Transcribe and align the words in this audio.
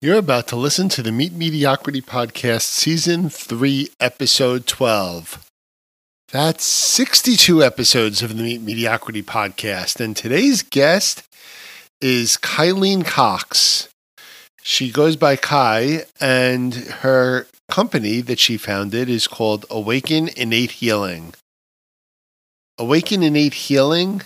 You're 0.00 0.18
about 0.18 0.46
to 0.48 0.54
listen 0.56 0.88
to 0.90 1.02
the 1.02 1.10
Meet 1.10 1.32
Mediocrity 1.32 2.00
Podcast, 2.00 2.62
Season 2.62 3.28
3, 3.28 3.88
Episode 3.98 4.64
12. 4.64 5.44
That's 6.30 6.62
62 6.62 7.64
episodes 7.64 8.22
of 8.22 8.36
the 8.36 8.44
Meet 8.44 8.60
Mediocrity 8.60 9.24
Podcast. 9.24 9.98
And 9.98 10.16
today's 10.16 10.62
guest 10.62 11.24
is 12.00 12.36
Kylene 12.36 13.04
Cox. 13.04 13.88
She 14.62 14.92
goes 14.92 15.16
by 15.16 15.34
Kai, 15.34 16.04
and 16.20 16.76
her 16.76 17.48
company 17.68 18.20
that 18.20 18.38
she 18.38 18.56
founded 18.56 19.08
is 19.10 19.26
called 19.26 19.66
Awaken 19.68 20.28
Innate 20.36 20.70
Healing. 20.70 21.34
Awaken 22.78 23.24
Innate 23.24 23.54
Healing 23.54 24.22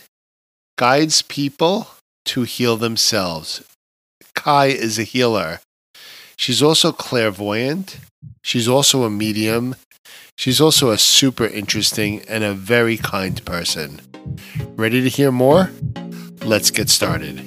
guides 0.76 1.22
people 1.22 1.88
to 2.26 2.42
heal 2.42 2.76
themselves. 2.76 3.62
Kai 4.34 4.66
is 4.66 4.98
a 4.98 5.04
healer. 5.04 5.60
She's 6.36 6.62
also 6.62 6.92
clairvoyant. 6.92 7.98
She's 8.42 8.66
also 8.66 9.04
a 9.04 9.10
medium. 9.10 9.76
She's 10.36 10.60
also 10.60 10.90
a 10.90 10.98
super 10.98 11.46
interesting 11.46 12.22
and 12.28 12.42
a 12.42 12.54
very 12.54 12.96
kind 12.96 13.44
person. 13.44 14.00
Ready 14.76 15.02
to 15.02 15.08
hear 15.08 15.30
more? 15.30 15.70
Let's 16.44 16.70
get 16.70 16.88
started. 16.88 17.38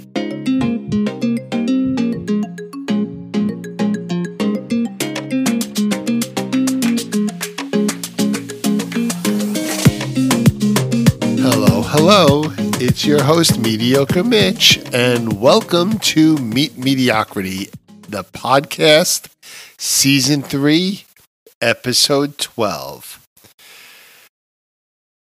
Hello, 11.42 11.81
hello. 11.81 12.65
It's 12.78 13.06
your 13.06 13.24
host, 13.24 13.58
Mediocre 13.58 14.22
Mitch, 14.22 14.80
and 14.92 15.40
welcome 15.40 15.98
to 16.00 16.36
Meet 16.36 16.78
Mediocrity, 16.78 17.70
the 18.02 18.26
podcast, 18.26 19.30
season 19.78 20.42
three, 20.42 21.06
episode 21.62 22.38
12. 22.38 23.26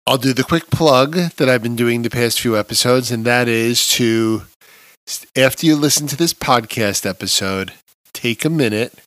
I'll 0.08 0.18
do 0.18 0.34
the 0.34 0.44
quick 0.44 0.72
plug 0.72 1.14
that 1.14 1.48
I've 1.48 1.62
been 1.62 1.76
doing 1.76 2.02
the 2.02 2.10
past 2.10 2.42
few 2.42 2.58
episodes, 2.58 3.12
and 3.12 3.23
that 3.26 3.48
is 3.48 3.88
to, 3.90 4.45
after 5.36 5.67
you 5.67 5.76
listen 5.76 6.08
to 6.08 6.17
this 6.17 6.34
podcast 6.34 7.08
episode, 7.08 7.73
take 8.14 8.44
a 8.44 8.50
minute, 8.50 8.98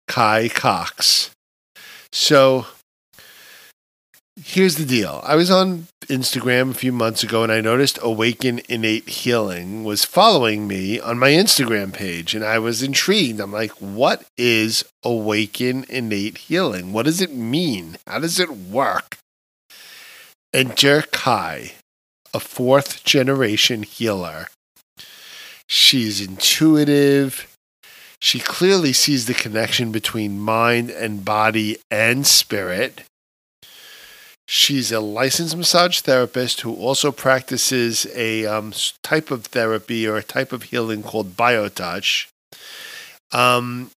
Kai 0.07 0.49
Cox. 0.49 1.31
So, 2.11 2.67
here's 4.45 4.75
the 4.75 4.85
deal. 4.85 5.21
I 5.23 5.35
was 5.35 5.49
on 5.49 5.87
Instagram 6.05 6.69
a 6.69 6.75
few 6.75 6.91
months 6.91 7.23
ago 7.23 7.41
and 7.41 7.51
I 7.51 7.61
noticed 7.61 7.97
Awaken 8.01 8.61
Innate 8.69 9.09
Healing 9.09 9.83
was 9.83 10.05
following 10.05 10.67
me 10.67 10.99
on 10.99 11.17
my 11.17 11.31
Instagram 11.31 11.91
page 11.91 12.35
and 12.35 12.45
I 12.45 12.59
was 12.59 12.83
intrigued. 12.83 13.39
I'm 13.39 13.51
like, 13.51 13.71
what 13.71 14.23
is 14.37 14.85
Awaken 15.03 15.83
Innate 15.89 16.37
Healing? 16.37 16.93
What 16.93 17.05
does 17.05 17.21
it 17.21 17.33
mean? 17.33 17.97
How 18.05 18.19
does 18.19 18.39
it 18.39 18.51
work? 18.51 19.17
Enter 20.53 21.01
Kai, 21.11 21.73
a 22.31 22.39
fourth 22.39 23.03
generation 23.03 23.81
healer. 23.81 24.47
She's 25.67 26.21
intuitive. 26.21 27.51
She 28.21 28.39
clearly 28.39 28.93
sees 28.93 29.25
the 29.25 29.33
connection 29.33 29.91
between 29.91 30.39
mind 30.39 30.91
and 30.91 31.25
body 31.25 31.77
and 31.89 32.27
spirit. 32.27 33.01
She's 34.57 34.89
a 34.93 35.01
licensed 35.01 35.57
massage 35.57 35.99
therapist 35.99 36.61
who 36.61 36.73
also 36.75 37.11
practices 37.11 38.07
a 38.15 38.45
um, 38.45 38.71
type 39.03 39.29
of 39.29 39.47
therapy 39.47 40.07
or 40.07 40.15
a 40.15 40.23
type 40.23 40.53
of 40.53 40.63
healing 40.63 41.03
called 41.03 41.35
biotouch. 41.35 42.27
Um, 43.33 43.91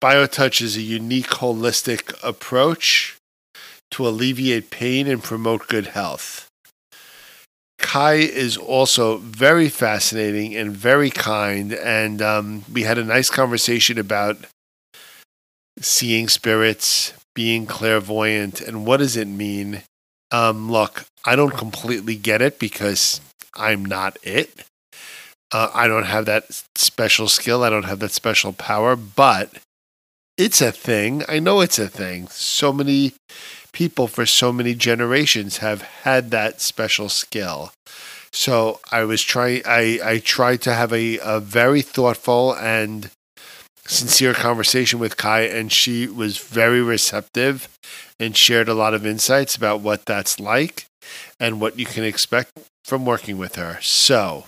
biotouch 0.00 0.62
is 0.62 0.76
a 0.76 0.82
unique 0.82 1.30
holistic 1.42 2.16
approach 2.22 3.16
to 3.90 4.06
alleviate 4.06 4.70
pain 4.70 5.08
and 5.08 5.20
promote 5.20 5.66
good 5.66 5.88
health. 5.88 6.46
Kai 7.80 8.14
is 8.14 8.56
also 8.56 9.16
very 9.16 9.68
fascinating 9.68 10.54
and 10.54 10.70
very 10.70 11.10
kind, 11.10 11.72
and 11.72 12.22
um, 12.22 12.64
we 12.72 12.84
had 12.84 12.98
a 12.98 13.04
nice 13.04 13.30
conversation 13.30 13.98
about 13.98 14.36
seeing 15.80 16.28
spirits, 16.28 17.12
being 17.34 17.66
clairvoyant, 17.66 18.60
and 18.60 18.86
what 18.86 18.98
does 18.98 19.16
it 19.16 19.28
mean? 19.28 19.82
Um, 20.30 20.70
look, 20.70 21.06
I 21.24 21.36
don't 21.36 21.56
completely 21.56 22.16
get 22.16 22.42
it 22.42 22.58
because 22.58 23.20
I'm 23.54 23.84
not 23.84 24.16
it. 24.22 24.64
Uh, 25.52 25.70
I 25.72 25.86
don't 25.86 26.06
have 26.06 26.26
that 26.26 26.62
special 26.74 27.28
skill. 27.28 27.62
I 27.62 27.70
don't 27.70 27.84
have 27.84 28.00
that 28.00 28.10
special 28.10 28.52
power, 28.52 28.96
but 28.96 29.50
it's 30.36 30.60
a 30.60 30.72
thing. 30.72 31.22
I 31.28 31.38
know 31.38 31.60
it's 31.60 31.78
a 31.78 31.88
thing. 31.88 32.26
So 32.28 32.72
many 32.72 33.14
people 33.72 34.08
for 34.08 34.26
so 34.26 34.52
many 34.52 34.74
generations 34.74 35.58
have 35.58 35.82
had 35.82 36.30
that 36.30 36.60
special 36.60 37.08
skill. 37.08 37.72
So 38.32 38.80
I 38.90 39.04
was 39.04 39.22
trying. 39.22 39.62
I 39.64 40.00
I 40.02 40.18
tried 40.18 40.60
to 40.62 40.74
have 40.74 40.92
a, 40.92 41.18
a 41.22 41.38
very 41.38 41.82
thoughtful 41.82 42.56
and 42.56 43.10
sincere 43.86 44.34
conversation 44.34 44.98
with 44.98 45.16
Kai, 45.16 45.42
and 45.42 45.70
she 45.70 46.06
was 46.06 46.38
very 46.38 46.82
receptive 46.82 47.68
and 48.18 48.36
shared 48.36 48.68
a 48.68 48.74
lot 48.74 48.94
of 48.94 49.06
insights 49.06 49.56
about 49.56 49.80
what 49.80 50.06
that's 50.06 50.40
like 50.40 50.86
and 51.38 51.60
what 51.60 51.78
you 51.78 51.86
can 51.86 52.04
expect 52.04 52.50
from 52.84 53.04
working 53.04 53.38
with 53.38 53.56
her. 53.56 53.78
So, 53.80 54.44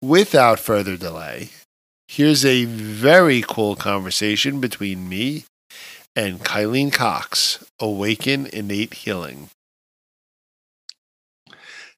without 0.00 0.58
further 0.58 0.96
delay, 0.96 1.50
here's 2.08 2.44
a 2.44 2.64
very 2.64 3.42
cool 3.46 3.76
conversation 3.76 4.60
between 4.60 5.08
me 5.08 5.44
and 6.14 6.40
Kylene 6.40 6.92
Cox, 6.92 7.64
Awaken 7.80 8.46
Innate 8.46 8.94
Healing. 8.94 9.48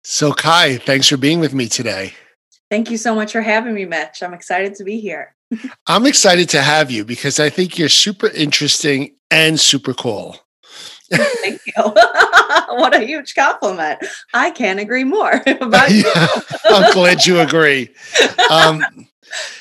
So, 0.02 0.32
Kai, 0.32 0.76
thanks 0.76 1.08
for 1.08 1.16
being 1.16 1.40
with 1.40 1.54
me 1.54 1.66
today. 1.68 2.12
Thank 2.70 2.90
you 2.90 2.98
so 2.98 3.14
much 3.14 3.32
for 3.32 3.40
having 3.40 3.74
me, 3.74 3.84
Mitch. 3.84 4.22
I'm 4.22 4.34
excited 4.34 4.74
to 4.76 4.84
be 4.84 5.00
here. 5.00 5.33
I'm 5.86 6.06
excited 6.06 6.48
to 6.50 6.62
have 6.62 6.90
you 6.90 7.04
because 7.04 7.38
I 7.38 7.50
think 7.50 7.78
you're 7.78 7.88
super 7.88 8.28
interesting 8.28 9.14
and 9.30 9.58
super 9.58 9.94
cool. 9.94 10.38
Thank 11.10 11.60
you. 11.66 11.72
what 11.82 12.94
a 12.94 13.04
huge 13.04 13.34
compliment. 13.34 14.04
I 14.32 14.50
can't 14.50 14.80
agree 14.80 15.04
more 15.04 15.32
about 15.46 15.90
you. 15.90 16.10
I'm 16.64 16.92
glad 16.92 17.26
you 17.26 17.40
agree. 17.40 17.90
Um, 18.50 18.84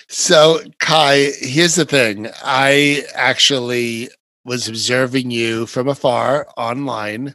so, 0.08 0.62
Kai, 0.80 1.32
here's 1.40 1.76
the 1.76 1.86
thing. 1.86 2.28
I 2.44 3.04
actually 3.16 4.10
was 4.46 4.68
observing 4.68 5.32
you 5.32 5.66
from 5.66 5.88
afar 5.88 6.48
online 6.58 7.34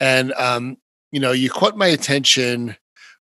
and 0.00 0.32
um, 0.34 0.76
you 1.12 1.20
know, 1.20 1.32
you 1.32 1.50
caught 1.50 1.76
my 1.76 1.86
attention 1.86 2.76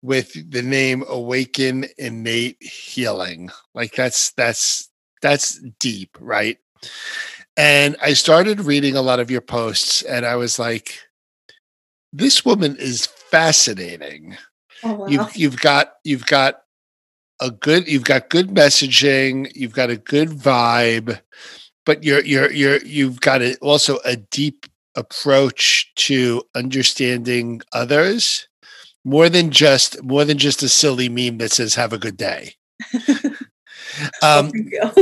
with 0.02 0.52
the 0.52 0.62
name 0.62 1.04
Awaken 1.08 1.86
Innate 1.98 2.62
Healing. 2.62 3.50
Like 3.74 3.96
that's 3.96 4.32
that's 4.32 4.90
that's 5.22 5.60
deep, 5.80 6.18
right? 6.20 6.58
And 7.58 7.98
I 8.02 8.14
started 8.14 8.62
reading 8.62 8.96
a 8.96 9.02
lot 9.02 9.20
of 9.20 9.30
your 9.30 9.42
posts, 9.42 10.02
and 10.02 10.26
I 10.26 10.36
was 10.36 10.60
like, 10.60 11.00
"This 12.14 12.46
woman 12.46 12.78
is 12.78 13.06
fascinating." 13.06 14.38
Oh, 14.84 14.94
wow. 14.94 15.08
You've 15.08 15.36
you've 15.36 15.60
got 15.60 15.94
you've 16.04 16.26
got 16.26 16.62
a 17.42 17.52
good 17.52 17.88
you've 17.88 18.06
got 18.06 18.30
good 18.30 18.50
messaging, 18.50 19.52
you've 19.56 19.74
got 19.74 19.90
a 19.90 19.98
good 19.98 20.30
vibe, 20.30 21.20
but 21.86 22.04
you're 22.04 22.24
you're 22.24 22.52
you're 22.52 22.78
you've 22.86 23.20
got 23.22 23.42
a, 23.42 23.58
also 23.58 24.00
a 24.06 24.16
deep 24.16 24.66
approach 24.96 25.92
to 25.96 26.44
understanding 26.56 27.62
others 27.74 28.49
more 29.06 29.30
than 29.30 29.52
just 29.52 30.02
more 30.04 30.26
than 30.26 30.38
just 30.38 30.64
a 30.64 30.70
silly 30.70 31.10
meme 31.10 31.38
that 31.38 31.52
says 31.52 31.76
have 31.76 31.94
a 31.94 31.98
good 31.98 32.18
day. 32.18 32.54
Um, 34.22 34.52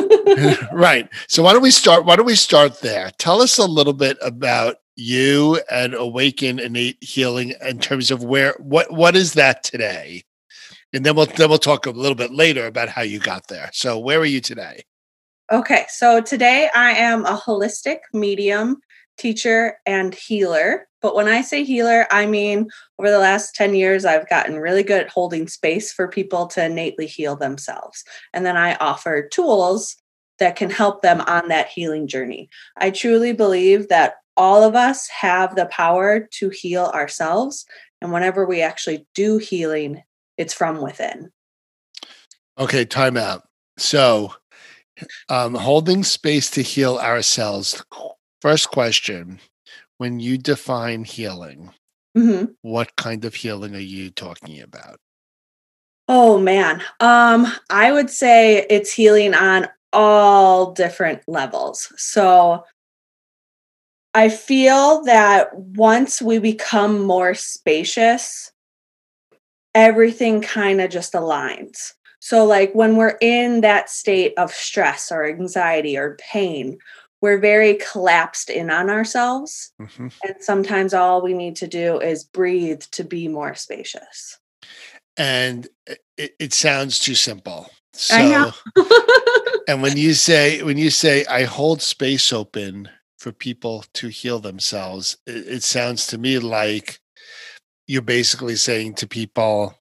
right. 0.72 1.10
So 1.28 1.44
why 1.44 1.54
don't 1.54 1.62
we 1.62 1.72
start 1.72 2.06
why 2.06 2.16
don't 2.16 2.26
we 2.26 2.36
start 2.36 2.82
there? 2.82 3.12
Tell 3.18 3.42
us 3.42 3.58
a 3.58 3.66
little 3.66 3.94
bit 3.94 4.18
about 4.22 4.78
you 4.96 5.60
and 5.70 5.94
awaken 5.94 6.60
innate 6.60 6.98
healing 7.02 7.54
in 7.62 7.80
terms 7.80 8.12
of 8.12 8.24
where 8.24 8.56
what 8.60 8.92
what 8.92 9.16
is 9.16 9.34
that 9.34 9.64
today? 9.64 10.24
And 10.94 11.06
then 11.06 11.16
we'll 11.16 11.26
then 11.26 11.50
we'll 11.50 11.58
talk 11.58 11.86
a 11.86 11.92
little 11.92 12.16
bit 12.16 12.32
later 12.32 12.66
about 12.66 12.90
how 12.90 13.02
you 13.02 13.20
got 13.20 13.48
there. 13.48 13.70
So 13.74 14.00
where 14.00 14.20
are 14.20 14.26
you 14.26 14.42
today? 14.42 14.84
Okay. 15.52 15.86
So 15.90 16.22
today 16.22 16.70
i 16.76 16.92
am 16.92 17.26
a 17.26 17.38
holistic 17.38 18.00
medium 18.14 18.78
teacher 19.18 19.78
and 19.86 20.14
healer. 20.14 20.87
But 21.02 21.16
when 21.16 21.28
I 21.28 21.42
say 21.42 21.64
healer, 21.64 22.08
I 22.12 22.26
mean 22.26 22.70
over 23.00 23.10
the 23.10 23.20
last 23.20 23.56
10 23.56 23.76
years, 23.76 24.06
I've 24.06 24.30
gotten 24.30 24.58
really 24.58 24.84
good 24.84 25.02
at 25.02 25.10
holding 25.10 25.48
space 25.48 25.92
for 25.92 26.08
people 26.08 26.48
to 26.48 26.66
innately 26.66 27.06
heal 27.06 27.36
themselves. 27.36 28.04
And 28.34 28.46
then 28.46 28.58
I 28.58 28.76
offer 28.76 29.28
tools 29.28 29.96
that 30.40 30.56
can 30.56 30.70
help 30.70 31.02
them 31.02 31.22
on 31.22 31.48
that 31.48 31.68
healing 31.68 32.08
journey. 32.08 32.50
I 32.78 32.92
truly 32.92 33.34
believe 33.34 33.90
that 33.90 34.16
all 34.36 34.64
of 34.64 34.76
us 34.76 35.08
have 35.10 35.56
the 35.56 35.66
power 35.68 36.28
to 36.32 36.50
heal 36.50 36.86
ourselves. 36.94 37.66
And 38.02 38.12
whenever 38.12 38.46
we 38.46 38.62
actually 38.62 39.08
do 39.16 39.38
healing, 39.38 40.04
it's 40.38 40.54
from 40.54 40.82
within. 40.82 41.32
Okay, 42.60 42.86
time 42.86 43.18
out. 43.18 43.48
So, 43.78 44.34
um, 45.30 45.56
holding 45.56 46.04
space 46.04 46.50
to 46.52 46.62
heal 46.62 46.98
ourselves 46.98 47.84
First 48.42 48.70
question 48.70 49.40
When 49.98 50.20
you 50.20 50.38
define 50.38 51.04
healing, 51.04 51.74
Mm-hmm. 52.18 52.54
what 52.62 52.96
kind 52.96 53.26
of 53.26 53.36
healing 53.36 53.76
are 53.76 53.80
you 53.80 54.10
talking 54.10 54.60
about? 54.60 55.00
Oh 56.08 56.40
man. 56.40 56.82
Um 57.00 57.48
I 57.70 57.92
would 57.92 58.10
say 58.10 58.66
it's 58.70 58.92
healing 58.92 59.34
on 59.36 59.68
all 59.94 60.72
different 60.72 61.22
levels. 61.28 61.92
So 61.98 62.64
I 64.16 64.30
feel 64.30 65.04
that 65.04 65.56
once 65.56 66.22
we 66.22 66.40
become 66.40 67.04
more 67.06 67.36
spacious, 67.36 68.52
everything 69.76 70.42
kind 70.42 70.82
of 70.82 70.90
just 70.90 71.14
aligns. 71.14 71.94
So 72.20 72.46
like 72.46 72.74
when 72.74 72.96
we're 72.98 73.18
in 73.22 73.62
that 73.62 73.92
state 73.92 74.34
of 74.38 74.52
stress 74.52 75.12
or 75.12 75.24
anxiety 75.26 75.98
or 75.98 76.18
pain, 76.20 76.80
we're 77.22 77.40
very 77.40 77.76
collapsed 77.92 78.50
in 78.50 78.70
on 78.70 78.90
ourselves. 78.90 79.72
Mhm. 79.82 80.14
And 80.24 80.36
sometimes 80.40 80.94
all 80.94 81.22
we 81.22 81.34
need 81.34 81.56
to 81.58 81.68
do 81.68 82.00
is 82.00 82.24
breathe 82.24 82.82
to 82.92 83.04
be 83.04 83.28
more 83.28 83.56
spacious. 83.56 84.38
And 85.18 85.68
it, 86.18 86.36
it 86.40 86.54
sounds 86.54 87.00
too 87.00 87.16
simple. 87.16 87.70
So, 87.94 88.16
I 88.16 88.30
know. 88.30 88.52
and 89.68 89.82
when 89.82 89.98
you 89.98 90.14
say 90.14 90.62
when 90.62 90.78
you 90.78 90.92
say 90.92 91.26
I 91.26 91.44
hold 91.46 91.82
space 91.82 92.32
open 92.32 92.90
for 93.18 93.32
people 93.32 93.84
to 93.94 94.10
heal 94.10 94.40
themselves, 94.40 95.18
it, 95.26 95.48
it 95.48 95.64
sounds 95.64 96.06
to 96.08 96.20
me 96.20 96.38
like 96.38 97.00
you're 97.88 98.02
basically 98.04 98.56
saying 98.56 98.94
to 98.96 99.08
people, 99.08 99.74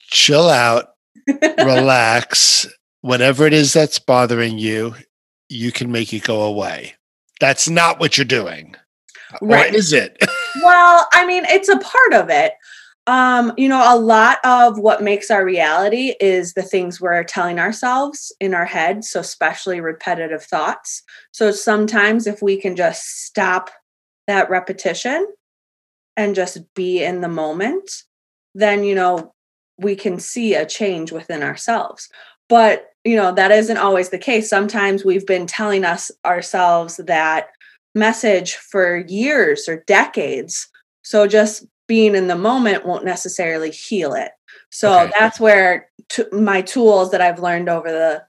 chill 0.00 0.48
out, 0.48 0.88
relax. 1.58 2.66
Whatever 3.00 3.46
it 3.46 3.52
is 3.52 3.72
that's 3.72 3.98
bothering 3.98 4.58
you, 4.58 4.94
you 5.52 5.70
can 5.72 5.92
make 5.92 6.12
it 6.12 6.24
go 6.24 6.42
away. 6.42 6.94
That's 7.40 7.68
not 7.68 8.00
what 8.00 8.16
you're 8.16 8.24
doing. 8.24 8.76
Right. 9.40 9.72
Or 9.72 9.76
is 9.76 9.92
it? 9.92 10.16
well, 10.62 11.06
I 11.12 11.26
mean, 11.26 11.44
it's 11.46 11.68
a 11.68 11.78
part 11.78 12.14
of 12.14 12.30
it. 12.30 12.54
Um, 13.08 13.52
you 13.56 13.68
know, 13.68 13.82
a 13.84 13.98
lot 13.98 14.38
of 14.44 14.78
what 14.78 15.02
makes 15.02 15.28
our 15.30 15.44
reality 15.44 16.14
is 16.20 16.52
the 16.52 16.62
things 16.62 17.00
we're 17.00 17.24
telling 17.24 17.58
ourselves 17.58 18.32
in 18.38 18.54
our 18.54 18.64
head. 18.64 19.04
So, 19.04 19.20
especially 19.20 19.80
repetitive 19.80 20.44
thoughts. 20.44 21.02
So, 21.32 21.50
sometimes 21.50 22.28
if 22.28 22.42
we 22.42 22.60
can 22.60 22.76
just 22.76 23.24
stop 23.24 23.70
that 24.28 24.50
repetition 24.50 25.26
and 26.16 26.36
just 26.36 26.58
be 26.74 27.02
in 27.02 27.22
the 27.22 27.28
moment, 27.28 27.90
then, 28.54 28.84
you 28.84 28.94
know, 28.94 29.34
we 29.78 29.96
can 29.96 30.20
see 30.20 30.54
a 30.54 30.64
change 30.64 31.10
within 31.10 31.42
ourselves. 31.42 32.08
But, 32.48 32.91
you 33.04 33.16
know, 33.16 33.32
that 33.32 33.50
isn't 33.50 33.78
always 33.78 34.10
the 34.10 34.18
case. 34.18 34.48
Sometimes 34.48 35.04
we've 35.04 35.26
been 35.26 35.46
telling 35.46 35.84
us 35.84 36.10
ourselves 36.24 36.98
that 36.98 37.48
message 37.94 38.54
for 38.54 38.98
years 39.08 39.68
or 39.68 39.82
decades. 39.86 40.68
So 41.02 41.26
just 41.26 41.66
being 41.88 42.14
in 42.14 42.28
the 42.28 42.36
moment 42.36 42.86
won't 42.86 43.04
necessarily 43.04 43.70
heal 43.70 44.14
it. 44.14 44.30
So 44.70 45.00
Okay. 45.00 45.12
that's 45.18 45.40
where 45.40 45.88
t- 46.08 46.24
my 46.32 46.62
tools 46.62 47.10
that 47.10 47.20
I've 47.20 47.40
learned 47.40 47.68
over 47.68 47.90
the 47.90 48.24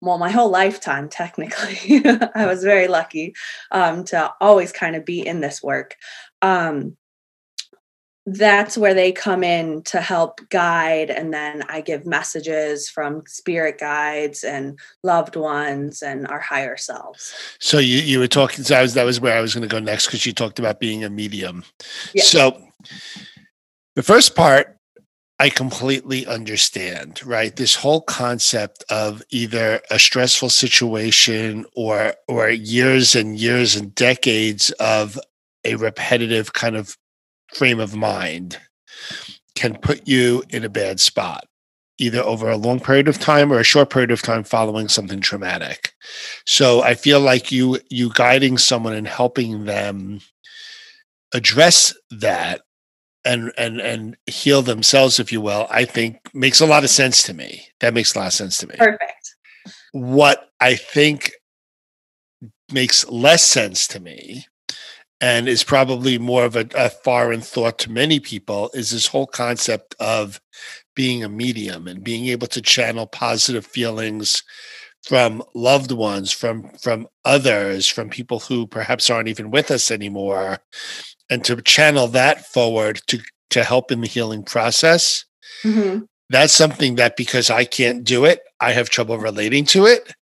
well, 0.00 0.18
my 0.18 0.30
whole 0.30 0.50
lifetime, 0.50 1.08
technically, 1.10 2.02
I 2.34 2.46
was 2.46 2.62
very 2.62 2.86
lucky 2.86 3.34
um, 3.72 4.04
to 4.04 4.32
always 4.40 4.70
kind 4.70 4.94
of 4.94 5.04
be 5.04 5.26
in 5.26 5.40
this 5.40 5.60
work. 5.62 5.96
Um, 6.40 6.96
that's 8.34 8.76
where 8.76 8.94
they 8.94 9.12
come 9.12 9.42
in 9.42 9.82
to 9.82 10.00
help 10.00 10.40
guide 10.50 11.10
and 11.10 11.32
then 11.32 11.62
i 11.68 11.80
give 11.80 12.06
messages 12.06 12.88
from 12.88 13.22
spirit 13.26 13.78
guides 13.78 14.44
and 14.44 14.78
loved 15.02 15.36
ones 15.36 16.02
and 16.02 16.26
our 16.28 16.40
higher 16.40 16.76
selves 16.76 17.34
So 17.58 17.78
you 17.78 17.98
you 17.98 18.18
were 18.18 18.28
talking. 18.28 18.64
So 18.64 18.76
I 18.76 18.82
was 18.82 18.94
that 18.94 19.04
was 19.04 19.20
where 19.20 19.36
I 19.36 19.40
was 19.40 19.54
going 19.54 19.68
to 19.68 19.68
go 19.68 19.78
next 19.78 20.06
because 20.06 20.24
you 20.26 20.32
talked 20.32 20.58
about 20.58 20.80
being 20.80 21.04
a 21.04 21.10
medium. 21.10 21.64
Yeah. 22.14 22.22
So 22.22 22.62
the 23.94 24.02
first 24.02 24.34
part 24.34 24.76
I 25.38 25.50
completely 25.50 26.26
understand. 26.26 27.24
Right, 27.24 27.54
this 27.54 27.74
whole 27.74 28.00
concept 28.00 28.84
of 28.90 29.22
either 29.30 29.80
a 29.90 29.98
stressful 29.98 30.50
situation 30.50 31.66
or 31.74 32.14
or 32.26 32.48
years 32.50 33.14
and 33.14 33.38
years 33.38 33.76
and 33.76 33.94
decades 33.94 34.70
of 34.72 35.18
a 35.64 35.74
repetitive 35.76 36.52
kind 36.52 36.76
of 36.76 36.96
frame 37.54 37.80
of 37.80 37.94
mind 37.94 38.58
can 39.54 39.76
put 39.76 40.06
you 40.06 40.42
in 40.50 40.64
a 40.64 40.68
bad 40.68 41.00
spot 41.00 41.48
either 41.98 42.20
over 42.20 42.48
a 42.48 42.56
long 42.56 42.78
period 42.80 43.08
of 43.08 43.18
time 43.18 43.52
or 43.52 43.58
a 43.58 43.64
short 43.64 43.90
period 43.90 44.10
of 44.10 44.22
time 44.22 44.44
following 44.44 44.88
something 44.88 45.20
traumatic. 45.20 45.92
So 46.46 46.82
i 46.82 46.94
feel 46.94 47.20
like 47.20 47.52
you 47.52 47.78
you 47.90 48.10
guiding 48.14 48.56
someone 48.56 48.94
and 48.94 49.06
helping 49.06 49.64
them 49.64 50.20
address 51.34 51.94
that 52.10 52.62
and 53.24 53.52
and 53.58 53.80
and 53.80 54.16
heal 54.26 54.62
themselves 54.62 55.20
if 55.20 55.30
you 55.30 55.40
will 55.40 55.66
i 55.70 55.84
think 55.84 56.18
makes 56.32 56.60
a 56.60 56.66
lot 56.66 56.84
of 56.84 56.90
sense 56.90 57.22
to 57.24 57.34
me. 57.34 57.66
That 57.80 57.94
makes 57.94 58.14
a 58.14 58.18
lot 58.18 58.28
of 58.28 58.32
sense 58.32 58.58
to 58.58 58.66
me. 58.66 58.76
Perfect. 58.78 59.34
What 59.92 60.50
i 60.60 60.76
think 60.76 61.32
makes 62.70 63.08
less 63.08 63.42
sense 63.44 63.86
to 63.88 64.00
me 64.00 64.46
and 65.20 65.48
is 65.48 65.64
probably 65.64 66.18
more 66.18 66.44
of 66.44 66.56
a, 66.56 66.66
a 66.74 66.90
foreign 66.90 67.40
thought 67.40 67.78
to 67.78 67.90
many 67.90 68.20
people 68.20 68.70
is 68.74 68.90
this 68.90 69.06
whole 69.06 69.26
concept 69.26 69.94
of 69.98 70.40
being 70.94 71.22
a 71.24 71.28
medium 71.28 71.86
and 71.88 72.04
being 72.04 72.26
able 72.26 72.46
to 72.46 72.62
channel 72.62 73.06
positive 73.06 73.66
feelings 73.66 74.42
from 75.06 75.42
loved 75.54 75.92
ones 75.92 76.32
from 76.32 76.68
from 76.80 77.06
others 77.24 77.86
from 77.86 78.10
people 78.10 78.40
who 78.40 78.66
perhaps 78.66 79.08
aren't 79.08 79.28
even 79.28 79.50
with 79.50 79.70
us 79.70 79.90
anymore 79.90 80.58
and 81.30 81.44
to 81.44 81.60
channel 81.62 82.08
that 82.08 82.46
forward 82.46 83.00
to 83.06 83.18
to 83.50 83.62
help 83.64 83.90
in 83.92 84.00
the 84.00 84.08
healing 84.08 84.42
process 84.42 85.24
Mhm. 85.64 86.06
That's 86.30 86.52
something 86.52 86.96
that 86.96 87.16
because 87.16 87.50
I 87.50 87.64
can't 87.64 88.04
do 88.04 88.24
it, 88.24 88.42
I 88.60 88.72
have 88.72 88.90
trouble 88.90 89.18
relating 89.18 89.64
to 89.66 89.86
it. 89.86 90.14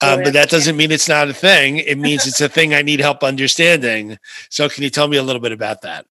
Um, 0.00 0.22
but 0.22 0.32
that 0.32 0.48
doesn't 0.48 0.76
mean 0.76 0.90
it's 0.90 1.08
not 1.08 1.28
a 1.28 1.34
thing. 1.34 1.78
It 1.78 1.98
means 1.98 2.26
it's 2.26 2.40
a 2.40 2.48
thing 2.48 2.74
I 2.74 2.82
need 2.82 3.00
help 3.00 3.22
understanding. 3.22 4.18
So, 4.48 4.68
can 4.68 4.82
you 4.82 4.90
tell 4.90 5.08
me 5.08 5.16
a 5.16 5.22
little 5.22 5.42
bit 5.42 5.52
about 5.52 5.82
that? 5.82 6.06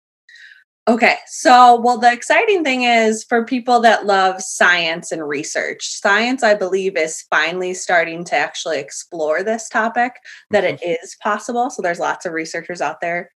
Okay, 0.87 1.17
so 1.27 1.79
well, 1.79 1.99
the 1.99 2.11
exciting 2.11 2.63
thing 2.63 2.81
is 2.81 3.23
for 3.23 3.45
people 3.45 3.79
that 3.81 4.07
love 4.07 4.41
science 4.41 5.11
and 5.11 5.27
research, 5.27 5.87
science, 5.87 6.41
I 6.41 6.55
believe, 6.55 6.97
is 6.97 7.25
finally 7.29 7.75
starting 7.75 8.23
to 8.25 8.35
actually 8.35 8.79
explore 8.79 9.43
this 9.43 9.69
topic 9.69 10.13
that 10.49 10.63
it 10.63 10.81
is 10.81 11.15
possible. 11.21 11.69
So 11.69 11.83
there's 11.83 11.99
lots 11.99 12.25
of 12.25 12.33
researchers 12.33 12.81
out 12.81 13.01
there 13.01 13.29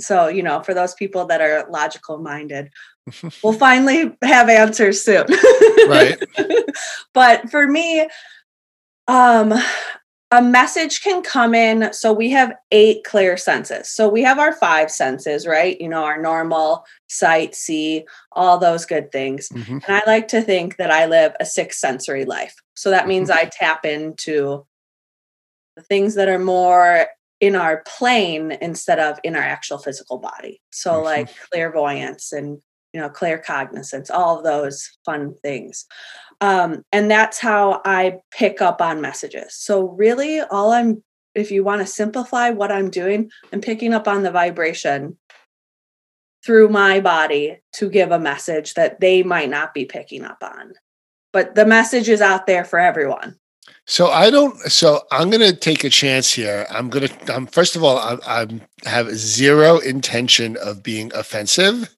So, 0.00 0.28
you 0.28 0.42
know, 0.42 0.62
for 0.62 0.74
those 0.74 0.94
people 0.94 1.26
that 1.26 1.40
are 1.40 1.66
logical 1.70 2.18
minded, 2.18 2.70
we'll 3.42 3.52
finally 3.52 4.16
have 4.22 4.48
answers 4.48 5.02
soon. 5.02 5.26
right. 5.88 6.18
but 7.14 7.50
for 7.50 7.66
me, 7.66 8.08
um, 9.08 9.54
a 10.32 10.40
message 10.40 11.02
can 11.02 11.22
come 11.22 11.54
in. 11.54 11.92
So 11.92 12.12
we 12.12 12.30
have 12.30 12.54
eight 12.70 13.02
clair 13.04 13.36
senses. 13.36 13.90
So 13.90 14.08
we 14.08 14.22
have 14.22 14.38
our 14.38 14.52
five 14.52 14.90
senses, 14.90 15.46
right? 15.46 15.80
You 15.80 15.88
know, 15.88 16.04
our 16.04 16.20
normal 16.20 16.84
sight, 17.08 17.56
see, 17.56 18.04
all 18.32 18.56
those 18.56 18.86
good 18.86 19.10
things. 19.10 19.48
Mm-hmm. 19.48 19.78
And 19.84 19.84
I 19.88 20.02
like 20.06 20.28
to 20.28 20.40
think 20.40 20.76
that 20.76 20.90
I 20.90 21.06
live 21.06 21.34
a 21.40 21.44
six 21.44 21.80
sensory 21.80 22.24
life. 22.24 22.54
So 22.74 22.90
that 22.90 23.08
means 23.08 23.28
mm-hmm. 23.28 23.40
I 23.40 23.50
tap 23.52 23.84
into 23.84 24.64
the 25.76 25.82
things 25.82 26.14
that 26.14 26.28
are 26.28 26.38
more 26.38 27.06
in 27.40 27.56
our 27.56 27.82
plane 27.86 28.52
instead 28.60 28.98
of 28.98 29.18
in 29.24 29.34
our 29.34 29.42
actual 29.42 29.78
physical 29.78 30.18
body. 30.18 30.60
So 30.70 30.92
mm-hmm. 30.92 31.04
like 31.04 31.28
clairvoyance 31.50 32.32
and 32.32 32.60
you 32.92 33.00
know 33.00 33.08
claircognizance, 33.08 34.10
all 34.10 34.38
of 34.38 34.44
those 34.44 34.88
fun 35.04 35.34
things. 35.42 35.86
Um, 36.40 36.84
and 36.90 37.10
that's 37.10 37.38
how 37.38 37.82
I 37.84 38.20
pick 38.30 38.62
up 38.62 38.80
on 38.80 39.00
messages. 39.00 39.54
So, 39.54 39.88
really, 39.88 40.40
all 40.40 40.72
I'm, 40.72 41.02
if 41.34 41.50
you 41.50 41.62
want 41.62 41.82
to 41.82 41.86
simplify 41.86 42.50
what 42.50 42.72
I'm 42.72 42.90
doing, 42.90 43.30
I'm 43.52 43.60
picking 43.60 43.92
up 43.92 44.08
on 44.08 44.22
the 44.22 44.30
vibration 44.30 45.18
through 46.44 46.70
my 46.70 47.00
body 47.00 47.58
to 47.74 47.90
give 47.90 48.10
a 48.10 48.18
message 48.18 48.74
that 48.74 49.00
they 49.00 49.22
might 49.22 49.50
not 49.50 49.74
be 49.74 49.84
picking 49.84 50.24
up 50.24 50.42
on. 50.42 50.72
But 51.32 51.54
the 51.54 51.66
message 51.66 52.08
is 52.08 52.22
out 52.22 52.46
there 52.46 52.64
for 52.64 52.78
everyone. 52.78 53.36
So 53.86 54.08
I 54.08 54.30
don't. 54.30 54.56
So 54.70 55.02
I'm 55.10 55.30
going 55.30 55.40
to 55.40 55.54
take 55.54 55.82
a 55.82 55.90
chance 55.90 56.32
here. 56.32 56.66
I'm 56.70 56.90
going 56.90 57.08
to. 57.08 57.34
I'm 57.34 57.46
first 57.46 57.74
of 57.74 57.82
all, 57.82 57.98
I, 57.98 58.18
I 58.24 58.88
have 58.88 59.10
zero 59.10 59.78
intention 59.78 60.56
of 60.58 60.82
being 60.82 61.12
offensive, 61.14 61.92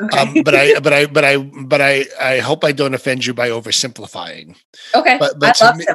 okay. 0.00 0.18
um, 0.18 0.42
but 0.44 0.54
I, 0.54 0.78
but 0.78 0.92
I, 0.92 1.06
but 1.06 1.24
I, 1.24 1.36
but 1.38 1.80
I, 1.80 2.04
I 2.20 2.38
hope 2.38 2.62
I 2.62 2.72
don't 2.72 2.94
offend 2.94 3.26
you 3.26 3.34
by 3.34 3.48
oversimplifying. 3.48 4.56
Okay. 4.94 5.16
But 5.18 5.40
but 5.40 5.60
I 5.60 5.72
to 5.72 5.78
me, 5.78 5.86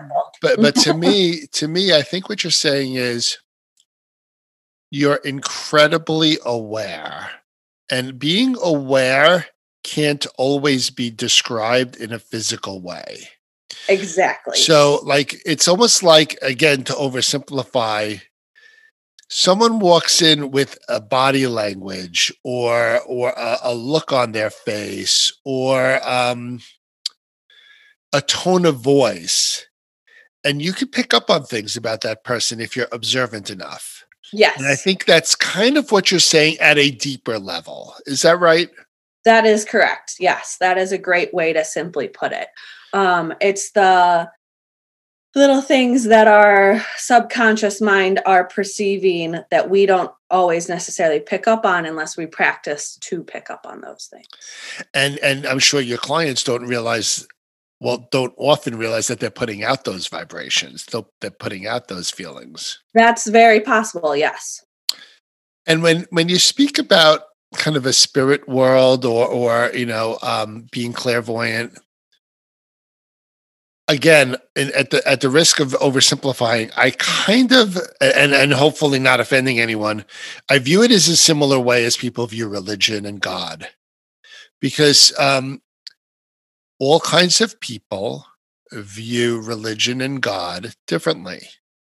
but 0.42 0.62
but 0.62 0.76
to 0.78 0.94
me, 0.94 1.48
to 1.54 1.68
me, 1.68 1.96
I 1.96 2.02
think 2.02 2.28
what 2.28 2.44
you're 2.44 2.52
saying 2.52 2.96
is 2.96 3.38
you're 4.92 5.22
incredibly 5.24 6.38
aware, 6.44 7.30
and 7.90 8.20
being 8.20 8.58
aware 8.62 9.46
can't 9.84 10.28
always 10.38 10.90
be 10.90 11.10
described 11.10 11.96
in 11.96 12.12
a 12.12 12.20
physical 12.20 12.82
way. 12.82 13.30
Exactly. 13.88 14.58
So, 14.58 15.00
like, 15.04 15.42
it's 15.46 15.68
almost 15.68 16.04
like, 16.04 16.38
again, 16.42 16.84
to 16.86 16.94
oversimplify, 16.94 18.22
someone 19.30 19.80
walks 19.80 20.22
in 20.22 20.52
with 20.52 20.78
a 20.90 21.00
body 21.00 21.48
language 21.48 22.34
or 22.44 23.00
or 23.06 23.30
a, 23.38 23.58
a 23.64 23.74
look 23.74 24.12
on 24.12 24.32
their 24.32 24.50
face 24.50 25.32
or 25.46 26.00
um, 26.08 26.60
a 28.12 28.22
tone 28.22 28.66
of 28.66 28.78
voice, 28.78 29.68
and 30.44 30.62
you 30.62 30.74
can 30.74 30.88
pick 30.88 31.14
up 31.14 31.30
on 31.30 31.44
things 31.44 31.78
about 31.78 32.02
that 32.02 32.24
person 32.24 32.60
if 32.60 32.76
you're 32.76 32.88
observant 32.92 33.50
enough. 33.50 34.04
Yes. 34.34 34.58
And 34.60 34.68
I 34.68 34.76
think 34.76 35.06
that's 35.06 35.36
kind 35.36 35.78
of 35.78 35.92
what 35.92 36.12
you're 36.12 36.20
saying 36.20 36.58
at 36.60 36.78
a 36.78 36.92
deeper 36.92 37.40
level. 37.40 37.96
Is 38.06 38.22
that 38.24 38.40
right? 38.40 38.70
That 39.26 39.46
is 39.46 39.66
correct. 39.66 40.16
Yes, 40.20 40.58
that 40.60 40.78
is 40.78 40.92
a 40.92 40.98
great 40.98 41.34
way 41.34 41.52
to 41.54 41.64
simply 41.66 42.08
put 42.08 42.32
it. 42.32 42.48
Um, 42.94 43.34
it's 43.42 43.72
the 43.72 44.30
little 45.36 45.62
things 45.62 46.06
that 46.06 46.28
our 46.28 46.84
subconscious 46.98 47.82
mind 47.82 48.20
are 48.26 48.46
perceiving 48.46 49.40
that 49.52 49.70
we 49.70 49.86
don't 49.86 50.12
always 50.30 50.68
necessarily 50.68 51.20
pick 51.20 51.48
up 51.48 51.66
on 51.66 51.86
unless 51.86 52.18
we 52.18 52.26
practice 52.26 52.98
to 52.98 53.24
pick 53.24 53.50
up 53.50 53.66
on 53.66 53.82
those 53.82 54.10
things. 54.12 54.28
And 54.94 55.18
and 55.20 55.46
I'm 55.46 55.60
sure 55.60 55.82
your 55.82 55.98
clients 55.98 56.44
don't 56.44 56.66
realize 56.66 57.28
well 57.80 58.08
don't 58.12 58.34
often 58.38 58.78
realize 58.78 59.08
that 59.08 59.20
they're 59.20 59.30
putting 59.30 59.64
out 59.64 59.86
those 59.86 60.08
vibrations. 60.08 60.86
They're, 60.86 61.32
putting 61.32 61.68
out 61.68 61.88
those 61.88 62.10
feelings. 62.10 62.80
That's 62.94 63.28
very 63.30 63.60
possible, 63.60 64.16
yes. 64.16 64.64
And 65.66 65.84
when 65.84 66.06
when 66.10 66.30
you 66.30 66.40
speak 66.40 66.80
about 66.80 67.22
kind 67.56 67.78
of 67.78 67.86
a 67.86 67.94
spirit 67.94 68.48
world 68.48 69.06
or 69.06 69.28
or 69.28 69.72
you 69.74 69.86
know 69.86 70.18
um, 70.22 70.68
being 70.72 70.94
clairvoyant 70.94 71.78
again 73.90 74.38
at 74.56 74.92
the 74.92 75.06
at 75.06 75.20
the 75.20 75.30
risk 75.30 75.60
of 75.60 75.70
oversimplifying 75.74 76.72
i 76.78 76.92
kind 76.92 77.52
of 77.52 77.76
and 78.00 78.34
and 78.34 78.54
hopefully 78.54 79.00
not 79.00 79.20
offending 79.20 79.60
anyone 79.60 80.06
i 80.48 80.60
view 80.60 80.82
it 80.84 80.92
as 80.92 81.08
a 81.10 81.18
similar 81.18 81.60
way 81.60 81.84
as 81.84 81.98
people 81.98 82.26
view 82.28 82.48
religion 82.48 83.06
and 83.06 83.20
god. 83.20 83.68
Because 84.62 85.18
um, 85.18 85.62
all 86.80 87.00
kinds 87.00 87.42
of 87.42 87.60
people 87.62 88.26
view 88.72 89.42
religion 89.42 90.02
and 90.02 90.22
god 90.22 90.74
differently 90.86 91.42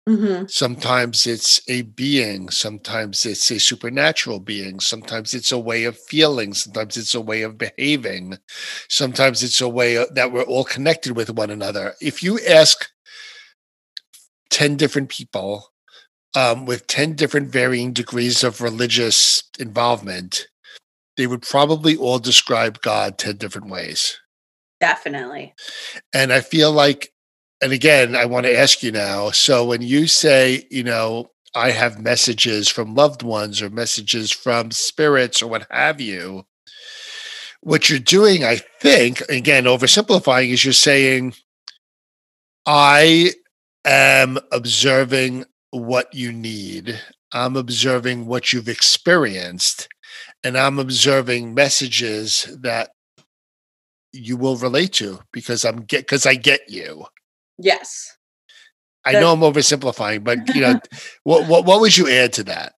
Mm-hmm. 0.07 0.47
Sometimes 0.47 1.25
it's 1.25 1.61
a 1.69 1.83
being, 1.83 2.49
sometimes 2.49 3.25
it's 3.25 3.49
a 3.49 3.59
supernatural 3.59 4.41
being, 4.41 4.81
sometimes 4.81 5.33
it's 5.33 5.53
a 5.53 5.57
way 5.57 5.85
of 5.85 5.97
feeling, 5.97 6.53
sometimes 6.53 6.97
it's 6.97 7.15
a 7.15 7.21
way 7.21 7.41
of 7.41 7.57
behaving, 7.57 8.37
sometimes 8.89 9.43
it's 9.43 9.61
a 9.61 9.69
way 9.69 10.05
that 10.11 10.33
we're 10.33 10.43
all 10.43 10.65
connected 10.65 11.15
with 11.15 11.29
one 11.29 11.49
another. 11.49 11.93
If 12.01 12.21
you 12.21 12.37
ask 12.41 12.89
10 14.49 14.75
different 14.75 15.07
people 15.07 15.71
um, 16.35 16.65
with 16.65 16.85
10 16.87 17.13
different 17.15 17.49
varying 17.49 17.93
degrees 17.93 18.43
of 18.43 18.59
religious 18.59 19.43
involvement, 19.57 20.47
they 21.15 21.27
would 21.27 21.43
probably 21.43 21.95
all 21.95 22.19
describe 22.19 22.81
God 22.81 23.17
10 23.17 23.37
different 23.37 23.69
ways. 23.69 24.19
Definitely. 24.81 25.53
And 26.13 26.33
I 26.33 26.41
feel 26.41 26.73
like 26.73 27.12
and 27.63 27.71
again, 27.71 28.13
I 28.13 28.25
want 28.25 28.45
to 28.45 28.57
ask 28.57 28.83
you 28.83 28.91
now. 28.91 29.29
So 29.29 29.63
when 29.63 29.81
you 29.81 30.05
say, 30.05 30.67
you 30.69 30.83
know, 30.83 31.31
I 31.55 31.71
have 31.71 31.97
messages 31.97 32.67
from 32.67 32.93
loved 32.93 33.23
ones 33.23 33.61
or 33.61 33.69
messages 33.69 34.31
from 34.31 34.71
spirits 34.71 35.41
or 35.41 35.47
what 35.47 35.65
have 35.71 36.01
you, 36.01 36.43
what 37.61 37.89
you're 37.89 37.99
doing, 37.99 38.43
I 38.43 38.57
think, 38.81 39.21
again, 39.29 39.63
oversimplifying, 39.63 40.49
is 40.49 40.65
you're 40.65 40.73
saying, 40.73 41.35
I 42.65 43.31
am 43.85 44.39
observing 44.51 45.45
what 45.71 46.13
you 46.13 46.33
need. 46.33 46.99
I'm 47.31 47.55
observing 47.55 48.25
what 48.25 48.51
you've 48.51 48.67
experienced, 48.67 49.87
and 50.43 50.57
I'm 50.57 50.79
observing 50.79 51.53
messages 51.53 52.57
that 52.61 52.89
you 54.11 54.35
will 54.35 54.57
relate 54.57 54.91
to 54.93 55.21
because 55.31 55.63
I'm 55.63 55.83
get 55.83 56.01
because 56.01 56.25
I 56.25 56.35
get 56.35 56.69
you. 56.69 57.05
Yes. 57.57 58.15
I 59.05 59.13
know 59.13 59.33
I'm 59.33 59.41
oversimplifying, 59.41 60.23
but 60.23 60.55
you 60.55 60.61
know, 60.61 60.79
what, 61.23 61.47
what 61.47 61.65
what 61.65 61.81
would 61.81 61.97
you 61.97 62.09
add 62.09 62.33
to 62.33 62.43
that? 62.45 62.73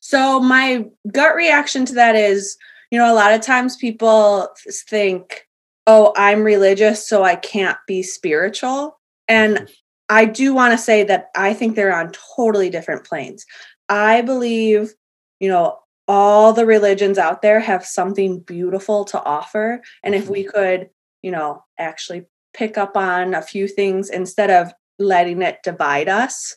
So 0.00 0.40
my 0.40 0.84
gut 1.10 1.34
reaction 1.34 1.84
to 1.86 1.94
that 1.94 2.14
is, 2.14 2.56
you 2.90 2.98
know, 2.98 3.12
a 3.12 3.14
lot 3.14 3.32
of 3.32 3.40
times 3.40 3.76
people 3.76 4.48
think, 4.88 5.46
"Oh, 5.86 6.12
I'm 6.16 6.44
religious, 6.44 7.08
so 7.08 7.24
I 7.24 7.36
can't 7.36 7.78
be 7.86 8.02
spiritual." 8.02 9.00
And 9.26 9.56
mm-hmm. 9.56 9.64
I 10.08 10.24
do 10.24 10.54
want 10.54 10.72
to 10.72 10.78
say 10.78 11.02
that 11.04 11.30
I 11.34 11.52
think 11.52 11.74
they're 11.74 11.96
on 11.96 12.12
totally 12.36 12.70
different 12.70 13.04
planes. 13.04 13.44
I 13.88 14.22
believe, 14.22 14.94
you 15.40 15.48
know, 15.48 15.78
all 16.06 16.52
the 16.52 16.66
religions 16.66 17.18
out 17.18 17.42
there 17.42 17.58
have 17.58 17.84
something 17.84 18.38
beautiful 18.40 19.04
to 19.06 19.20
offer, 19.24 19.82
and 20.04 20.14
if 20.14 20.28
we 20.28 20.42
mm-hmm. 20.44 20.50
could, 20.50 20.90
you 21.22 21.32
know, 21.32 21.64
actually 21.78 22.26
pick 22.56 22.78
up 22.78 22.96
on 22.96 23.34
a 23.34 23.42
few 23.42 23.68
things 23.68 24.08
instead 24.08 24.50
of 24.50 24.72
letting 24.98 25.42
it 25.42 25.58
divide 25.62 26.08
us, 26.08 26.56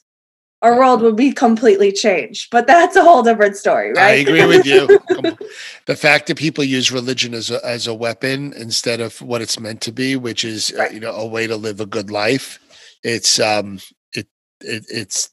our 0.61 0.77
world 0.77 1.01
would 1.01 1.15
be 1.15 1.31
completely 1.31 1.91
changed. 1.91 2.49
But 2.51 2.67
that's 2.67 2.95
a 2.95 3.03
whole 3.03 3.23
different 3.23 3.55
story, 3.55 3.91
right? 3.93 4.11
I 4.11 4.11
agree 4.15 4.45
with 4.45 4.65
you. 4.65 4.87
the 5.85 5.95
fact 5.95 6.27
that 6.27 6.37
people 6.37 6.63
use 6.63 6.91
religion 6.91 7.33
as 7.33 7.49
a, 7.49 7.65
as 7.65 7.87
a 7.87 7.93
weapon 7.93 8.53
instead 8.53 8.99
of 8.99 9.21
what 9.21 9.41
it's 9.41 9.59
meant 9.59 9.81
to 9.81 9.91
be, 9.91 10.15
which 10.15 10.43
is 10.43 10.73
uh, 10.73 10.79
right. 10.79 10.91
uh, 10.91 10.93
you 10.93 10.99
know 10.99 11.13
a 11.13 11.27
way 11.27 11.47
to 11.47 11.55
live 11.55 11.79
a 11.79 11.85
good 11.85 12.11
life, 12.11 12.59
it's 13.03 13.39
um 13.39 13.79
it, 14.13 14.27
it 14.61 14.85
it's 14.89 15.29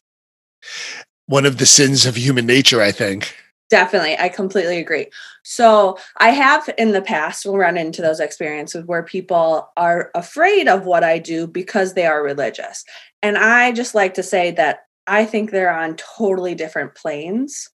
one 1.26 1.46
of 1.46 1.58
the 1.58 1.66
sins 1.66 2.06
of 2.06 2.16
human 2.16 2.46
nature, 2.46 2.80
I 2.80 2.92
think. 2.92 3.34
Definitely. 3.68 4.16
I 4.18 4.28
completely 4.28 4.78
agree. 4.78 5.06
So 5.48 5.96
I 6.16 6.30
have 6.30 6.68
in 6.76 6.90
the 6.90 7.00
past 7.00 7.46
run 7.46 7.76
into 7.76 8.02
those 8.02 8.18
experiences 8.18 8.84
where 8.84 9.04
people 9.04 9.70
are 9.76 10.10
afraid 10.16 10.66
of 10.66 10.86
what 10.86 11.04
I 11.04 11.20
do 11.20 11.46
because 11.46 11.94
they 11.94 12.04
are 12.04 12.20
religious. 12.20 12.84
And 13.22 13.38
I 13.38 13.70
just 13.70 13.94
like 13.94 14.14
to 14.14 14.24
say 14.24 14.50
that 14.52 14.80
I 15.06 15.24
think 15.24 15.52
they're 15.52 15.72
on 15.72 15.94
totally 15.94 16.56
different 16.56 16.96
planes. 16.96 17.70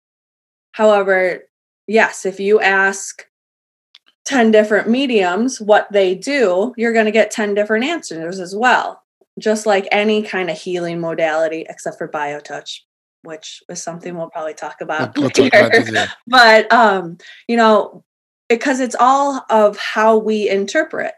However, 0.72 1.44
yes, 1.86 2.26
if 2.26 2.40
you 2.40 2.60
ask 2.60 3.24
10 4.24 4.50
different 4.50 4.88
mediums 4.88 5.60
what 5.60 5.86
they 5.92 6.16
do, 6.16 6.74
you're 6.76 6.92
going 6.92 7.06
to 7.06 7.12
get 7.12 7.30
10 7.30 7.54
different 7.54 7.84
answers 7.84 8.40
as 8.40 8.52
well. 8.52 9.00
Just 9.38 9.64
like 9.64 9.86
any 9.92 10.22
kind 10.22 10.50
of 10.50 10.58
healing 10.58 10.98
modality 10.98 11.66
except 11.68 11.98
for 11.98 12.08
biotouch. 12.08 12.80
Which 13.22 13.62
is 13.68 13.82
something 13.82 14.16
we'll 14.16 14.30
probably 14.30 14.54
talk 14.54 14.80
about 14.80 15.16
We'll, 15.16 15.24
we'll 15.24 15.30
talk 15.30 15.48
about 15.48 15.72
later. 15.72 16.06
but 16.26 16.72
um, 16.72 17.18
you 17.48 17.56
know, 17.56 18.04
because 18.48 18.80
it's 18.80 18.96
all 18.98 19.44
of 19.50 19.76
how 19.78 20.18
we 20.18 20.48
interpret. 20.48 21.12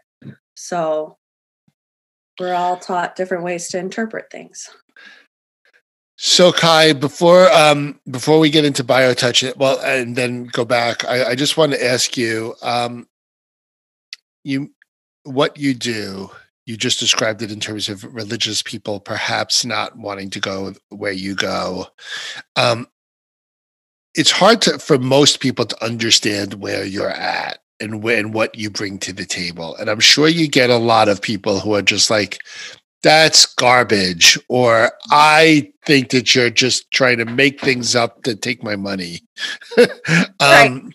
So 0.55 1.17
we're 2.39 2.53
all 2.53 2.77
taught 2.77 3.15
different 3.15 3.43
ways 3.43 3.67
to 3.69 3.79
interpret 3.79 4.31
things. 4.31 4.69
So 6.15 6.51
Kai, 6.51 6.93
before 6.93 7.51
um 7.51 7.99
before 8.09 8.39
we 8.39 8.49
get 8.49 8.65
into 8.65 8.83
biotouch, 8.83 9.55
well, 9.57 9.79
and 9.79 10.15
then 10.15 10.45
go 10.45 10.63
back, 10.63 11.03
I, 11.05 11.31
I 11.31 11.35
just 11.35 11.57
want 11.57 11.73
to 11.73 11.83
ask 11.83 12.15
you, 12.15 12.55
um, 12.61 13.07
you 14.43 14.71
what 15.23 15.57
you 15.57 15.73
do. 15.73 16.29
You 16.65 16.77
just 16.77 16.99
described 16.99 17.41
it 17.41 17.51
in 17.51 17.59
terms 17.59 17.89
of 17.89 18.03
religious 18.13 18.61
people 18.63 18.99
perhaps 18.99 19.65
not 19.65 19.97
wanting 19.97 20.29
to 20.31 20.39
go 20.39 20.73
where 20.89 21.11
you 21.11 21.35
go. 21.35 21.87
Um, 22.55 22.87
it's 24.15 24.31
hard 24.31 24.61
to 24.63 24.79
for 24.79 24.97
most 24.97 25.39
people 25.39 25.65
to 25.65 25.83
understand 25.85 26.55
where 26.55 26.85
you're 26.85 27.09
at 27.09 27.59
and 27.79 28.03
when 28.03 28.31
what 28.31 28.55
you 28.55 28.69
bring 28.69 28.97
to 28.99 29.13
the 29.13 29.25
table. 29.25 29.75
And 29.75 29.89
I'm 29.89 29.99
sure 29.99 30.27
you 30.27 30.47
get 30.47 30.69
a 30.69 30.77
lot 30.77 31.09
of 31.09 31.21
people 31.21 31.59
who 31.59 31.73
are 31.73 31.81
just 31.81 32.09
like, 32.09 32.39
that's 33.01 33.45
garbage, 33.45 34.39
or 34.47 34.91
I 35.11 35.73
think 35.85 36.11
that 36.11 36.33
you're 36.33 36.49
just 36.49 36.89
trying 36.91 37.17
to 37.17 37.25
make 37.25 37.59
things 37.59 37.95
up 37.95 38.23
to 38.23 38.35
take 38.35 38.63
my 38.63 38.75
money. 38.77 39.19
Right. 40.41 40.67
um, 40.67 40.93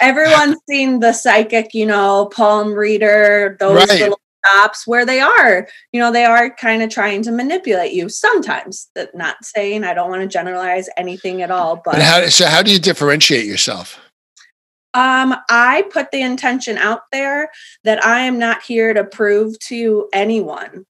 Everyone's 0.00 0.56
seen 0.68 1.00
the 1.00 1.12
psychic, 1.12 1.74
you 1.74 1.86
know, 1.86 2.30
palm 2.34 2.72
reader, 2.72 3.56
those 3.60 3.76
Right. 3.76 4.00
little 4.00 4.20
shops 4.46 4.86
where 4.86 5.04
they 5.04 5.20
are, 5.20 5.68
you 5.92 6.00
know, 6.00 6.12
they 6.12 6.24
are 6.24 6.54
kind 6.54 6.82
of 6.82 6.90
trying 6.90 7.22
to 7.22 7.32
manipulate 7.32 7.92
you 7.92 8.08
sometimes. 8.08 8.88
That 8.94 9.14
not 9.14 9.44
saying 9.44 9.84
I 9.84 9.94
don't 9.94 10.10
want 10.10 10.22
to 10.22 10.28
generalize 10.28 10.88
anything 10.96 11.42
at 11.42 11.50
all, 11.50 11.80
but 11.84 12.00
how, 12.00 12.26
so 12.26 12.46
how 12.46 12.62
do 12.62 12.72
you 12.72 12.78
differentiate 12.78 13.46
yourself? 13.46 13.98
Um, 14.92 15.36
I 15.48 15.84
put 15.92 16.10
the 16.10 16.20
intention 16.22 16.76
out 16.76 17.02
there 17.12 17.50
that 17.84 18.04
I 18.04 18.22
am 18.22 18.38
not 18.40 18.62
here 18.62 18.92
to 18.92 19.04
prove 19.04 19.56
to 19.68 20.08
anyone 20.12 20.84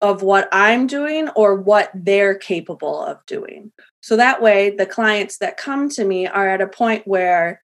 of 0.00 0.22
what 0.22 0.48
I'm 0.50 0.88
doing 0.88 1.28
or 1.30 1.54
what 1.54 1.92
they're 1.94 2.34
capable 2.34 3.04
of 3.04 3.24
doing. 3.26 3.70
So 4.00 4.16
that 4.16 4.42
way, 4.42 4.70
the 4.70 4.86
clients 4.86 5.38
that 5.38 5.56
come 5.56 5.88
to 5.90 6.04
me 6.04 6.26
are 6.26 6.48
at 6.48 6.60
a 6.60 6.66
point 6.66 7.06
where, 7.06 7.62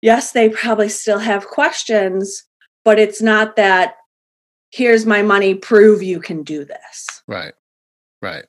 yes, 0.00 0.32
they 0.32 0.48
probably 0.48 0.88
still 0.88 1.18
have 1.18 1.46
questions, 1.46 2.44
but 2.86 2.98
it's 2.98 3.20
not 3.20 3.56
that, 3.56 3.96
here's 4.72 5.06
my 5.06 5.22
money, 5.22 5.54
prove 5.54 6.02
you 6.02 6.20
can 6.20 6.42
do 6.42 6.64
this. 6.64 7.22
Right, 7.28 7.54
right. 8.20 8.44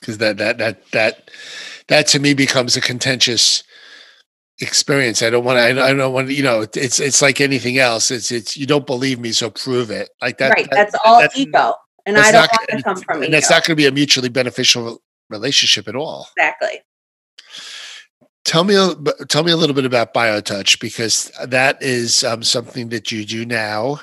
Because 0.00 0.18
that 0.18 0.36
that 0.38 0.58
that 0.58 0.90
that 0.92 1.30
that 1.88 2.06
to 2.08 2.18
me 2.18 2.34
becomes 2.34 2.76
a 2.76 2.80
contentious 2.80 3.62
experience. 4.60 5.22
I 5.22 5.30
don't 5.30 5.44
want 5.44 5.56
to. 5.58 5.82
I 5.82 5.92
don't 5.92 6.12
want 6.12 6.28
to. 6.28 6.34
You 6.34 6.42
know, 6.42 6.66
it's 6.74 7.00
it's 7.00 7.22
like 7.22 7.40
anything 7.40 7.78
else. 7.78 8.10
It's 8.10 8.30
it's 8.30 8.56
you 8.56 8.66
don't 8.66 8.86
believe 8.86 9.18
me, 9.18 9.32
so 9.32 9.50
prove 9.50 9.90
it. 9.90 10.10
Like 10.20 10.38
that. 10.38 10.50
right. 10.50 10.68
that- 10.70 10.90
That's 10.90 10.96
all 11.04 11.20
that's- 11.20 11.38
ego. 11.38 11.74
And 12.06 12.18
I 12.18 12.32
don't 12.32 12.42
not- 12.42 12.50
want 12.52 12.68
to 12.70 12.82
come 12.82 12.96
from 12.96 13.16
and 13.16 13.24
ego. 13.24 13.32
that's 13.32 13.48
not 13.50 13.64
going 13.64 13.72
to 13.72 13.76
be 13.76 13.86
a 13.86 13.90
mutually 13.92 14.28
beneficial 14.28 15.02
relationship 15.30 15.88
at 15.88 15.96
all. 15.96 16.28
exactly. 16.36 16.82
Tell 18.44 18.62
me, 18.64 18.74
a- 18.74 18.94
tell 19.26 19.42
me 19.42 19.52
a 19.52 19.56
little 19.56 19.74
bit 19.74 19.86
about 19.86 20.12
BioTouch 20.12 20.78
because 20.78 21.32
that 21.46 21.82
is 21.82 22.22
um, 22.22 22.42
something 22.42 22.90
that 22.90 23.10
you 23.10 23.24
do 23.24 23.46
now 23.46 24.00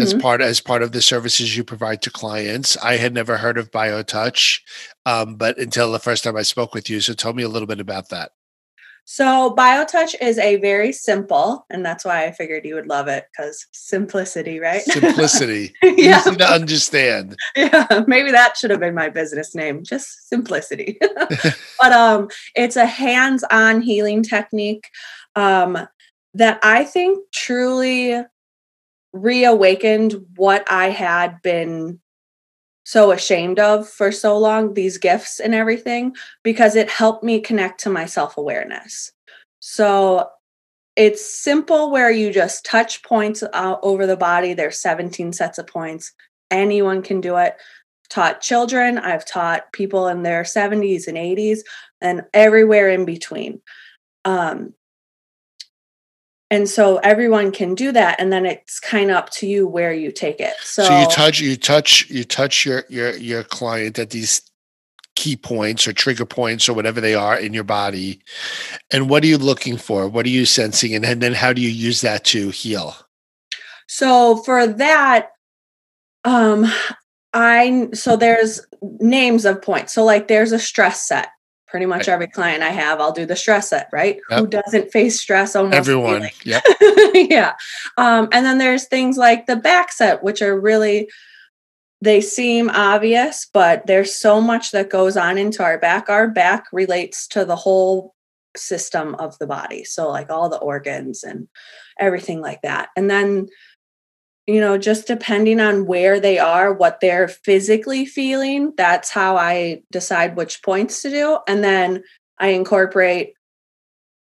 as 0.00 0.12
Mhm. 0.12 0.20
part 0.20 0.40
as 0.40 0.60
part 0.60 0.82
of 0.82 0.90
the 0.92 1.00
services 1.00 1.56
you 1.56 1.62
provide 1.62 2.02
to 2.02 2.10
clients. 2.10 2.76
I 2.78 2.96
had 2.96 3.14
never 3.14 3.36
heard 3.36 3.58
of 3.58 3.70
BioTouch, 3.70 4.60
um, 5.06 5.36
but 5.36 5.58
until 5.58 5.92
the 5.92 6.00
first 6.00 6.24
time 6.24 6.36
I 6.36 6.42
spoke 6.42 6.74
with 6.74 6.90
you. 6.90 7.00
So 7.00 7.14
tell 7.14 7.32
me 7.32 7.44
a 7.44 7.48
little 7.48 7.68
bit 7.68 7.78
about 7.80 8.08
that. 8.10 8.32
So, 9.08 9.54
BioTouch 9.56 10.16
is 10.20 10.36
a 10.36 10.56
very 10.56 10.92
simple, 10.92 11.64
and 11.70 11.86
that's 11.86 12.04
why 12.04 12.24
I 12.24 12.32
figured 12.32 12.64
you 12.64 12.74
would 12.74 12.88
love 12.88 13.06
it 13.06 13.26
because 13.30 13.64
simplicity, 13.70 14.58
right? 14.58 14.82
Simplicity, 14.82 15.72
yeah, 15.82 16.18
easy 16.18 16.34
to 16.34 16.44
understand. 16.44 17.36
yeah. 17.54 18.02
Maybe 18.08 18.32
that 18.32 18.56
should 18.56 18.72
have 18.72 18.80
been 18.80 18.96
my 18.96 19.08
business 19.08 19.54
name, 19.54 19.84
just 19.84 20.28
simplicity. 20.28 20.98
but 21.80 21.92
um, 21.92 22.28
it's 22.56 22.74
a 22.74 22.84
hands-on 22.84 23.80
healing 23.80 24.24
technique 24.24 24.88
um, 25.36 25.78
that 26.34 26.58
I 26.64 26.82
think 26.82 27.30
truly 27.32 28.24
reawakened 29.12 30.16
what 30.34 30.66
I 30.68 30.90
had 30.90 31.40
been 31.42 32.00
so 32.86 33.10
ashamed 33.10 33.58
of 33.58 33.88
for 33.88 34.12
so 34.12 34.38
long 34.38 34.72
these 34.72 34.96
gifts 34.96 35.40
and 35.40 35.52
everything 35.52 36.14
because 36.44 36.76
it 36.76 36.88
helped 36.88 37.24
me 37.24 37.40
connect 37.40 37.80
to 37.80 37.90
my 37.90 38.06
self-awareness. 38.06 39.10
So 39.58 40.30
it's 40.94 41.42
simple 41.42 41.90
where 41.90 42.12
you 42.12 42.32
just 42.32 42.64
touch 42.64 43.02
points 43.02 43.42
uh, 43.42 43.74
over 43.82 44.06
the 44.06 44.16
body. 44.16 44.54
There's 44.54 44.80
17 44.80 45.32
sets 45.32 45.58
of 45.58 45.66
points. 45.66 46.12
Anyone 46.52 47.02
can 47.02 47.20
do 47.20 47.36
it. 47.38 47.56
Taught 48.08 48.40
children. 48.40 48.98
I've 48.98 49.26
taught 49.26 49.72
people 49.72 50.06
in 50.06 50.22
their 50.22 50.44
70s 50.44 51.08
and 51.08 51.16
80s 51.16 51.62
and 52.00 52.22
everywhere 52.32 52.88
in 52.88 53.04
between. 53.04 53.60
Um, 54.24 54.74
and 56.50 56.68
so 56.68 56.98
everyone 56.98 57.50
can 57.52 57.74
do 57.74 57.92
that 57.92 58.20
and 58.20 58.32
then 58.32 58.46
it's 58.46 58.78
kind 58.78 59.10
of 59.10 59.16
up 59.16 59.30
to 59.30 59.46
you 59.46 59.66
where 59.66 59.92
you 59.92 60.12
take 60.12 60.40
it. 60.40 60.54
So, 60.62 60.84
So, 60.84 61.00
you 61.00 61.06
touch, 61.08 61.40
you 61.40 61.56
touch, 61.56 62.08
you 62.10 62.24
touch 62.24 62.64
your 62.64 62.84
your 62.88 63.16
your 63.16 63.42
client 63.44 63.98
at 63.98 64.10
these 64.10 64.42
key 65.14 65.36
points 65.36 65.88
or 65.88 65.92
trigger 65.92 66.26
points 66.26 66.68
or 66.68 66.74
whatever 66.74 67.00
they 67.00 67.14
are 67.14 67.38
in 67.38 67.54
your 67.54 67.64
body, 67.64 68.20
and 68.92 69.08
what 69.08 69.24
are 69.24 69.28
you 69.28 69.38
looking 69.38 69.76
for? 69.76 70.08
What 70.08 70.26
are 70.26 70.30
you 70.30 70.46
sensing, 70.46 70.94
and, 70.94 71.04
and 71.04 71.20
then 71.20 71.32
how 71.32 71.52
do 71.52 71.60
you 71.62 71.70
use 71.70 72.00
that 72.02 72.24
to 72.26 72.50
heal? 72.50 72.96
so 73.88 74.36
for 74.38 74.66
that 74.66 75.28
um 76.24 76.66
i 77.32 77.88
so 77.94 78.16
there's 78.16 78.66
names 79.00 79.44
of 79.44 79.62
points. 79.62 79.92
So 79.92 80.04
like 80.04 80.28
there's 80.28 80.52
a 80.52 80.58
stress 80.58 81.06
set 81.06 81.28
pretty 81.68 81.86
much 81.86 82.08
every 82.08 82.28
client 82.28 82.62
i 82.62 82.70
have 82.70 83.00
i'll 83.00 83.12
do 83.12 83.26
the 83.26 83.36
stress 83.36 83.70
set 83.70 83.88
right 83.92 84.18
who 84.28 84.46
doesn't 84.46 84.90
face 84.92 85.20
stress 85.20 85.56
almost 85.56 85.76
Everyone, 85.76 86.20
daily? 86.20 86.32
yep. 86.44 86.64
yeah. 87.14 87.54
Um, 87.96 88.28
and 88.32 88.44
then 88.44 88.58
there's 88.58 88.86
things 88.86 89.16
like 89.16 89.46
the 89.46 89.56
back 89.56 89.92
set, 89.92 90.22
which 90.22 90.42
are 90.42 90.58
really, 90.58 91.08
they 92.00 92.20
seem 92.20 92.70
obvious, 92.70 93.48
but 93.52 93.86
there's 93.86 94.14
so 94.14 94.40
much 94.40 94.72
that 94.72 94.90
goes 94.90 95.16
on 95.16 95.38
into 95.38 95.62
our 95.62 95.78
back. 95.78 96.08
Our 96.08 96.28
back 96.28 96.64
relates 96.72 97.26
to 97.28 97.44
the 97.44 97.56
whole 97.56 98.14
system 98.56 99.14
of 99.16 99.38
the 99.38 99.46
body. 99.46 99.84
So, 99.84 100.08
like 100.08 100.30
all 100.30 100.48
the 100.48 100.58
organs 100.58 101.24
and 101.24 101.48
everything 101.98 102.40
like 102.40 102.62
that. 102.62 102.88
And 102.96 103.10
then, 103.10 103.48
you 104.46 104.60
know, 104.60 104.78
just 104.78 105.06
depending 105.06 105.60
on 105.60 105.86
where 105.86 106.20
they 106.20 106.38
are, 106.38 106.72
what 106.72 107.00
they're 107.00 107.28
physically 107.28 108.06
feeling, 108.06 108.72
that's 108.76 109.10
how 109.10 109.36
I 109.36 109.82
decide 109.90 110.36
which 110.36 110.62
points 110.62 111.02
to 111.02 111.10
do. 111.10 111.38
And 111.48 111.64
then 111.64 112.04
I 112.38 112.48
incorporate 112.48 113.34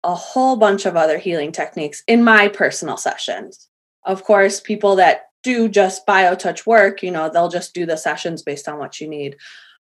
a 0.03 0.15
whole 0.15 0.55
bunch 0.55 0.85
of 0.85 0.95
other 0.95 1.17
healing 1.17 1.51
techniques 1.51 2.01
in 2.07 2.23
my 2.23 2.47
personal 2.47 2.95
sessions. 2.95 3.67
Of 4.05 4.23
course, 4.23 4.61
people 4.61 4.95
that 4.97 5.23
do 5.43 5.67
just 5.67 6.07
biotouch 6.07 6.65
work, 6.65 7.03
you 7.03 7.11
know, 7.11 7.29
they'll 7.29 7.49
just 7.49 7.73
do 7.73 7.85
the 7.85 7.97
sessions 7.97 8.41
based 8.41 8.69
on 8.69 8.79
what 8.79 9.01
you 9.01 9.09
need. 9.09 9.35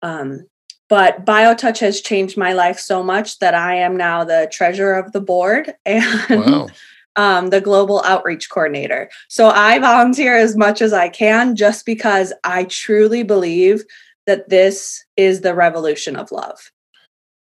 Um, 0.02 0.46
but 0.88 1.24
biotouch 1.24 1.78
has 1.78 2.00
changed 2.00 2.36
my 2.36 2.52
life 2.52 2.78
so 2.78 3.02
much 3.02 3.38
that 3.38 3.54
I 3.54 3.76
am 3.76 3.96
now 3.96 4.24
the 4.24 4.48
treasurer 4.52 4.94
of 4.94 5.12
the 5.12 5.20
board 5.20 5.74
and 5.86 6.04
Wow. 6.30 6.68
Um, 7.16 7.50
the 7.50 7.60
global 7.60 8.02
outreach 8.04 8.50
coordinator. 8.50 9.10
So 9.28 9.48
I 9.48 9.78
volunteer 9.78 10.36
as 10.36 10.56
much 10.56 10.80
as 10.80 10.92
I 10.92 11.08
can 11.08 11.56
just 11.56 11.84
because 11.86 12.32
I 12.44 12.64
truly 12.64 13.22
believe 13.22 13.84
that 14.26 14.48
this 14.48 15.04
is 15.16 15.40
the 15.40 15.54
revolution 15.54 16.16
of 16.16 16.32
love. 16.32 16.70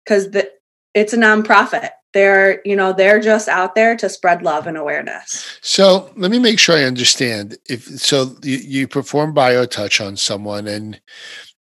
Because 0.05 0.29
it's 0.95 1.13
a 1.13 1.19
nonprofit. 1.19 1.91
They're, 2.15 2.63
you 2.65 2.75
know, 2.75 2.95
they're 2.95 3.21
just 3.21 3.49
out 3.49 3.75
there 3.75 3.95
to 3.97 4.09
spread 4.09 4.43
love 4.43 4.67
and 4.67 4.79
awareness. 4.79 5.59
So 5.61 6.11
let 6.17 6.31
me 6.31 6.39
make 6.39 6.59
sure 6.59 6.75
I 6.77 6.85
understand. 6.85 7.59
If 7.69 7.85
so, 7.85 8.35
you, 8.43 8.57
you 8.57 8.89
perform 8.89 9.35
biotouch 9.35 10.05
on 10.05 10.17
someone, 10.17 10.67
and 10.67 10.99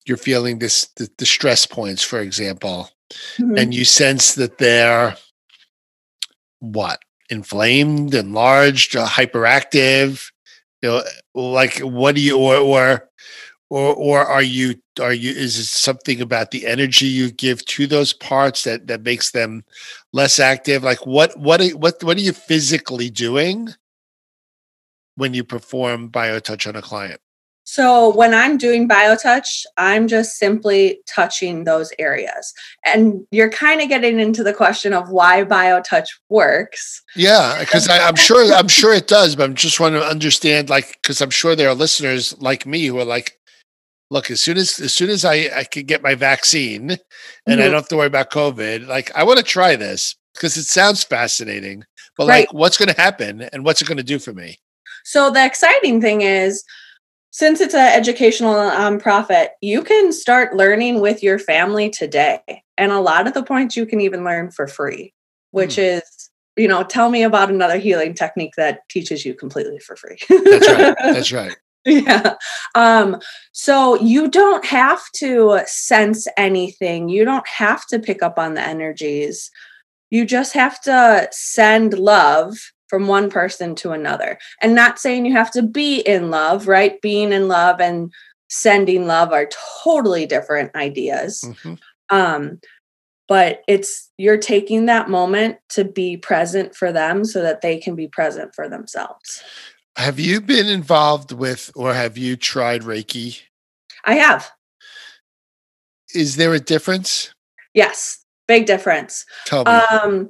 you're 0.05 0.17
feeling 0.17 0.59
this 0.59 0.87
the, 0.97 1.09
the 1.17 1.25
stress 1.25 1.65
points, 1.65 2.03
for 2.03 2.19
example, 2.19 2.89
Mhm. 3.39 3.59
and 3.59 3.73
you 3.73 3.85
sense 3.85 4.35
that 4.35 4.59
they're 4.59 5.17
what 6.59 6.99
inflamed, 7.29 8.13
enlarged, 8.13 8.95
uh, 8.95 9.07
hyperactive. 9.07 10.31
You 10.81 10.89
know, 10.89 11.03
like 11.33 11.79
what 11.79 12.15
do 12.15 12.21
you 12.21 12.37
or 12.37 12.57
or 12.57 13.09
or 13.69 13.95
or 13.95 14.25
are 14.25 14.41
you 14.43 14.75
are 14.99 15.13
you 15.13 15.31
is 15.31 15.57
it 15.57 15.65
something 15.65 16.21
about 16.21 16.51
the 16.51 16.65
energy 16.67 17.05
you 17.07 17.31
give 17.31 17.65
to 17.65 17.87
those 17.87 18.13
parts 18.13 18.63
that 18.63 18.87
that 18.87 19.01
makes 19.03 19.31
them 19.31 19.63
less 20.13 20.39
active? 20.39 20.83
Like 20.83 21.05
what 21.05 21.37
what 21.39 21.61
are, 21.61 21.69
what 21.69 22.03
what 22.03 22.17
are 22.17 22.21
you 22.21 22.33
physically 22.33 23.09
doing 23.09 23.69
when 25.15 25.33
you 25.33 25.43
perform 25.43 26.09
biotouch 26.09 26.67
on 26.67 26.75
a 26.75 26.81
client? 26.81 27.19
So 27.67 28.15
when 28.15 28.33
I'm 28.33 28.57
doing 28.57 28.87
BioTouch, 28.87 29.63
I'm 29.75 30.07
just 30.07 30.37
simply 30.37 30.99
touching 31.07 31.63
those 31.63 31.91
areas. 31.97 32.53
And 32.85 33.25
you're 33.31 33.49
kind 33.49 33.81
of 33.81 33.89
getting 33.89 34.19
into 34.19 34.43
the 34.43 34.53
question 34.53 34.93
of 34.93 35.09
why 35.09 35.43
BioTouch 35.43 36.07
works. 36.29 37.01
Yeah, 37.15 37.59
because 37.59 37.89
I'm 37.89 38.15
sure 38.15 38.53
I'm 38.53 38.67
sure 38.67 38.93
it 38.93 39.07
does, 39.07 39.35
but 39.35 39.43
I'm 39.43 39.55
just 39.55 39.79
want 39.79 39.95
to 39.95 40.05
understand, 40.05 40.69
like, 40.69 40.99
because 41.01 41.21
I'm 41.21 41.31
sure 41.31 41.55
there 41.55 41.69
are 41.69 41.75
listeners 41.75 42.39
like 42.39 42.67
me 42.67 42.85
who 42.85 42.99
are 42.99 43.05
like, 43.05 43.37
look, 44.11 44.29
as 44.29 44.41
soon 44.41 44.57
as 44.57 44.79
as 44.79 44.93
soon 44.93 45.09
as 45.09 45.25
I 45.25 45.49
I 45.55 45.63
can 45.63 45.87
get 45.87 46.03
my 46.03 46.13
vaccine 46.13 46.91
and 46.91 46.99
mm-hmm. 46.99 47.51
I 47.51 47.65
don't 47.65 47.73
have 47.73 47.87
to 47.89 47.97
worry 47.97 48.07
about 48.07 48.29
COVID, 48.29 48.87
like 48.87 49.11
I 49.15 49.23
want 49.23 49.39
to 49.39 49.43
try 49.43 49.75
this 49.75 50.15
because 50.35 50.55
it 50.55 50.65
sounds 50.65 51.03
fascinating. 51.03 51.83
But 52.15 52.27
right. 52.27 52.47
like, 52.47 52.53
what's 52.53 52.77
going 52.77 52.93
to 52.93 53.01
happen 53.01 53.41
and 53.41 53.65
what's 53.65 53.81
it 53.81 53.87
going 53.87 53.97
to 53.97 54.03
do 54.03 54.19
for 54.19 54.33
me? 54.33 54.59
So 55.03 55.31
the 55.31 55.43
exciting 55.43 55.99
thing 55.99 56.21
is 56.21 56.63
since 57.35 57.59
it's 57.59 57.73
an 57.73 57.93
educational 57.93 58.53
nonprofit, 58.53 59.49
you 59.61 59.83
can 59.83 60.13
start 60.13 60.55
learning 60.55 61.01
with 61.01 61.21
your 61.21 61.37
family 61.37 61.89
today. 61.89 62.39
And 62.77 62.93
a 62.93 63.01
lot 63.01 63.27
of 63.27 63.33
the 63.33 63.43
points 63.43 63.75
you 63.75 63.85
can 63.85 63.99
even 63.99 64.23
learn 64.23 64.51
for 64.51 64.67
free, 64.67 65.13
which 65.51 65.75
mm. 65.75 65.97
is, 65.97 66.29
you 66.55 66.69
know, 66.69 66.83
tell 66.83 67.09
me 67.09 67.23
about 67.23 67.49
another 67.49 67.77
healing 67.77 68.13
technique 68.13 68.53
that 68.55 68.87
teaches 68.87 69.25
you 69.25 69.33
completely 69.33 69.79
for 69.79 69.97
free. 69.97 70.17
That's 70.29 70.69
right. 70.69 70.95
That's 71.03 71.31
right. 71.33 71.57
yeah. 71.85 72.35
Um, 72.73 73.19
so 73.51 73.99
you 73.99 74.29
don't 74.29 74.63
have 74.63 75.01
to 75.17 75.59
sense 75.65 76.29
anything. 76.37 77.09
You 77.09 77.25
don't 77.25 77.47
have 77.49 77.85
to 77.87 77.99
pick 77.99 78.23
up 78.23 78.39
on 78.39 78.53
the 78.53 78.61
energies. 78.61 79.51
You 80.09 80.23
just 80.23 80.53
have 80.53 80.79
to 80.83 81.27
send 81.33 81.99
love 81.99 82.71
from 82.87 83.07
one 83.07 83.29
person 83.29 83.75
to 83.75 83.91
another. 83.91 84.37
And 84.61 84.75
not 84.75 84.99
saying 84.99 85.25
you 85.25 85.33
have 85.33 85.51
to 85.51 85.61
be 85.61 85.99
in 85.99 86.29
love, 86.29 86.67
right? 86.67 87.01
Being 87.01 87.31
in 87.31 87.47
love 87.47 87.79
and 87.79 88.11
sending 88.49 89.07
love 89.07 89.31
are 89.31 89.49
totally 89.83 90.25
different 90.25 90.75
ideas. 90.75 91.43
Mm-hmm. 91.45 91.73
Um, 92.09 92.59
but 93.27 93.63
it's 93.67 94.11
you're 94.17 94.37
taking 94.37 94.85
that 94.85 95.09
moment 95.09 95.57
to 95.69 95.83
be 95.83 96.15
present 96.17 96.75
for 96.75 96.91
them 96.91 97.25
so 97.25 97.41
that 97.41 97.61
they 97.61 97.79
can 97.79 97.95
be 97.95 98.07
present 98.07 98.53
for 98.53 98.69
themselves. 98.69 99.43
Have 99.95 100.19
you 100.19 100.41
been 100.41 100.67
involved 100.67 101.31
with 101.31 101.71
or 101.75 101.93
have 101.93 102.17
you 102.17 102.35
tried 102.35 102.81
Reiki? 102.83 103.41
I 104.03 104.15
have. 104.15 104.51
Is 106.13 106.35
there 106.35 106.53
a 106.53 106.59
difference? 106.59 107.33
Yes, 107.73 108.23
big 108.47 108.67
difference. 108.67 109.25
Tell 109.45 109.63
me. 109.63 109.71
Um, 109.71 110.27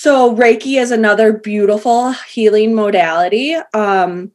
so 0.00 0.34
Reiki 0.34 0.80
is 0.80 0.92
another 0.92 1.30
beautiful 1.30 2.12
healing 2.12 2.74
modality. 2.74 3.56
Um, 3.74 4.32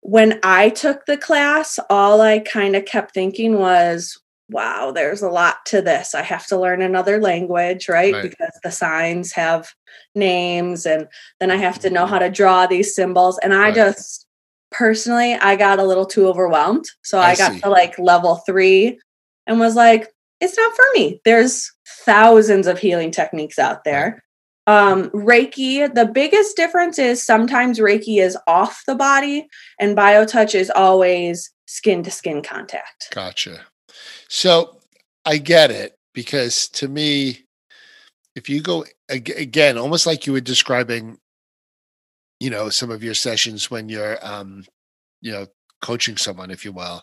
when 0.00 0.40
I 0.42 0.70
took 0.70 1.06
the 1.06 1.16
class, 1.16 1.78
all 1.88 2.20
I 2.20 2.40
kind 2.40 2.74
of 2.74 2.86
kept 2.86 3.14
thinking 3.14 3.56
was, 3.56 4.20
wow, 4.50 4.90
there's 4.90 5.22
a 5.22 5.28
lot 5.28 5.64
to 5.66 5.80
this. 5.80 6.12
I 6.12 6.22
have 6.22 6.48
to 6.48 6.58
learn 6.58 6.82
another 6.82 7.20
language, 7.20 7.88
right? 7.88 8.12
right? 8.14 8.20
Because 8.20 8.58
the 8.64 8.72
signs 8.72 9.30
have 9.30 9.72
names 10.16 10.86
and 10.86 11.06
then 11.38 11.52
I 11.52 11.56
have 11.56 11.78
to 11.82 11.90
know 11.90 12.06
how 12.06 12.18
to 12.18 12.28
draw 12.28 12.66
these 12.66 12.92
symbols. 12.92 13.38
And 13.44 13.54
I 13.54 13.66
right. 13.66 13.74
just 13.76 14.26
personally, 14.72 15.34
I 15.34 15.54
got 15.54 15.78
a 15.78 15.86
little 15.86 16.06
too 16.06 16.26
overwhelmed. 16.26 16.86
So 17.04 17.20
I, 17.20 17.30
I 17.30 17.36
got 17.36 17.52
see. 17.52 17.60
to 17.60 17.68
like 17.68 17.96
level 18.00 18.42
three 18.44 18.98
and 19.46 19.60
was 19.60 19.76
like, 19.76 20.12
it's 20.40 20.56
not 20.56 20.74
for 20.74 20.84
me. 20.94 21.20
There's 21.24 21.72
thousands 21.86 22.66
of 22.66 22.80
healing 22.80 23.12
techniques 23.12 23.60
out 23.60 23.84
there. 23.84 24.24
Um, 24.66 25.10
Reiki, 25.10 25.92
the 25.92 26.06
biggest 26.06 26.56
difference 26.56 26.98
is 26.98 27.24
sometimes 27.24 27.78
Reiki 27.78 28.20
is 28.20 28.36
off 28.48 28.82
the 28.86 28.96
body 28.96 29.48
and 29.78 29.96
BioTouch 29.96 30.54
is 30.54 30.70
always 30.70 31.52
skin 31.66 32.02
to 32.02 32.10
skin 32.10 32.42
contact. 32.42 33.08
Gotcha. 33.12 33.60
So 34.28 34.80
I 35.24 35.38
get 35.38 35.70
it 35.70 35.96
because 36.14 36.68
to 36.70 36.88
me, 36.88 37.44
if 38.34 38.48
you 38.48 38.60
go 38.60 38.84
again, 39.08 39.78
almost 39.78 40.04
like 40.04 40.26
you 40.26 40.32
were 40.32 40.40
describing, 40.40 41.18
you 42.40 42.50
know, 42.50 42.68
some 42.68 42.90
of 42.90 43.04
your 43.04 43.14
sessions 43.14 43.70
when 43.70 43.88
you're, 43.88 44.18
um, 44.20 44.64
you 45.20 45.30
know, 45.30 45.46
coaching 45.80 46.16
someone, 46.16 46.50
if 46.50 46.64
you 46.64 46.72
will. 46.72 47.02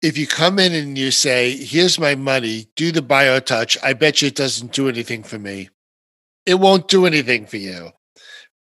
If 0.00 0.16
you 0.16 0.28
come 0.28 0.60
in 0.60 0.72
and 0.72 0.96
you 0.96 1.10
say, 1.10 1.56
"Here's 1.56 1.98
my 1.98 2.14
money, 2.14 2.68
do 2.76 2.92
the 2.92 3.02
BioTouch," 3.02 3.76
I 3.82 3.94
bet 3.94 4.22
you 4.22 4.28
it 4.28 4.36
doesn't 4.36 4.72
do 4.72 4.88
anything 4.88 5.24
for 5.24 5.38
me 5.38 5.70
it 6.48 6.58
won't 6.58 6.88
do 6.88 7.04
anything 7.04 7.44
for 7.44 7.58
you. 7.58 7.90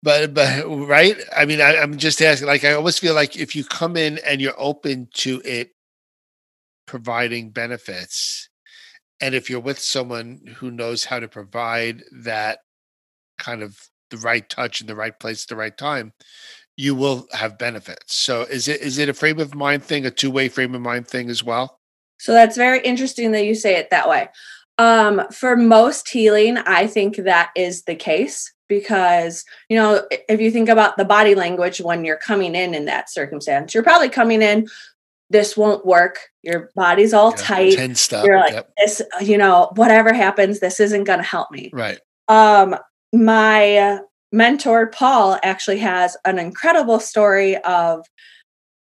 But 0.04 0.34
but 0.34 0.64
right, 0.68 1.18
I 1.36 1.46
mean, 1.46 1.60
I, 1.60 1.78
I'm 1.78 1.98
just 1.98 2.22
asking. 2.22 2.48
Like, 2.48 2.64
I 2.64 2.74
always 2.74 3.00
feel 3.00 3.16
like 3.16 3.36
if 3.36 3.56
you 3.56 3.64
come 3.64 3.98
in 3.98 4.20
and 4.26 4.40
you're 4.40 4.60
open 4.60 5.10
to 5.16 5.42
it 5.44 5.72
providing 6.86 7.50
benefits, 7.50 8.50
and 9.20 9.34
if 9.34 9.50
you're 9.50 9.60
with 9.60 9.80
someone 9.80 10.42
who 10.58 10.70
knows 10.72 11.06
how 11.06 11.20
to 11.20 11.28
provide 11.28 12.04
that 12.24 12.60
kind 13.40 13.64
of 13.64 13.78
the 14.12 14.18
right 14.18 14.48
touch 14.48 14.82
in 14.82 14.88
the 14.88 14.96
right 14.96 15.20
place 15.20 15.44
at 15.46 15.50
the 15.50 15.56
right 15.56 15.78
time, 15.78 16.14
you 16.78 16.94
will 16.94 17.28
have 17.32 17.58
benefits. 17.58 18.16
So 18.16 18.44
is 18.44 18.68
it 18.68 18.82
is 18.82 19.00
it 19.00 19.10
a 19.10 19.14
frame 19.14 19.40
of 19.40 19.56
mind 19.56 19.84
thing, 19.84 20.06
a 20.06 20.12
two 20.12 20.32
way 20.32 20.50
frame 20.50 20.76
of 20.76 20.82
mind 20.82 21.08
thing 21.08 21.30
as 21.30 21.44
well? 21.44 21.80
So 22.20 22.34
that's 22.34 22.58
very 22.58 22.82
interesting 22.82 23.32
that 23.32 23.46
you 23.46 23.56
say 23.56 23.78
it 23.78 23.90
that 23.90 24.08
way. 24.08 24.30
Um, 24.82 25.22
for 25.32 25.56
most 25.56 26.10
healing, 26.10 26.58
I 26.58 26.88
think 26.88 27.18
that 27.18 27.52
is 27.56 27.84
the 27.84 27.94
case 27.94 28.52
because, 28.68 29.46
you 29.70 29.78
know, 29.78 30.08
if 30.28 30.42
you 30.42 30.50
think 30.50 30.70
about 30.70 30.98
the 30.98 31.06
body 31.06 31.36
language 31.36 31.82
when 31.82 32.04
you're 32.04 32.18
coming 32.18 32.56
in 32.56 32.74
in 32.74 32.86
that 32.86 33.08
circumstance, 33.08 33.76
you're 33.76 33.84
probably 33.84 34.10
coming 34.10 34.42
in, 34.42 34.68
this 35.30 35.56
won't 35.56 35.86
work. 35.86 36.18
Your 36.42 36.72
body's 36.76 37.14
all 37.14 37.30
yeah, 37.30 37.44
tight. 37.44 37.74
Tensed 37.76 38.12
up. 38.12 38.26
You're 38.26 38.40
like, 38.40 38.54
yep. 38.54 38.72
this, 38.80 39.04
you 39.22 39.38
know, 39.38 39.70
whatever 39.76 40.14
happens, 40.14 40.62
this 40.62 40.80
isn't 40.80 41.04
going 41.04 41.20
to 41.20 41.26
help 41.26 41.52
me. 41.52 41.70
Right. 41.72 42.00
Um, 42.28 42.76
my 43.14 44.00
mentor, 44.32 44.88
Paul, 44.88 45.38
actually 45.44 45.78
has 45.78 46.18
an 46.26 46.40
incredible 46.40 47.00
story 47.00 47.56
of 47.58 48.08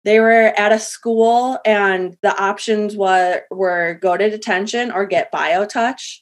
they 0.05 0.19
were 0.19 0.53
at 0.57 0.71
a 0.71 0.79
school 0.79 1.59
and 1.65 2.17
the 2.21 2.35
options 2.41 2.95
were 2.95 3.43
were 3.51 3.95
go 4.01 4.15
to 4.17 4.29
detention 4.29 4.91
or 4.91 5.05
get 5.05 5.31
biotouch. 5.31 6.19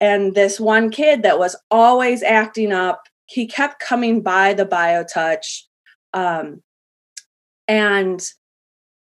And 0.00 0.34
this 0.34 0.60
one 0.60 0.90
kid 0.90 1.22
that 1.22 1.38
was 1.38 1.56
always 1.70 2.22
acting 2.22 2.72
up 2.72 3.02
he 3.26 3.46
kept 3.46 3.80
coming 3.80 4.20
by 4.22 4.54
the 4.54 4.66
biotouch 4.66 5.62
um, 6.14 6.62
and 7.66 8.22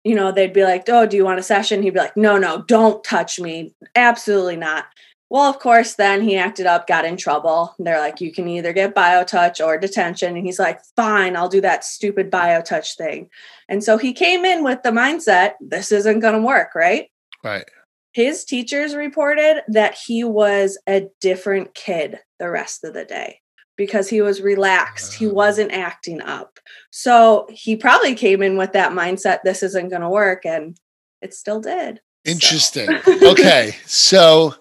you 0.05 0.15
know 0.15 0.33
they'd 0.33 0.53
be 0.53 0.65
like 0.65 0.85
oh 0.89 1.07
do 1.07 1.17
you 1.17 1.25
want 1.25 1.41
a 1.41 1.43
session? 1.43 1.83
He'd 1.83 1.95
be 1.95 2.01
like 2.01 2.17
no 2.17 2.39
no 2.39 2.63
don't 2.63 3.03
touch 3.05 3.41
me. 3.41 3.75
Absolutely 3.95 4.57
not 4.57 4.87
well, 5.31 5.51
of 5.51 5.59
course, 5.59 5.95
then 5.95 6.23
he 6.23 6.37
acted 6.37 6.65
up, 6.65 6.87
got 6.87 7.05
in 7.05 7.17
trouble. 7.19 7.75
They're 7.79 8.01
like, 8.01 8.21
you 8.21 8.33
can 8.33 8.49
either 8.49 8.73
get 8.73 8.95
biotouch 8.95 9.65
or 9.65 9.77
detention. 9.77 10.37
And 10.37 10.47
he's 10.47 10.59
like, 10.59 10.81
fine, 10.97 11.37
I'll 11.37 11.51
do 11.51 11.61
that 11.61 11.85
stupid 11.85 12.31
biotouch 12.31 12.97
thing. 12.97 13.29
And 13.69 13.85
so 13.85 13.99
he 13.99 14.15
came 14.15 14.47
in 14.47 14.65
with 14.65 14.83
the 14.83 14.91
mindset, 14.91 15.53
this 15.61 15.93
isn't 15.93 16.21
going 16.21 16.35
to 16.35 16.41
work, 16.41 16.75
right? 16.75 17.11
Right. 17.45 17.67
His 18.13 18.45
teachers 18.45 18.95
reported 18.95 19.63
that 19.69 19.95
he 19.95 20.25
was 20.25 20.79
a 20.89 21.09
different 21.21 21.75
kid 21.75 22.19
the 22.39 22.49
rest 22.49 22.83
of 22.83 22.95
the 22.95 23.05
day 23.05 23.41
because 23.77 24.09
he 24.09 24.23
was 24.23 24.41
relaxed. 24.41 25.13
He 25.13 25.27
wasn't 25.27 25.73
acting 25.73 26.23
up. 26.23 26.59
So 26.91 27.47
he 27.51 27.77
probably 27.77 28.15
came 28.15 28.43
in 28.43 28.57
with 28.57 28.73
that 28.73 28.93
mindset, 28.93 29.43
this 29.45 29.63
isn't 29.63 29.91
going 29.91 30.01
to 30.03 30.09
work. 30.09 30.47
And 30.47 30.79
it 31.21 31.35
still 31.35 31.61
did. 31.61 32.01
Interesting. 32.25 32.89
So. 33.05 33.31
okay. 33.33 33.77
So 33.85 34.55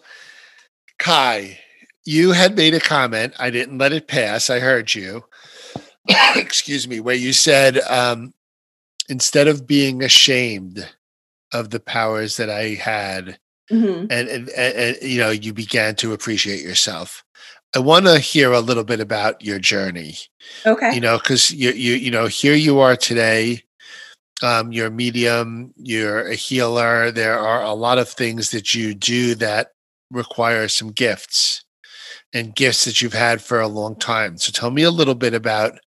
Kai, 1.00 1.60
you 2.06 2.32
had 2.32 2.56
made 2.56 2.74
a 2.74 2.80
comment. 2.80 3.34
I 3.40 3.50
didn't 3.50 3.78
let 3.78 3.94
it 3.94 4.08
pass. 4.08 4.50
I 4.50 4.60
heard 4.60 4.94
you. 4.94 5.26
Excuse 6.36 6.88
me, 6.88 7.00
where 7.00 7.16
you 7.16 7.34
said, 7.34 7.80
um, 7.90 8.34
instead 9.10 9.48
of 9.48 9.68
being 9.68 10.04
ashamed 10.04 10.88
of 11.54 11.70
the 11.70 11.80
powers 11.80 12.38
that 12.38 12.50
I 12.50 12.76
had, 12.76 13.40
mm-hmm. 13.72 14.08
and, 14.10 14.30
and, 14.30 14.50
and, 14.50 14.98
you 15.02 15.20
know, 15.20 15.30
you 15.30 15.54
began 15.54 15.96
to 15.96 16.14
appreciate 16.14 16.62
yourself. 16.62 17.24
I 17.76 17.80
want 17.80 18.06
to 18.06 18.20
hear 18.20 18.54
a 18.54 18.62
little 18.62 18.84
bit 18.84 19.00
about 19.00 19.44
your 19.44 19.60
journey. 19.60 20.16
Okay. 20.66 20.94
You 20.94 21.02
know, 21.02 21.18
because 21.18 21.52
you 21.52 21.72
you 21.72 21.94
you 21.94 22.12
know 22.12 22.28
here 22.28 22.56
you 22.56 22.80
are 22.80 22.96
today. 22.96 23.64
Um, 24.42 24.72
you're 24.72 24.88
a 24.88 24.92
medium. 24.92 25.74
You're 25.76 26.28
a 26.28 26.36
healer. 26.36 27.12
There 27.12 27.38
are 27.38 27.64
a 27.64 27.74
lot 27.74 27.98
of 27.98 28.08
things 28.08 28.52
that 28.52 28.74
you 28.74 28.94
do 28.94 29.36
that 29.36 29.74
require 30.12 30.68
some 30.68 30.92
gifts 30.92 31.64
and 32.34 32.56
gifts 32.56 32.86
that 32.86 33.02
you've 33.02 33.14
had 33.14 33.42
for 33.42 33.60
a 33.60 33.68
long 33.68 33.96
time. 33.96 34.38
So 34.38 34.52
tell 34.52 34.72
me 34.72 34.84
a 34.84 34.92
little 34.92 35.16
bit 35.16 35.34
about 35.34 35.80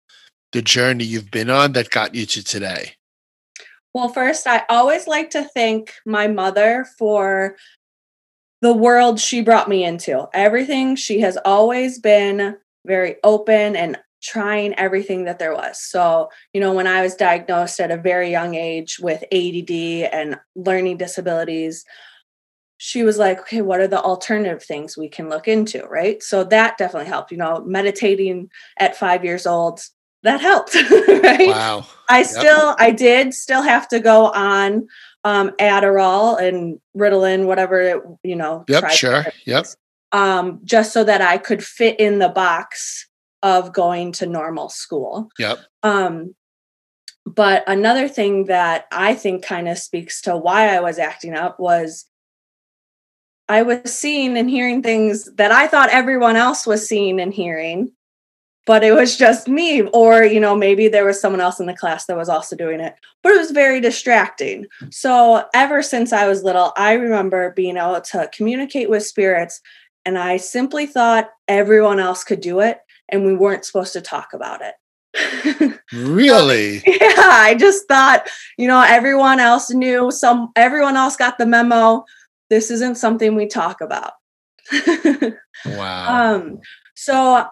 the 0.51 0.61
journey 0.61 1.03
you've 1.03 1.31
been 1.31 1.49
on 1.49 1.73
that 1.73 1.89
got 1.89 2.15
you 2.15 2.25
to 2.25 2.43
today. 2.43 2.93
Well, 3.93 4.09
first, 4.09 4.47
I 4.47 4.63
always 4.69 5.07
like 5.07 5.29
to 5.31 5.43
thank 5.43 5.93
my 6.05 6.27
mother 6.27 6.85
for 6.97 7.57
the 8.61 8.73
world 8.73 9.19
she 9.19 9.41
brought 9.41 9.69
me 9.69 9.83
into. 9.83 10.27
Everything 10.33 10.95
she 10.95 11.19
has 11.21 11.37
always 11.43 11.99
been 11.99 12.57
very 12.85 13.15
open 13.23 13.75
and 13.75 13.97
trying 14.21 14.73
everything 14.75 15.25
that 15.25 15.39
there 15.39 15.53
was. 15.53 15.81
So, 15.81 16.29
you 16.53 16.61
know, 16.61 16.73
when 16.73 16.87
I 16.87 17.01
was 17.01 17.15
diagnosed 17.15 17.79
at 17.79 17.91
a 17.91 17.97
very 17.97 18.29
young 18.29 18.55
age 18.55 18.99
with 18.99 19.23
ADD 19.31 19.71
and 20.13 20.39
learning 20.55 20.97
disabilities, 20.97 21.83
she 22.83 23.03
was 23.03 23.19
like, 23.19 23.39
okay, 23.41 23.61
what 23.61 23.79
are 23.79 23.87
the 23.87 24.01
alternative 24.01 24.63
things 24.63 24.97
we 24.97 25.07
can 25.07 25.29
look 25.29 25.47
into? 25.47 25.85
Right. 25.85 26.23
So 26.23 26.43
that 26.45 26.79
definitely 26.79 27.09
helped. 27.09 27.31
You 27.31 27.37
know, 27.37 27.63
meditating 27.63 28.49
at 28.79 28.97
five 28.97 29.23
years 29.23 29.45
old, 29.45 29.81
that 30.23 30.41
helped. 30.41 30.73
right. 31.23 31.47
Wow. 31.47 31.85
I 32.09 32.21
yep. 32.21 32.27
still, 32.27 32.75
I 32.79 32.89
did 32.89 33.35
still 33.35 33.61
have 33.61 33.87
to 33.89 33.99
go 33.99 34.31
on 34.31 34.87
um, 35.23 35.51
Adderall 35.59 36.41
and 36.41 36.79
Ritalin, 36.97 37.45
whatever, 37.45 37.81
it, 37.81 38.01
you 38.23 38.35
know. 38.35 38.65
Yep. 38.67 38.89
Sure. 38.89 39.25
Yep. 39.45 39.67
Um, 40.11 40.59
just 40.63 40.91
so 40.91 41.03
that 41.03 41.21
I 41.21 41.37
could 41.37 41.63
fit 41.63 41.99
in 41.99 42.17
the 42.17 42.29
box 42.29 43.07
of 43.43 43.73
going 43.73 44.11
to 44.13 44.25
normal 44.25 44.69
school. 44.69 45.29
Yep. 45.37 45.59
Um, 45.83 46.33
but 47.27 47.63
another 47.67 48.07
thing 48.07 48.45
that 48.45 48.85
I 48.91 49.13
think 49.13 49.45
kind 49.45 49.69
of 49.69 49.77
speaks 49.77 50.19
to 50.23 50.35
why 50.35 50.75
I 50.75 50.79
was 50.79 50.97
acting 50.97 51.35
up 51.35 51.59
was 51.59 52.07
I 53.51 53.63
was 53.63 53.93
seeing 53.93 54.37
and 54.37 54.49
hearing 54.49 54.81
things 54.81 55.25
that 55.35 55.51
I 55.51 55.67
thought 55.67 55.89
everyone 55.89 56.37
else 56.37 56.65
was 56.65 56.87
seeing 56.87 57.19
and 57.19 57.33
hearing, 57.33 57.91
but 58.65 58.81
it 58.81 58.93
was 58.93 59.17
just 59.17 59.49
me. 59.49 59.81
Or, 59.81 60.23
you 60.23 60.39
know, 60.39 60.55
maybe 60.55 60.87
there 60.87 61.03
was 61.03 61.19
someone 61.19 61.41
else 61.41 61.59
in 61.59 61.65
the 61.65 61.75
class 61.75 62.05
that 62.05 62.15
was 62.15 62.29
also 62.29 62.55
doing 62.55 62.79
it, 62.79 62.95
but 63.21 63.33
it 63.33 63.37
was 63.37 63.51
very 63.51 63.81
distracting. 63.81 64.67
So, 64.89 65.43
ever 65.53 65.81
since 65.81 66.13
I 66.13 66.29
was 66.29 66.45
little, 66.45 66.71
I 66.77 66.93
remember 66.93 67.51
being 67.51 67.75
able 67.75 67.99
to 67.99 68.29
communicate 68.33 68.89
with 68.89 69.05
spirits, 69.05 69.59
and 70.05 70.17
I 70.17 70.37
simply 70.37 70.85
thought 70.85 71.29
everyone 71.49 71.99
else 71.99 72.23
could 72.23 72.39
do 72.39 72.61
it 72.61 72.79
and 73.09 73.25
we 73.25 73.35
weren't 73.35 73.65
supposed 73.65 73.91
to 73.93 74.01
talk 74.01 74.31
about 74.31 74.61
it. 74.61 74.75
really? 75.93 76.81
yeah, 76.87 77.13
I 77.17 77.55
just 77.59 77.85
thought, 77.89 78.29
you 78.57 78.69
know, 78.69 78.81
everyone 78.87 79.41
else 79.41 79.71
knew 79.71 80.09
some 80.09 80.53
everyone 80.55 80.95
else 80.95 81.17
got 81.17 81.37
the 81.37 81.45
memo. 81.45 82.05
This 82.51 82.69
isn't 82.69 82.99
something 82.99 83.33
we 83.33 83.47
talk 83.47 83.81
about. 83.81 84.13
wow. 85.65 86.35
Um 86.35 86.59
so 86.95 87.47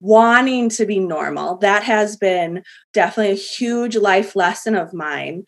wanting 0.00 0.70
to 0.70 0.86
be 0.86 0.98
normal, 0.98 1.58
that 1.58 1.84
has 1.84 2.16
been 2.16 2.64
definitely 2.92 3.32
a 3.32 3.36
huge 3.36 3.96
life 3.96 4.34
lesson 4.34 4.74
of 4.74 4.92
mine 4.92 5.44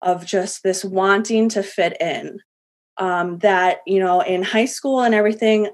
of 0.00 0.24
just 0.24 0.62
this 0.62 0.82
wanting 0.84 1.50
to 1.50 1.62
fit 1.62 2.00
in 2.00 2.38
um, 2.98 3.38
that 3.38 3.78
you 3.86 4.00
know 4.00 4.20
in 4.20 4.42
high 4.42 4.64
school 4.64 5.00
and 5.00 5.14
everything 5.14 5.68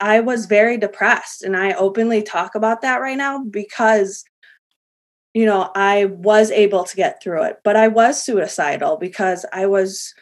i 0.00 0.20
was 0.20 0.46
very 0.46 0.76
depressed 0.76 1.42
and 1.42 1.56
i 1.56 1.72
openly 1.72 2.22
talk 2.22 2.54
about 2.54 2.80
that 2.80 3.00
right 3.00 3.18
now 3.18 3.44
because 3.44 4.24
you 5.34 5.44
know 5.44 5.70
i 5.74 6.06
was 6.06 6.50
able 6.50 6.84
to 6.84 6.96
get 6.96 7.22
through 7.22 7.42
it 7.42 7.58
but 7.64 7.76
i 7.76 7.86
was 7.86 8.22
suicidal 8.22 8.96
because 8.96 9.44
i 9.52 9.66
was 9.66 10.14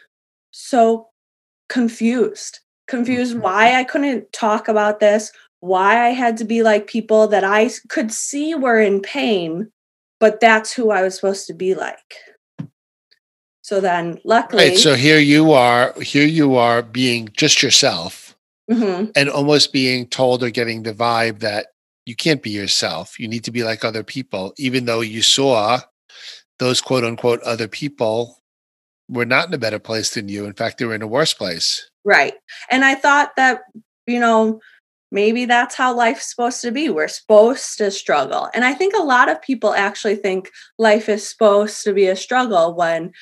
so 0.51 1.09
confused 1.68 2.61
confused 2.87 3.33
mm-hmm. 3.33 3.42
why 3.42 3.74
i 3.74 3.85
couldn't 3.85 4.33
talk 4.33 4.68
about 4.68 5.00
this 5.00 5.33
why 5.61 6.07
i 6.07 6.11
had 6.11 6.37
to 6.37 6.44
be 6.44 6.62
like 6.62 6.87
people 6.87 7.26
that 7.26 7.44
i 7.44 7.70
could 7.88 8.12
see 8.12 8.54
were 8.54 8.81
in 8.81 9.00
pain 9.00 9.70
but 10.20 10.40
that's 10.40 10.72
who 10.72 10.90
i 10.90 11.02
was 11.02 11.14
supposed 11.14 11.46
to 11.46 11.54
be 11.54 11.74
like 11.74 12.14
so 13.62 13.81
then 13.81 14.18
luckily 14.24 14.70
right, 14.70 14.78
so 14.78 14.94
here 14.94 15.18
you 15.18 15.52
are 15.52 15.92
here 16.00 16.26
you 16.26 16.57
are 16.57 16.81
being 16.81 17.28
just 17.37 17.62
yourself 17.62 18.35
mm-hmm. 18.70 19.11
and 19.14 19.28
almost 19.28 19.72
being 19.72 20.07
told 20.07 20.42
or 20.42 20.50
getting 20.50 20.83
the 20.83 20.94
vibe 20.94 21.40
that 21.40 21.66
you 22.07 22.16
can't 22.16 22.42
be 22.42 22.50
yourself 22.50 23.20
you 23.20 23.28
need 23.28 23.44
to 23.44 23.50
be 23.50 23.64
like 23.64 23.85
other 23.85 24.02
people 24.02 24.54
even 24.57 24.87
though 24.87 25.02
you 25.02 25.20
saw 25.20 25.78
those 26.59 26.81
quote 26.81 27.04
unquote 27.04 27.42
other 27.42 27.68
people 27.68 28.38
were 29.09 29.27
not 29.27 29.49
in 29.49 29.55
a 29.55 29.59
better 29.59 29.79
place 29.79 30.11
than 30.11 30.29
you 30.29 30.44
in 30.44 30.53
fact 30.53 30.79
they 30.79 30.85
were 30.85 30.94
in 30.94 31.03
a 31.03 31.07
worse 31.07 31.35
place 31.35 31.90
right 32.05 32.35
and 32.71 32.85
i 32.85 32.94
thought 32.94 33.35
that 33.37 33.61
you 34.07 34.21
know 34.21 34.61
maybe 35.11 35.44
that's 35.47 35.75
how 35.75 35.94
life's 35.94 36.29
supposed 36.29 36.61
to 36.61 36.71
be. 36.71 36.90
We're 36.90 37.09
supposed 37.09 37.79
to 37.79 37.90
struggle. 37.90 38.51
And 38.53 38.62
I 38.62 38.75
think 38.75 38.94
a 38.94 39.03
lot 39.03 39.31
of 39.31 39.40
people 39.40 39.73
actually 39.73 40.16
think 40.16 40.51
life 40.79 41.09
is 41.09 41.27
supposed 41.27 41.83
to 41.85 41.94
be 41.94 42.07
a 42.07 42.14
struggle 42.14 42.75
when 42.75 43.12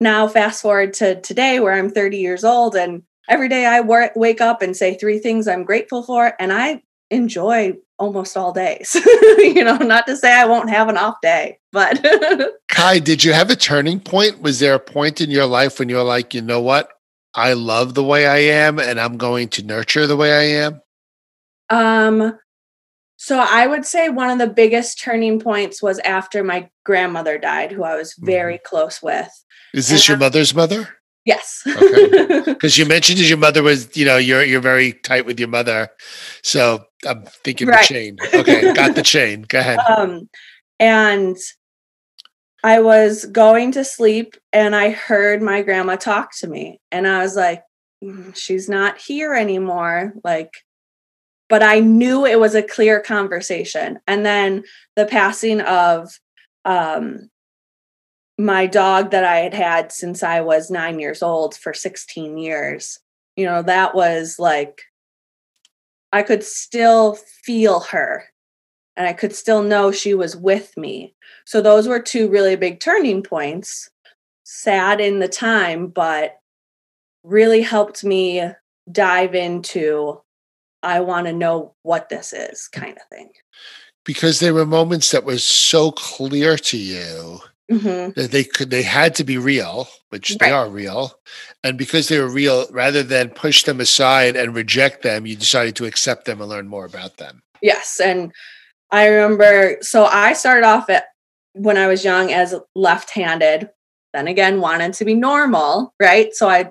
now 0.00 0.28
fast 0.28 0.62
forward 0.62 0.92
to 0.94 1.20
today 1.20 1.60
where 1.60 1.72
i'm 1.72 1.90
30 1.90 2.18
years 2.18 2.44
old 2.44 2.76
and 2.76 3.02
every 3.28 3.48
day 3.48 3.66
i 3.66 3.80
wake 3.80 4.40
up 4.40 4.62
and 4.62 4.76
say 4.76 4.96
three 4.96 5.18
things 5.18 5.48
i'm 5.48 5.64
grateful 5.64 6.02
for 6.02 6.34
and 6.38 6.52
i 6.52 6.82
enjoy 7.10 7.74
almost 7.98 8.36
all 8.36 8.52
days 8.52 8.94
you 9.38 9.64
know 9.64 9.76
not 9.76 10.06
to 10.06 10.16
say 10.16 10.32
i 10.32 10.44
won't 10.44 10.68
have 10.68 10.88
an 10.88 10.96
off 10.96 11.16
day 11.22 11.58
but 11.72 12.04
kai 12.68 12.98
did 12.98 13.24
you 13.24 13.32
have 13.32 13.50
a 13.50 13.56
turning 13.56 14.00
point 14.00 14.40
was 14.42 14.58
there 14.58 14.74
a 14.74 14.80
point 14.80 15.20
in 15.20 15.30
your 15.30 15.46
life 15.46 15.78
when 15.78 15.88
you 15.88 15.96
were 15.96 16.02
like 16.02 16.34
you 16.34 16.42
know 16.42 16.60
what 16.60 16.90
i 17.34 17.52
love 17.52 17.94
the 17.94 18.04
way 18.04 18.26
i 18.26 18.38
am 18.38 18.78
and 18.78 19.00
i'm 19.00 19.16
going 19.16 19.48
to 19.48 19.62
nurture 19.62 20.06
the 20.06 20.16
way 20.16 20.32
i 20.32 20.64
am 20.64 20.80
um 21.70 22.38
so 23.16 23.38
I 23.38 23.66
would 23.66 23.86
say 23.86 24.08
one 24.08 24.30
of 24.30 24.38
the 24.38 24.46
biggest 24.46 25.00
turning 25.00 25.40
points 25.40 25.82
was 25.82 25.98
after 26.00 26.44
my 26.44 26.68
grandmother 26.84 27.38
died, 27.38 27.72
who 27.72 27.82
I 27.82 27.96
was 27.96 28.14
very 28.18 28.56
mm-hmm. 28.56 28.66
close 28.66 29.02
with. 29.02 29.28
Is 29.72 29.88
this 29.88 30.02
and 30.02 30.08
your 30.08 30.16
I, 30.18 30.20
mother's 30.20 30.54
mother? 30.54 30.88
Yes. 31.26 31.62
okay. 31.66 32.42
Because 32.46 32.78
you 32.78 32.86
mentioned 32.86 33.18
that 33.18 33.28
your 33.28 33.36
mother 33.36 33.62
was, 33.62 33.94
you 33.96 34.06
know, 34.06 34.16
you're 34.16 34.44
you're 34.44 34.60
very 34.60 34.92
tight 34.92 35.26
with 35.26 35.38
your 35.38 35.48
mother. 35.48 35.88
So 36.42 36.84
I'm 37.04 37.24
thinking 37.44 37.68
right. 37.68 37.80
the 37.80 37.94
chain. 37.94 38.16
Okay, 38.32 38.72
got 38.72 38.94
the 38.94 39.02
chain. 39.02 39.44
Go 39.46 39.58
ahead. 39.58 39.78
Um 39.88 40.30
and 40.78 41.36
I 42.62 42.80
was 42.80 43.24
going 43.26 43.72
to 43.72 43.84
sleep 43.84 44.36
and 44.52 44.74
I 44.74 44.90
heard 44.90 45.42
my 45.42 45.62
grandma 45.62 45.96
talk 45.96 46.30
to 46.38 46.46
me. 46.46 46.80
And 46.90 47.06
I 47.06 47.22
was 47.22 47.36
like, 47.36 47.62
mm, 48.02 48.34
she's 48.36 48.68
not 48.68 48.98
here 48.98 49.34
anymore. 49.34 50.14
Like 50.24 50.50
but 51.48 51.62
I 51.62 51.80
knew 51.80 52.24
it 52.24 52.40
was 52.40 52.54
a 52.54 52.62
clear 52.62 53.00
conversation. 53.00 53.98
And 54.06 54.24
then 54.24 54.64
the 54.96 55.06
passing 55.06 55.60
of 55.60 56.08
um, 56.64 57.30
my 58.38 58.66
dog 58.66 59.10
that 59.10 59.24
I 59.24 59.38
had 59.38 59.54
had 59.54 59.92
since 59.92 60.22
I 60.22 60.40
was 60.40 60.70
nine 60.70 60.98
years 60.98 61.22
old 61.22 61.54
for 61.54 61.72
16 61.72 62.36
years, 62.36 62.98
you 63.34 63.44
know, 63.46 63.62
that 63.62 63.94
was 63.94 64.38
like, 64.38 64.82
I 66.12 66.22
could 66.22 66.44
still 66.44 67.14
feel 67.14 67.80
her 67.80 68.24
and 68.96 69.06
I 69.06 69.12
could 69.12 69.34
still 69.34 69.62
know 69.62 69.90
she 69.92 70.14
was 70.14 70.36
with 70.36 70.76
me. 70.76 71.14
So 71.44 71.60
those 71.60 71.88
were 71.88 72.00
two 72.00 72.28
really 72.28 72.56
big 72.56 72.80
turning 72.80 73.22
points. 73.22 73.90
Sad 74.44 75.00
in 75.00 75.18
the 75.18 75.28
time, 75.28 75.88
but 75.88 76.38
really 77.24 77.62
helped 77.62 78.04
me 78.04 78.42
dive 78.90 79.34
into 79.34 80.20
I 80.82 81.00
want 81.00 81.26
to 81.26 81.32
know 81.32 81.74
what 81.82 82.08
this 82.08 82.32
is 82.32 82.68
kind 82.68 82.92
of 82.96 83.02
thing. 83.10 83.30
Because 84.04 84.38
there 84.38 84.54
were 84.54 84.64
moments 84.64 85.10
that 85.10 85.24
were 85.24 85.38
so 85.38 85.90
clear 85.90 86.56
to 86.56 86.76
you 86.78 87.40
mm-hmm. 87.70 88.18
that 88.18 88.30
they 88.30 88.44
could 88.44 88.70
they 88.70 88.82
had 88.82 89.14
to 89.16 89.24
be 89.24 89.38
real, 89.38 89.88
which 90.10 90.30
right. 90.30 90.40
they 90.40 90.50
are 90.50 90.68
real. 90.68 91.18
And 91.62 91.76
because 91.76 92.08
they 92.08 92.18
were 92.18 92.30
real, 92.30 92.66
rather 92.70 93.02
than 93.02 93.30
push 93.30 93.64
them 93.64 93.80
aside 93.80 94.36
and 94.36 94.54
reject 94.54 95.02
them, 95.02 95.26
you 95.26 95.36
decided 95.36 95.76
to 95.76 95.86
accept 95.86 96.24
them 96.24 96.40
and 96.40 96.48
learn 96.48 96.68
more 96.68 96.84
about 96.84 97.16
them. 97.16 97.42
Yes. 97.62 98.00
And 98.00 98.32
I 98.90 99.08
remember 99.08 99.78
so 99.80 100.04
I 100.04 100.32
started 100.32 100.66
off 100.66 100.88
at 100.90 101.06
when 101.54 101.76
I 101.76 101.86
was 101.86 102.04
young 102.04 102.32
as 102.32 102.54
left-handed, 102.74 103.70
then 104.12 104.28
again 104.28 104.60
wanted 104.60 104.92
to 104.94 105.04
be 105.04 105.14
normal, 105.14 105.94
right? 106.00 106.34
So 106.34 106.48
I 106.48 106.70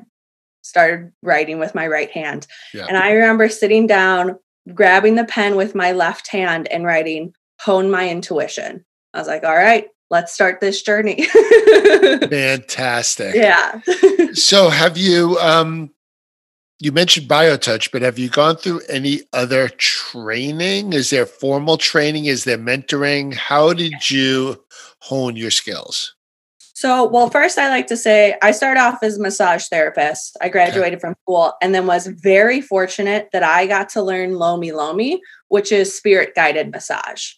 started 0.61 1.11
writing 1.21 1.59
with 1.59 1.75
my 1.75 1.87
right 1.87 2.09
hand. 2.11 2.47
Yeah. 2.73 2.85
And 2.87 2.97
I 2.97 3.11
remember 3.11 3.49
sitting 3.49 3.85
down, 3.85 4.39
grabbing 4.73 5.15
the 5.15 5.25
pen 5.25 5.55
with 5.55 5.75
my 5.75 5.91
left 5.91 6.27
hand 6.27 6.67
and 6.69 6.85
writing, 6.85 7.33
hone 7.61 7.91
my 7.91 8.09
intuition. 8.09 8.83
I 9.13 9.19
was 9.19 9.27
like, 9.27 9.43
all 9.43 9.55
right, 9.55 9.87
let's 10.09 10.33
start 10.33 10.61
this 10.61 10.81
journey. 10.81 11.23
Fantastic. 11.73 13.35
Yeah. 13.35 13.81
so 14.33 14.69
have 14.69 14.97
you 14.97 15.37
um 15.39 15.91
you 16.79 16.91
mentioned 16.91 17.29
biotouch, 17.29 17.91
but 17.91 18.01
have 18.01 18.19
you 18.19 18.29
gone 18.29 18.57
through 18.57 18.81
any 18.89 19.21
other 19.31 19.69
training? 19.69 20.91
Is 20.91 21.09
there 21.09 21.25
formal 21.25 21.77
training? 21.77 22.25
Is 22.25 22.43
there 22.43 22.57
mentoring? 22.57 23.33
How 23.33 23.73
did 23.73 24.09
you 24.09 24.61
hone 24.99 25.37
your 25.37 25.51
skills? 25.51 26.13
So, 26.73 27.07
well, 27.07 27.29
first, 27.29 27.57
I 27.57 27.69
like 27.69 27.87
to 27.87 27.95
say 27.95 28.35
I 28.41 28.51
started 28.51 28.81
off 28.81 29.01
as 29.01 29.17
a 29.17 29.21
massage 29.21 29.67
therapist. 29.67 30.35
I 30.41 30.49
graduated 30.49 30.99
from 30.99 31.15
school 31.21 31.53
and 31.61 31.73
then 31.73 31.87
was 31.87 32.07
very 32.07 32.59
fortunate 32.59 33.29
that 33.31 33.43
I 33.43 33.65
got 33.65 33.87
to 33.89 34.03
learn 34.03 34.35
Lomi 34.35 34.73
Lomi, 34.73 35.21
which 35.47 35.71
is 35.71 35.95
spirit 35.95 36.35
guided 36.35 36.71
massage. 36.71 37.31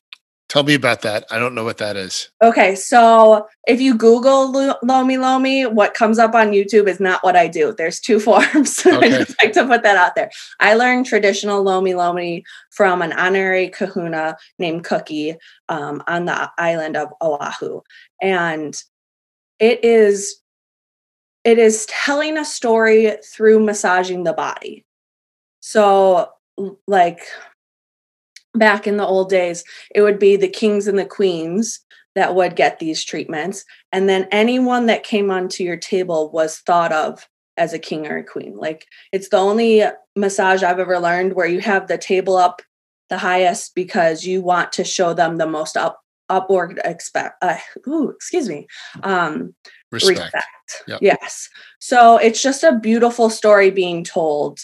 Tell 0.50 0.64
me 0.64 0.76
about 0.76 1.02
that. 1.02 1.26
I 1.30 1.40
don't 1.40 1.56
know 1.56 1.66
what 1.66 1.78
that 1.80 1.98
is. 1.98 2.30
Okay, 2.42 2.74
so 2.74 3.48
if 3.68 3.82
you 3.82 3.94
Google 3.94 4.78
Lomi 4.82 5.18
Lomi, 5.18 5.66
what 5.66 5.94
comes 5.94 6.20
up 6.20 6.34
on 6.34 6.52
YouTube 6.52 6.88
is 6.88 7.02
not 7.02 7.22
what 7.22 7.36
I 7.36 7.50
do. 7.50 7.76
There's 7.78 8.00
two 8.00 8.20
forms. 8.28 8.86
Okay. 8.98 9.16
I 9.16 9.24
just 9.26 9.44
like 9.44 9.54
to 9.54 9.68
put 9.68 9.84
that 9.84 9.98
out 9.98 10.16
there. 10.16 10.32
I 10.60 10.74
learned 10.76 11.06
traditional 11.06 11.62
Lomi 11.62 11.94
Lomi 11.94 12.44
from 12.72 13.02
an 13.02 13.12
honorary 13.12 13.70
kahuna 13.70 14.38
named 14.58 14.86
Cookie 14.86 15.36
um, 15.68 16.02
on 16.08 16.26
the 16.26 16.50
island 16.58 16.96
of 16.96 17.10
Oahu. 17.22 17.82
And 18.22 18.82
it 19.60 19.84
is 19.84 20.42
it 21.44 21.60
is 21.60 21.86
telling 21.88 22.38
a 22.38 22.46
story 22.46 23.18
through 23.24 23.60
massaging 23.60 24.24
the 24.24 24.34
body. 24.34 24.86
So 25.60 26.30
like 26.88 27.22
back 28.58 28.88
in 28.88 28.98
the 28.98 29.06
old 29.06 29.30
days, 29.30 29.64
it 29.94 30.02
would 30.02 30.20
be 30.20 30.36
the 30.36 30.48
kings 30.48 30.88
and 30.88 30.98
the 30.98 31.06
queens 31.06 31.80
that 32.16 32.36
would 32.36 32.56
get 32.56 32.80
these 32.80 33.04
treatments. 33.04 33.64
And 33.92 34.10
then 34.10 34.28
anyone 34.32 34.88
that 34.88 35.04
came 35.04 35.30
onto 35.30 35.64
your 35.64 35.78
table 35.78 36.32
was 36.32 36.58
thought 36.60 36.92
of 36.92 37.28
as 37.58 37.74
a 37.74 37.80
king 37.80 38.08
or 38.08 38.18
a 38.18 38.24
queen. 38.24 38.56
Like 38.56 38.88
it's 39.12 39.30
the 39.30 39.38
only 39.38 39.84
massage 40.16 40.64
I've 40.64 40.80
ever 40.80 41.00
learned 41.00 41.34
where 41.34 41.48
you 41.48 41.60
have 41.62 41.88
the 41.88 41.98
table 41.98 42.36
up 42.36 42.62
the 43.10 43.18
highest 43.18 43.74
because 43.76 44.26
you 44.26 44.42
want 44.42 44.72
to 44.74 44.84
show 44.84 45.14
them 45.14 45.38
the 45.38 45.48
most 45.48 45.78
up 45.78 46.02
upward 46.30 46.78
expect 46.84 47.42
uh, 47.42 47.58
ooh, 47.88 48.10
excuse 48.10 48.50
me 48.50 48.68
um 49.04 49.56
respect, 49.94 50.20
respect. 50.20 50.84
Yep. 50.88 51.00
yes 51.02 51.48
so 51.80 52.18
it's 52.18 52.42
just 52.42 52.66
a 52.66 52.78
beautiful 52.78 53.30
story 53.30 53.72
being 53.72 54.04
told 54.04 54.60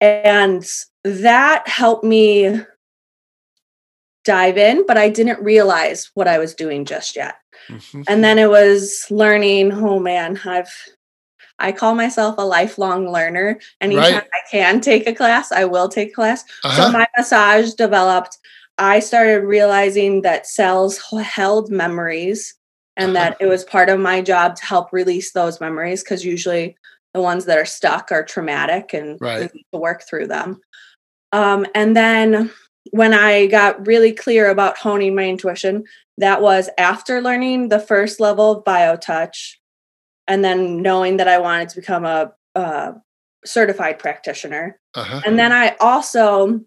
and 0.00 0.66
that 1.04 1.68
helped 1.68 2.02
me 2.02 2.62
dive 4.26 4.58
in, 4.58 4.84
but 4.86 4.98
I 4.98 5.08
didn't 5.08 5.42
realize 5.42 6.10
what 6.14 6.28
I 6.28 6.38
was 6.38 6.54
doing 6.54 6.84
just 6.84 7.16
yet. 7.16 7.36
Mm-hmm. 7.68 8.02
And 8.08 8.22
then 8.22 8.38
it 8.38 8.50
was 8.50 9.06
learning, 9.10 9.72
oh 9.72 9.98
man, 9.98 10.38
I've 10.44 10.70
I 11.58 11.72
call 11.72 11.94
myself 11.94 12.34
a 12.36 12.44
lifelong 12.44 13.10
learner. 13.10 13.58
Anytime 13.80 14.14
right. 14.14 14.22
I 14.22 14.50
can 14.50 14.82
take 14.82 15.06
a 15.06 15.14
class, 15.14 15.52
I 15.52 15.64
will 15.64 15.88
take 15.88 16.10
a 16.10 16.14
class. 16.14 16.44
Uh-huh. 16.64 16.82
So 16.82 16.92
my 16.92 17.06
massage 17.16 17.72
developed. 17.72 18.36
I 18.76 19.00
started 19.00 19.44
realizing 19.44 20.20
that 20.20 20.46
cells 20.46 21.00
held 21.22 21.70
memories 21.70 22.54
and 22.98 23.16
uh-huh. 23.16 23.30
that 23.30 23.36
it 23.40 23.46
was 23.46 23.64
part 23.64 23.88
of 23.88 23.98
my 23.98 24.20
job 24.20 24.56
to 24.56 24.66
help 24.66 24.92
release 24.92 25.32
those 25.32 25.60
memories 25.60 26.02
because 26.02 26.26
usually 26.26 26.76
the 27.14 27.22
ones 27.22 27.46
that 27.46 27.56
are 27.56 27.64
stuck 27.64 28.12
are 28.12 28.22
traumatic 28.22 28.92
and 28.92 29.18
right. 29.18 29.50
to 29.50 29.78
work 29.78 30.02
through 30.02 30.26
them. 30.26 30.60
Um, 31.32 31.66
and 31.74 31.96
then 31.96 32.50
when 32.90 33.14
I 33.14 33.46
got 33.46 33.86
really 33.86 34.12
clear 34.12 34.50
about 34.50 34.78
honing 34.78 35.14
my 35.14 35.24
intuition, 35.24 35.84
that 36.18 36.42
was 36.42 36.70
after 36.78 37.20
learning 37.20 37.68
the 37.68 37.78
first 37.78 38.20
level 38.20 38.52
of 38.52 38.64
BioTouch 38.64 39.54
and 40.26 40.44
then 40.44 40.82
knowing 40.82 41.18
that 41.18 41.28
I 41.28 41.38
wanted 41.38 41.68
to 41.70 41.76
become 41.76 42.04
a, 42.04 42.32
a 42.54 42.94
certified 43.44 43.98
practitioner. 43.98 44.78
Uh-huh. 44.94 45.20
And 45.24 45.38
then 45.38 45.52
I 45.52 45.76
also 45.80 46.60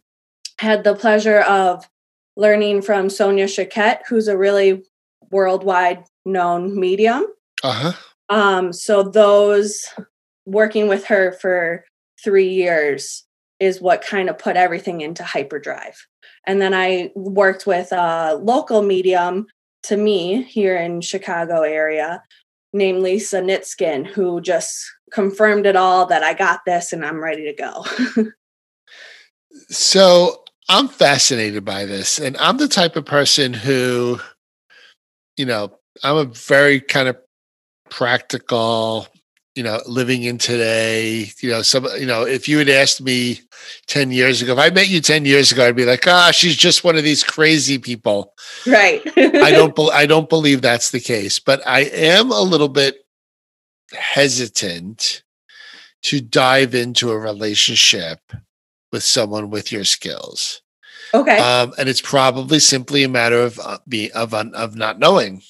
had 0.59 0.83
the 0.83 0.95
pleasure 0.95 1.41
of 1.41 1.87
learning 2.35 2.81
from 2.81 3.09
Sonia 3.09 3.45
Choquette, 3.45 4.01
who's 4.07 4.27
a 4.27 4.37
really 4.37 4.83
worldwide 5.31 6.03
known 6.25 6.79
medium. 6.79 7.25
Uh-huh. 7.63 7.93
Um, 8.29 8.71
so 8.71 9.03
those 9.03 9.85
working 10.45 10.87
with 10.87 11.05
her 11.05 11.33
for 11.33 11.85
three 12.23 12.49
years 12.49 13.25
is 13.59 13.81
what 13.81 14.01
kind 14.01 14.29
of 14.29 14.37
put 14.37 14.55
everything 14.55 15.01
into 15.01 15.23
hyperdrive. 15.23 16.07
And 16.45 16.61
then 16.61 16.73
I 16.73 17.11
worked 17.15 17.67
with 17.67 17.91
a 17.91 18.35
local 18.41 18.81
medium 18.81 19.47
to 19.83 19.97
me 19.97 20.43
here 20.43 20.77
in 20.77 21.01
Chicago 21.01 21.61
area 21.61 22.23
named 22.73 23.01
Lisa 23.01 23.41
Nitskin, 23.41 24.05
who 24.05 24.41
just 24.41 24.85
confirmed 25.11 25.65
it 25.65 25.75
all 25.75 26.05
that 26.07 26.23
I 26.23 26.33
got 26.33 26.61
this 26.65 26.93
and 26.93 27.05
I'm 27.05 27.19
ready 27.19 27.45
to 27.45 27.53
go. 27.53 27.85
so 29.69 30.43
I'm 30.69 30.87
fascinated 30.87 31.65
by 31.65 31.85
this. 31.85 32.19
And 32.19 32.37
I'm 32.37 32.57
the 32.57 32.67
type 32.67 32.95
of 32.95 33.05
person 33.05 33.53
who, 33.53 34.19
you 35.35 35.45
know, 35.45 35.71
I'm 36.03 36.17
a 36.17 36.25
very 36.25 36.79
kind 36.79 37.07
of 37.07 37.17
practical, 37.89 39.07
you 39.55 39.63
know, 39.63 39.79
living 39.85 40.23
in 40.23 40.37
today, 40.37 41.31
you 41.39 41.49
know, 41.49 41.61
some, 41.61 41.87
you 41.97 42.05
know, 42.05 42.25
if 42.25 42.47
you 42.47 42.57
had 42.59 42.69
asked 42.69 43.01
me 43.01 43.41
10 43.87 44.11
years 44.11 44.41
ago, 44.41 44.53
if 44.53 44.59
I 44.59 44.69
met 44.69 44.89
you 44.89 45.01
10 45.01 45.25
years 45.25 45.51
ago, 45.51 45.67
I'd 45.67 45.75
be 45.75 45.85
like, 45.85 46.07
ah, 46.07 46.31
she's 46.31 46.55
just 46.55 46.83
one 46.83 46.95
of 46.95 47.03
these 47.03 47.23
crazy 47.23 47.77
people. 47.77 48.33
Right. 48.65 49.01
I 49.17 49.51
don't, 49.51 49.75
be- 49.75 49.91
I 49.93 50.05
don't 50.05 50.29
believe 50.29 50.61
that's 50.61 50.91
the 50.91 50.99
case, 50.99 51.39
but 51.39 51.65
I 51.67 51.81
am 51.81 52.31
a 52.31 52.41
little 52.41 52.69
bit 52.69 53.05
hesitant 53.91 55.23
to 56.03 56.21
dive 56.21 56.75
into 56.75 57.11
a 57.11 57.17
relationship 57.17 58.19
with 58.91 59.03
someone 59.03 59.49
with 59.49 59.71
your 59.71 59.83
skills. 59.83 60.61
Okay. 61.13 61.37
Um, 61.37 61.73
and 61.77 61.89
it's 61.89 62.01
probably 62.01 62.59
simply 62.59 63.03
a 63.03 63.09
matter 63.09 63.41
of 63.41 63.59
uh, 63.59 63.79
being 63.87 64.11
of 64.11 64.33
of 64.33 64.75
not 64.75 64.99
knowing. 64.99 65.41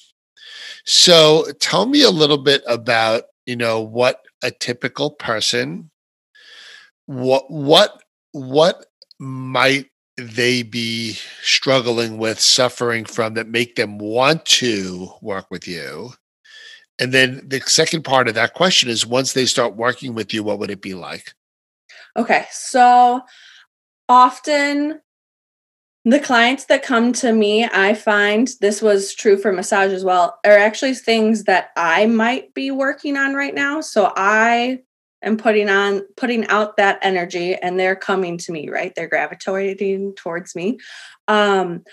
So, 0.84 1.44
tell 1.60 1.84
me 1.86 2.02
a 2.02 2.10
little 2.10 2.38
bit 2.38 2.62
about 2.66 3.24
you 3.50 3.56
know 3.56 3.80
what 3.80 4.20
a 4.42 4.50
typical 4.52 5.10
person 5.10 5.90
what 7.06 7.50
what 7.50 8.00
what 8.30 8.86
might 9.18 9.86
they 10.16 10.62
be 10.62 11.14
struggling 11.42 12.16
with 12.16 12.38
suffering 12.38 13.04
from 13.04 13.34
that 13.34 13.48
make 13.48 13.74
them 13.74 13.98
want 13.98 14.44
to 14.44 15.08
work 15.20 15.46
with 15.50 15.66
you? 15.66 16.12
And 17.00 17.12
then 17.12 17.42
the 17.48 17.60
second 17.62 18.04
part 18.04 18.28
of 18.28 18.34
that 18.34 18.54
question 18.54 18.88
is 18.88 19.04
once 19.04 19.32
they 19.32 19.46
start 19.46 19.74
working 19.74 20.14
with 20.14 20.32
you 20.32 20.44
what 20.44 20.60
would 20.60 20.70
it 20.70 20.82
be 20.82 20.94
like? 20.94 21.34
Okay 22.16 22.46
so 22.52 23.22
often 24.08 25.00
the 26.04 26.20
clients 26.20 26.64
that 26.66 26.82
come 26.82 27.12
to 27.12 27.32
me, 27.32 27.64
I 27.64 27.94
find 27.94 28.48
this 28.60 28.80
was 28.80 29.14
true 29.14 29.36
for 29.36 29.52
massage 29.52 29.92
as 29.92 30.04
well, 30.04 30.38
are 30.44 30.56
actually 30.56 30.94
things 30.94 31.44
that 31.44 31.70
I 31.76 32.06
might 32.06 32.54
be 32.54 32.70
working 32.70 33.16
on 33.16 33.34
right 33.34 33.54
now. 33.54 33.82
So 33.82 34.12
I 34.16 34.80
am 35.22 35.36
putting 35.36 35.68
on 35.68 36.00
putting 36.16 36.46
out 36.46 36.78
that 36.78 36.98
energy 37.02 37.54
and 37.54 37.78
they're 37.78 37.96
coming 37.96 38.38
to 38.38 38.52
me, 38.52 38.70
right? 38.70 38.94
They're 38.96 39.08
gravitating 39.08 40.14
towards 40.14 40.56
me. 40.56 40.78
Um 41.28 41.84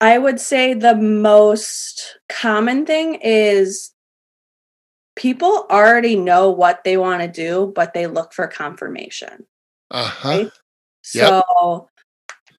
I 0.00 0.18
would 0.18 0.40
say 0.40 0.74
the 0.74 0.94
most 0.94 2.18
common 2.28 2.84
thing 2.86 3.14
is 3.22 3.92
people 5.14 5.66
already 5.70 6.16
know 6.16 6.50
what 6.50 6.84
they 6.84 6.96
want 6.96 7.22
to 7.22 7.28
do, 7.28 7.72
but 7.74 7.94
they 7.94 8.06
look 8.06 8.32
for 8.32 8.46
confirmation. 8.46 9.46
Uh-huh. 9.90 10.28
Right? 10.28 10.50
Yep. 11.14 11.44
So 11.48 11.88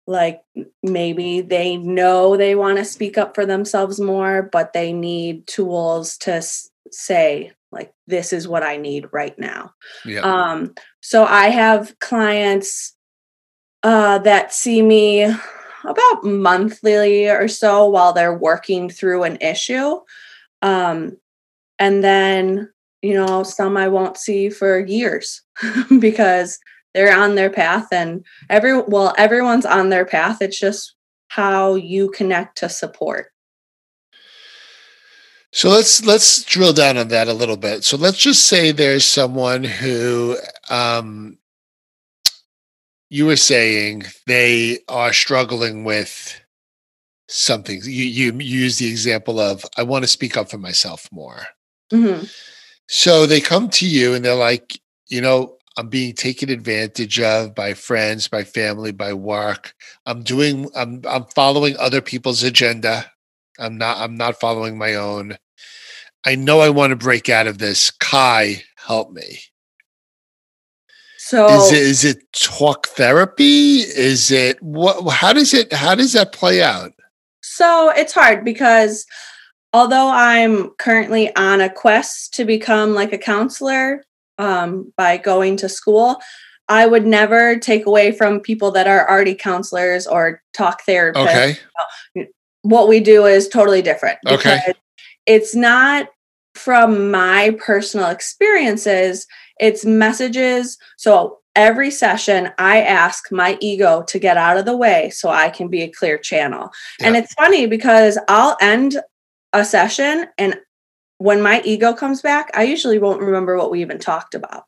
like 0.08 0.40
maybe 0.82 1.42
they 1.42 1.76
know 1.76 2.34
they 2.34 2.54
want 2.54 2.78
to 2.78 2.84
speak 2.84 3.18
up 3.18 3.34
for 3.34 3.44
themselves 3.44 4.00
more 4.00 4.48
but 4.50 4.72
they 4.72 4.90
need 4.90 5.46
tools 5.46 6.16
to 6.16 6.32
s- 6.32 6.70
say 6.90 7.52
like 7.70 7.92
this 8.06 8.32
is 8.32 8.48
what 8.48 8.62
i 8.62 8.78
need 8.78 9.06
right 9.12 9.38
now 9.38 9.70
yeah. 10.06 10.20
um 10.20 10.74
so 11.02 11.24
i 11.26 11.48
have 11.48 11.96
clients 11.98 12.96
uh 13.82 14.16
that 14.18 14.52
see 14.52 14.80
me 14.80 15.24
about 15.24 16.24
monthly 16.24 17.28
or 17.28 17.46
so 17.46 17.86
while 17.86 18.14
they're 18.14 18.36
working 18.36 18.88
through 18.88 19.24
an 19.24 19.36
issue 19.42 20.00
um 20.62 21.18
and 21.78 22.02
then 22.02 22.72
you 23.02 23.12
know 23.12 23.42
some 23.42 23.76
i 23.76 23.86
won't 23.86 24.16
see 24.16 24.48
for 24.48 24.80
years 24.80 25.42
because 26.00 26.58
they're 26.94 27.16
on 27.16 27.34
their 27.34 27.50
path 27.50 27.88
and 27.92 28.24
every 28.48 28.80
well 28.82 29.14
everyone's 29.18 29.66
on 29.66 29.88
their 29.88 30.04
path. 30.04 30.40
It's 30.40 30.58
just 30.58 30.94
how 31.28 31.74
you 31.74 32.10
connect 32.10 32.58
to 32.58 32.68
support. 32.68 33.26
So 35.52 35.70
let's 35.70 36.04
let's 36.04 36.42
drill 36.42 36.72
down 36.72 36.96
on 36.98 37.08
that 37.08 37.28
a 37.28 37.32
little 37.32 37.56
bit. 37.56 37.84
So 37.84 37.96
let's 37.96 38.18
just 38.18 38.44
say 38.46 38.70
there's 38.70 39.04
someone 39.04 39.64
who 39.64 40.36
um 40.70 41.38
you 43.10 43.26
were 43.26 43.36
saying 43.36 44.04
they 44.26 44.80
are 44.88 45.12
struggling 45.12 45.84
with 45.84 46.40
something. 47.28 47.80
You 47.84 48.04
you 48.04 48.32
use 48.38 48.78
the 48.78 48.88
example 48.88 49.40
of 49.40 49.64
i 49.76 49.82
want 49.82 50.02
to 50.04 50.08
speak 50.08 50.36
up 50.36 50.50
for 50.50 50.58
myself 50.58 51.08
more. 51.12 51.46
Mm-hmm. 51.90 52.26
so 52.86 53.24
they 53.24 53.40
come 53.40 53.70
to 53.70 53.88
you 53.88 54.12
and 54.12 54.22
they're 54.22 54.34
like 54.34 54.78
you 55.06 55.22
know 55.22 55.57
I'm 55.78 55.88
being 55.88 56.12
taken 56.12 56.50
advantage 56.50 57.20
of 57.20 57.54
by 57.54 57.72
friends, 57.72 58.26
by 58.26 58.42
family, 58.42 58.90
by 58.90 59.12
work. 59.12 59.74
I'm 60.06 60.24
doing 60.24 60.68
I'm 60.74 61.02
I'm 61.08 61.24
following 61.36 61.76
other 61.78 62.00
people's 62.00 62.42
agenda. 62.42 63.08
I'm 63.60 63.78
not 63.78 63.98
I'm 63.98 64.16
not 64.16 64.40
following 64.40 64.76
my 64.76 64.96
own. 64.96 65.38
I 66.26 66.34
know 66.34 66.58
I 66.58 66.70
want 66.70 66.90
to 66.90 66.96
break 66.96 67.28
out 67.28 67.46
of 67.46 67.58
this. 67.58 67.92
Kai, 67.92 68.64
help 68.76 69.12
me. 69.12 69.38
So 71.18 71.46
is 71.46 71.70
it 71.70 71.82
is 71.82 72.04
it 72.04 72.32
talk 72.32 72.88
therapy? 72.88 73.76
Is 73.78 74.32
it 74.32 74.60
what? 74.60 75.08
How 75.12 75.32
does 75.32 75.54
it? 75.54 75.72
How 75.72 75.94
does 75.94 76.12
that 76.14 76.32
play 76.32 76.60
out? 76.60 76.92
So 77.40 77.90
it's 77.90 78.12
hard 78.12 78.44
because 78.44 79.06
although 79.72 80.10
I'm 80.10 80.70
currently 80.80 81.34
on 81.36 81.60
a 81.60 81.72
quest 81.72 82.34
to 82.34 82.44
become 82.44 82.94
like 82.94 83.12
a 83.12 83.18
counselor 83.18 84.04
um, 84.38 84.92
by 84.96 85.16
going 85.16 85.56
to 85.58 85.68
school, 85.68 86.20
I 86.68 86.86
would 86.86 87.06
never 87.06 87.58
take 87.58 87.86
away 87.86 88.12
from 88.12 88.40
people 88.40 88.70
that 88.72 88.86
are 88.86 89.08
already 89.08 89.34
counselors 89.34 90.06
or 90.06 90.42
talk 90.52 90.82
therapists. 90.86 91.58
Okay. 92.16 92.28
What 92.62 92.88
we 92.88 93.00
do 93.00 93.24
is 93.24 93.48
totally 93.48 93.82
different. 93.82 94.18
Okay. 94.26 94.74
It's 95.26 95.54
not 95.54 96.08
from 96.54 97.10
my 97.10 97.56
personal 97.64 98.10
experiences, 98.10 99.26
it's 99.60 99.84
messages. 99.84 100.76
So 100.96 101.38
every 101.54 101.90
session, 101.90 102.50
I 102.58 102.82
ask 102.82 103.30
my 103.32 103.56
ego 103.60 104.02
to 104.08 104.18
get 104.18 104.36
out 104.36 104.56
of 104.56 104.64
the 104.64 104.76
way 104.76 105.10
so 105.10 105.28
I 105.28 105.50
can 105.50 105.68
be 105.68 105.82
a 105.82 105.90
clear 105.90 106.18
channel. 106.18 106.70
And 107.00 107.16
it's 107.16 107.32
funny 107.34 107.66
because 107.66 108.18
I'll 108.28 108.56
end 108.60 108.96
a 109.52 109.64
session 109.64 110.26
and 110.36 110.56
when 111.18 111.42
my 111.42 111.60
ego 111.64 111.92
comes 111.92 112.22
back, 112.22 112.50
I 112.54 112.62
usually 112.64 112.98
won't 112.98 113.20
remember 113.20 113.56
what 113.56 113.70
we 113.70 113.80
even 113.82 113.98
talked 113.98 114.34
about. 114.34 114.64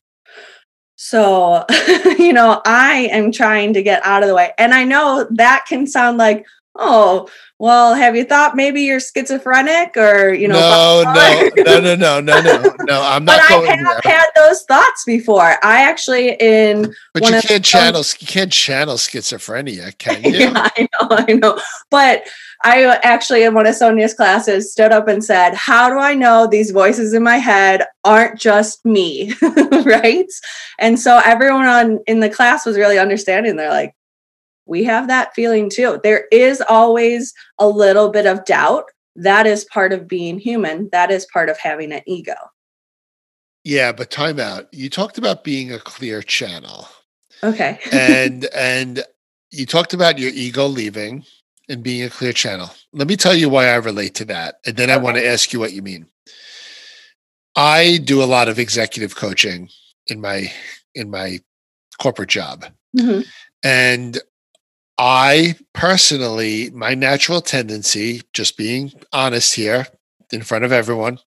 So, 0.95 1.65
you 2.19 2.33
know, 2.33 2.61
I 2.65 3.09
am 3.11 3.31
trying 3.31 3.73
to 3.73 3.81
get 3.83 4.05
out 4.05 4.21
of 4.23 4.29
the 4.29 4.35
way. 4.35 4.51
And 4.57 4.73
I 4.73 4.83
know 4.83 5.27
that 5.31 5.65
can 5.67 5.87
sound 5.87 6.17
like, 6.17 6.45
oh, 6.75 7.27
well, 7.57 7.93
have 7.95 8.15
you 8.15 8.23
thought 8.23 8.55
maybe 8.55 8.81
you're 8.81 8.99
schizophrenic 8.99 9.95
or, 9.97 10.33
you 10.33 10.47
know, 10.47 10.59
no, 10.59 11.03
bipolar?" 11.05 11.65
no, 11.65 11.79
no, 11.79 11.95
no, 11.95 12.19
no, 12.21 12.41
no, 12.41 12.61
no, 12.61 12.75
no. 12.81 13.01
I'm 13.03 13.25
not. 13.25 13.39
but 13.39 13.51
I 13.51 13.75
have 13.75 14.03
had 14.03 14.27
those 14.35 14.63
thoughts 14.63 15.03
before. 15.05 15.41
I 15.63 15.83
actually, 15.83 16.35
in 16.39 16.93
But 17.13 17.23
one 17.23 17.31
you 17.33 17.37
of 17.39 17.43
can't 17.45 17.63
the- 17.63 17.67
channel. 17.67 18.03
You 18.19 18.27
can't 18.27 18.51
channel 18.51 18.95
schizophrenia, 18.95 19.97
can 19.97 20.23
you? 20.31 20.31
yeah, 20.39 20.53
I 20.55 20.81
know, 21.01 21.07
I 21.11 21.33
know. 21.33 21.59
But 21.89 22.23
I 22.63 22.99
actually, 23.03 23.43
in 23.43 23.53
one 23.53 23.67
of 23.67 23.75
Sonia's 23.75 24.13
classes, 24.13 24.71
stood 24.71 24.91
up 24.91 25.07
and 25.07 25.23
said, 25.23 25.53
How 25.53 25.89
do 25.89 25.97
I 25.97 26.13
know 26.13 26.47
these 26.47 26.71
voices 26.71 27.13
in 27.13 27.23
my 27.23 27.37
head 27.37 27.85
aren't 28.03 28.39
just 28.39 28.83
me? 28.85 29.33
right. 29.85 30.27
And 30.79 30.99
so 30.99 31.21
everyone 31.25 31.65
on, 31.65 31.99
in 32.07 32.19
the 32.19 32.29
class 32.29 32.65
was 32.65 32.77
really 32.77 32.99
understanding. 32.99 33.55
They're 33.55 33.69
like, 33.69 33.95
We 34.65 34.83
have 34.83 35.07
that 35.07 35.33
feeling 35.33 35.69
too. 35.69 35.99
There 36.03 36.25
is 36.31 36.61
always 36.67 37.33
a 37.57 37.67
little 37.67 38.09
bit 38.09 38.25
of 38.25 38.45
doubt. 38.45 38.85
That 39.15 39.45
is 39.45 39.65
part 39.65 39.91
of 39.91 40.07
being 40.07 40.39
human, 40.39 40.89
that 40.91 41.11
is 41.11 41.27
part 41.33 41.49
of 41.49 41.57
having 41.57 41.91
an 41.91 42.01
ego. 42.05 42.35
Yeah, 43.63 43.91
but 43.91 44.09
timeout. 44.09 44.67
You 44.71 44.89
talked 44.89 45.17
about 45.17 45.43
being 45.43 45.71
a 45.71 45.79
clear 45.79 46.21
channel. 46.21 46.87
Okay. 47.43 47.79
and 47.91 48.45
and 48.55 49.03
you 49.51 49.65
talked 49.65 49.93
about 49.93 50.17
your 50.17 50.31
ego 50.31 50.65
leaving 50.65 51.25
and 51.71 51.81
being 51.83 52.03
a 52.03 52.09
clear 52.09 52.33
channel. 52.33 52.69
Let 52.93 53.07
me 53.07 53.15
tell 53.15 53.33
you 53.33 53.49
why 53.49 53.67
I 53.69 53.75
relate 53.75 54.15
to 54.15 54.25
that, 54.25 54.55
and 54.65 54.75
then 54.75 54.89
I 54.91 54.97
want 54.97 55.17
to 55.17 55.25
ask 55.25 55.53
you 55.53 55.59
what 55.59 55.73
you 55.73 55.81
mean. 55.81 56.07
I 57.55 57.99
do 58.03 58.21
a 58.21 58.25
lot 58.25 58.47
of 58.47 58.59
executive 58.59 59.15
coaching 59.15 59.69
in 60.07 60.21
my 60.21 60.51
in 60.93 61.09
my 61.09 61.39
corporate 61.99 62.29
job, 62.29 62.65
Mhm. 62.97 63.25
and 63.63 64.19
I 64.97 65.55
personally, 65.73 66.69
my 66.71 66.93
natural 66.93 67.41
tendency, 67.41 68.21
just 68.33 68.57
being 68.57 68.93
honest 69.13 69.55
here 69.55 69.87
in 70.31 70.43
front 70.43 70.65
of 70.65 70.71
everyone, 70.71 71.19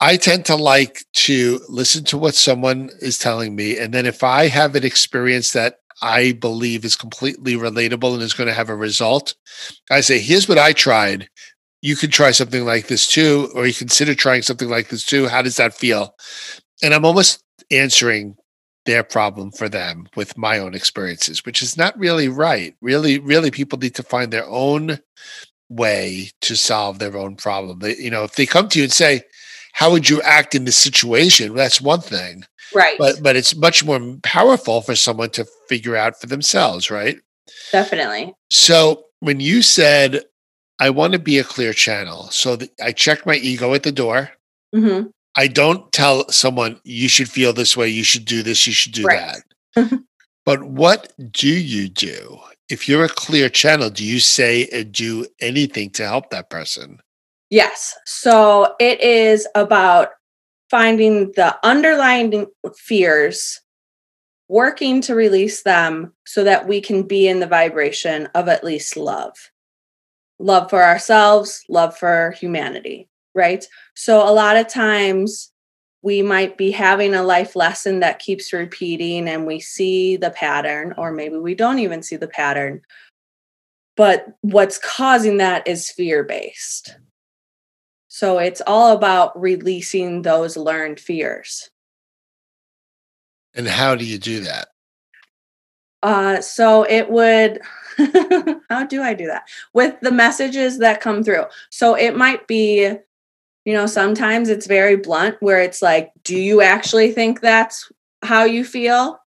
I 0.00 0.16
tend 0.16 0.44
to 0.46 0.56
like 0.56 1.04
to 1.14 1.60
listen 1.68 2.04
to 2.04 2.18
what 2.18 2.34
someone 2.34 2.90
is 3.00 3.18
telling 3.18 3.54
me. 3.54 3.78
And 3.78 3.94
then 3.94 4.06
if 4.06 4.22
I 4.22 4.48
have 4.48 4.74
an 4.74 4.84
experience 4.84 5.52
that 5.52 5.79
I 6.02 6.32
believe 6.32 6.84
is 6.84 6.96
completely 6.96 7.54
relatable 7.54 8.14
and 8.14 8.22
is 8.22 8.34
going 8.34 8.48
to 8.48 8.54
have 8.54 8.68
a 8.68 8.76
result, 8.76 9.34
I 9.90 10.00
say, 10.00 10.18
here's 10.18 10.48
what 10.48 10.58
I 10.58 10.72
tried. 10.72 11.28
You 11.82 11.96
can 11.96 12.10
try 12.10 12.30
something 12.30 12.64
like 12.64 12.88
this 12.88 13.06
too, 13.06 13.50
or 13.54 13.66
you 13.66 13.74
consider 13.74 14.14
trying 14.14 14.42
something 14.42 14.68
like 14.68 14.88
this 14.88 15.04
too. 15.04 15.28
How 15.28 15.42
does 15.42 15.56
that 15.56 15.74
feel? 15.74 16.14
And 16.82 16.94
I'm 16.94 17.04
almost 17.04 17.42
answering 17.70 18.36
their 18.86 19.02
problem 19.02 19.52
for 19.52 19.68
them 19.68 20.08
with 20.16 20.38
my 20.38 20.58
own 20.58 20.74
experiences, 20.74 21.44
which 21.44 21.62
is 21.62 21.76
not 21.76 21.98
really 21.98 22.28
right. 22.28 22.74
Really, 22.80 23.18
really, 23.18 23.50
people 23.50 23.78
need 23.78 23.94
to 23.94 24.02
find 24.02 24.32
their 24.32 24.48
own 24.48 24.98
way 25.68 26.30
to 26.40 26.56
solve 26.56 26.98
their 26.98 27.16
own 27.16 27.36
problem. 27.36 27.78
They, 27.78 27.96
you 27.96 28.10
know, 28.10 28.24
if 28.24 28.34
they 28.34 28.46
come 28.46 28.68
to 28.68 28.78
you 28.78 28.84
and 28.84 28.92
say, 28.92 29.22
how 29.72 29.90
would 29.90 30.08
you 30.08 30.20
act 30.22 30.54
in 30.54 30.64
this 30.64 30.76
situation? 30.76 31.54
That's 31.54 31.80
one 31.80 32.00
thing, 32.00 32.44
Right. 32.74 32.96
but 32.98 33.22
but 33.22 33.36
it's 33.36 33.54
much 33.56 33.84
more 33.84 34.00
powerful 34.22 34.80
for 34.82 34.94
someone 34.96 35.30
to 35.30 35.46
figure 35.68 35.96
out 35.96 36.20
for 36.20 36.26
themselves, 36.26 36.90
right? 36.90 37.18
Definitely. 37.72 38.34
So 38.50 39.04
when 39.20 39.40
you 39.40 39.62
said, 39.62 40.24
"I 40.80 40.90
want 40.90 41.12
to 41.12 41.18
be 41.18 41.38
a 41.38 41.44
clear 41.44 41.72
channel," 41.72 42.28
so 42.30 42.56
that 42.56 42.70
I 42.82 42.92
check 42.92 43.26
my 43.26 43.36
ego 43.36 43.74
at 43.74 43.82
the 43.82 43.92
door. 43.92 44.30
hmm 44.74 45.02
I 45.36 45.46
don't 45.46 45.90
tell 45.92 46.28
someone 46.30 46.80
you 46.82 47.08
should 47.08 47.30
feel 47.30 47.52
this 47.52 47.76
way, 47.76 47.88
you 47.88 48.02
should 48.02 48.24
do 48.24 48.42
this, 48.42 48.66
you 48.66 48.72
should 48.72 48.92
do 48.92 49.04
Right. 49.06 49.36
that. 49.76 50.00
but 50.44 50.64
what 50.64 51.12
do 51.32 51.48
you 51.48 51.88
do 51.88 52.40
if 52.68 52.88
you're 52.88 53.04
a 53.04 53.08
clear 53.08 53.48
channel? 53.48 53.90
Do 53.90 54.04
you 54.04 54.18
say 54.20 54.66
and 54.72 54.90
do 54.92 55.26
anything 55.40 55.90
to 55.90 56.06
help 56.06 56.30
that 56.30 56.50
person? 56.50 56.98
Yes. 57.50 57.96
So 58.06 58.74
it 58.78 59.00
is 59.00 59.46
about 59.56 60.10
finding 60.70 61.32
the 61.32 61.58
underlying 61.64 62.46
fears, 62.76 63.60
working 64.48 65.00
to 65.02 65.16
release 65.16 65.62
them 65.64 66.14
so 66.26 66.44
that 66.44 66.68
we 66.68 66.80
can 66.80 67.02
be 67.02 67.26
in 67.26 67.40
the 67.40 67.48
vibration 67.48 68.26
of 68.36 68.48
at 68.48 68.62
least 68.62 68.96
love. 68.96 69.34
Love 70.38 70.70
for 70.70 70.82
ourselves, 70.82 71.62
love 71.68 71.96
for 71.98 72.30
humanity, 72.38 73.08
right? 73.34 73.66
So 73.94 74.26
a 74.26 74.32
lot 74.32 74.56
of 74.56 74.68
times 74.68 75.52
we 76.02 76.22
might 76.22 76.56
be 76.56 76.70
having 76.70 77.14
a 77.14 77.22
life 77.22 77.56
lesson 77.56 78.00
that 78.00 78.20
keeps 78.20 78.52
repeating 78.52 79.28
and 79.28 79.44
we 79.44 79.60
see 79.60 80.16
the 80.16 80.30
pattern, 80.30 80.94
or 80.96 81.10
maybe 81.12 81.36
we 81.36 81.54
don't 81.54 81.80
even 81.80 82.02
see 82.02 82.16
the 82.16 82.28
pattern. 82.28 82.80
But 83.96 84.26
what's 84.40 84.78
causing 84.78 85.38
that 85.38 85.66
is 85.68 85.90
fear 85.90 86.24
based. 86.24 86.96
So 88.12 88.38
it's 88.38 88.60
all 88.66 88.92
about 88.92 89.40
releasing 89.40 90.22
those 90.22 90.56
learned 90.56 90.98
fears. 90.98 91.70
And 93.54 93.68
how 93.68 93.94
do 93.94 94.04
you 94.04 94.18
do 94.18 94.40
that? 94.40 94.66
Uh, 96.02 96.40
so 96.40 96.82
it 96.82 97.08
would, 97.08 97.60
how 98.68 98.84
do 98.84 99.00
I 99.00 99.14
do 99.14 99.28
that? 99.28 99.48
With 99.74 99.94
the 100.00 100.10
messages 100.10 100.78
that 100.78 101.00
come 101.00 101.22
through. 101.22 101.44
So 101.70 101.94
it 101.94 102.16
might 102.16 102.48
be, 102.48 102.96
you 103.64 103.72
know, 103.72 103.86
sometimes 103.86 104.48
it's 104.48 104.66
very 104.66 104.96
blunt 104.96 105.36
where 105.38 105.60
it's 105.60 105.80
like, 105.80 106.10
do 106.24 106.36
you 106.36 106.62
actually 106.62 107.12
think 107.12 107.40
that's 107.40 107.92
how 108.22 108.42
you 108.42 108.64
feel? 108.64 109.20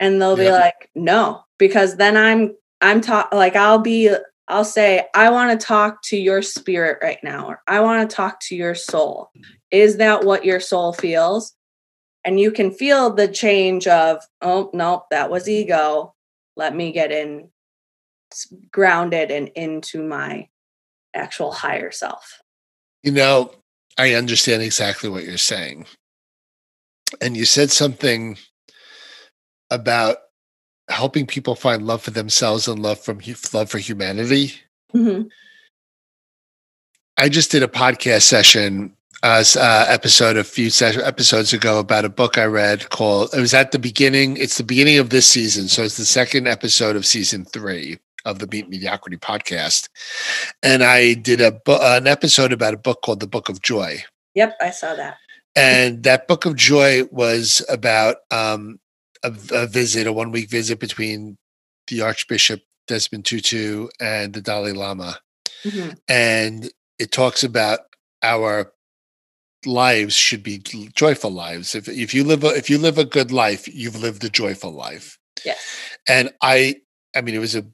And 0.00 0.20
they'll 0.20 0.36
be 0.36 0.50
like, 0.50 0.90
no, 0.96 1.44
because 1.56 1.98
then 1.98 2.16
I'm, 2.16 2.56
I'm 2.80 3.00
talk 3.00 3.32
like 3.32 3.54
I'll 3.54 3.78
be, 3.78 4.12
I'll 4.48 4.64
say, 4.64 5.06
I 5.14 5.30
want 5.30 5.58
to 5.58 5.66
talk 5.66 6.02
to 6.04 6.16
your 6.16 6.42
spirit 6.42 6.98
right 7.02 7.18
now, 7.22 7.46
or 7.46 7.62
I 7.66 7.80
want 7.80 8.08
to 8.08 8.14
talk 8.14 8.40
to 8.40 8.56
your 8.56 8.74
soul. 8.74 9.30
Is 9.70 9.96
that 9.98 10.24
what 10.24 10.44
your 10.44 10.60
soul 10.60 10.92
feels? 10.92 11.54
and 12.24 12.38
you 12.38 12.50
can 12.50 12.70
feel 12.70 13.12
the 13.12 13.28
change 13.28 13.86
of 13.86 14.22
oh 14.40 14.70
no 14.72 15.04
that 15.10 15.30
was 15.30 15.48
ego 15.48 16.14
let 16.56 16.74
me 16.74 16.92
get 16.92 17.12
in 17.12 17.48
grounded 18.70 19.30
and 19.30 19.48
into 19.48 20.02
my 20.02 20.48
actual 21.14 21.52
higher 21.52 21.90
self 21.90 22.40
You 23.02 23.12
know, 23.12 23.52
I 23.98 24.14
understand 24.14 24.62
exactly 24.62 25.10
what 25.10 25.24
you're 25.24 25.36
saying. 25.36 25.86
And 27.20 27.36
you 27.36 27.44
said 27.44 27.70
something 27.70 28.38
about 29.70 30.16
helping 30.92 31.26
people 31.26 31.54
find 31.54 31.86
love 31.86 32.02
for 32.02 32.10
themselves 32.10 32.68
and 32.68 32.78
love 32.82 33.00
from 33.00 33.20
love 33.52 33.70
for 33.70 33.78
humanity. 33.78 34.52
Mhm. 34.94 35.28
I 37.18 37.28
just 37.28 37.50
did 37.50 37.62
a 37.62 37.68
podcast 37.68 38.22
session, 38.22 38.94
uh, 39.22 39.44
uh, 39.56 39.84
episode 39.88 40.36
a 40.36 40.44
few 40.44 40.70
ses- 40.70 40.98
episodes 40.98 41.52
ago 41.52 41.78
about 41.78 42.04
a 42.04 42.08
book 42.08 42.38
I 42.38 42.44
read 42.44 42.90
called. 42.90 43.30
It 43.34 43.40
was 43.40 43.54
at 43.54 43.72
the 43.72 43.78
beginning. 43.78 44.36
It's 44.36 44.56
the 44.58 44.64
beginning 44.64 44.98
of 44.98 45.10
this 45.10 45.26
season, 45.26 45.68
so 45.68 45.82
it's 45.82 45.96
the 45.96 46.04
second 46.04 46.48
episode 46.48 46.96
of 46.96 47.06
season 47.06 47.44
three 47.44 47.98
of 48.24 48.38
the 48.38 48.46
Beat 48.46 48.68
Mediocrity 48.68 49.16
podcast, 49.16 49.88
and 50.62 50.82
I 50.84 51.14
did 51.14 51.40
a 51.40 51.52
bu- 51.52 51.78
an 51.80 52.06
episode 52.06 52.52
about 52.52 52.74
a 52.74 52.78
book 52.78 53.02
called 53.02 53.20
The 53.20 53.26
Book 53.26 53.48
of 53.48 53.62
Joy. 53.62 54.04
yep 54.34 54.56
i 54.60 54.70
saw 54.70 54.94
that 54.94 55.16
And 55.54 56.02
that 56.04 56.26
book 56.28 56.46
of 56.46 56.56
joy 56.56 57.04
was 57.10 57.60
about 57.68 58.16
um, 58.30 58.78
a, 59.22 59.32
a 59.52 59.66
visit, 59.66 60.06
a 60.06 60.12
one 60.12 60.32
week 60.32 60.50
visit 60.50 60.78
between 60.78 61.36
the 61.88 62.00
Archbishop 62.02 62.60
Desmond 62.88 63.24
Tutu 63.24 63.88
and 64.00 64.32
the 64.32 64.40
Dalai 64.40 64.72
Lama. 64.72 65.20
Mhm. 65.64 65.98
And 66.08 66.70
it 66.98 67.12
talks 67.12 67.42
about 67.44 67.80
our 68.22 68.72
lives 69.64 70.14
should 70.14 70.42
be 70.42 70.58
joyful 70.58 71.30
lives. 71.30 71.74
If 71.74 71.88
if 71.88 72.14
you 72.14 72.24
live 72.24 72.42
a, 72.44 72.48
if 72.48 72.68
you 72.68 72.78
live 72.78 72.98
a 72.98 73.04
good 73.04 73.30
life, 73.30 73.68
you've 73.72 74.00
lived 74.00 74.24
a 74.24 74.28
joyful 74.28 74.72
life. 74.72 75.18
Yes. 75.44 75.58
And 76.08 76.32
I, 76.42 76.76
I 77.14 77.20
mean, 77.20 77.34
it 77.34 77.38
was 77.38 77.54
a 77.54 77.64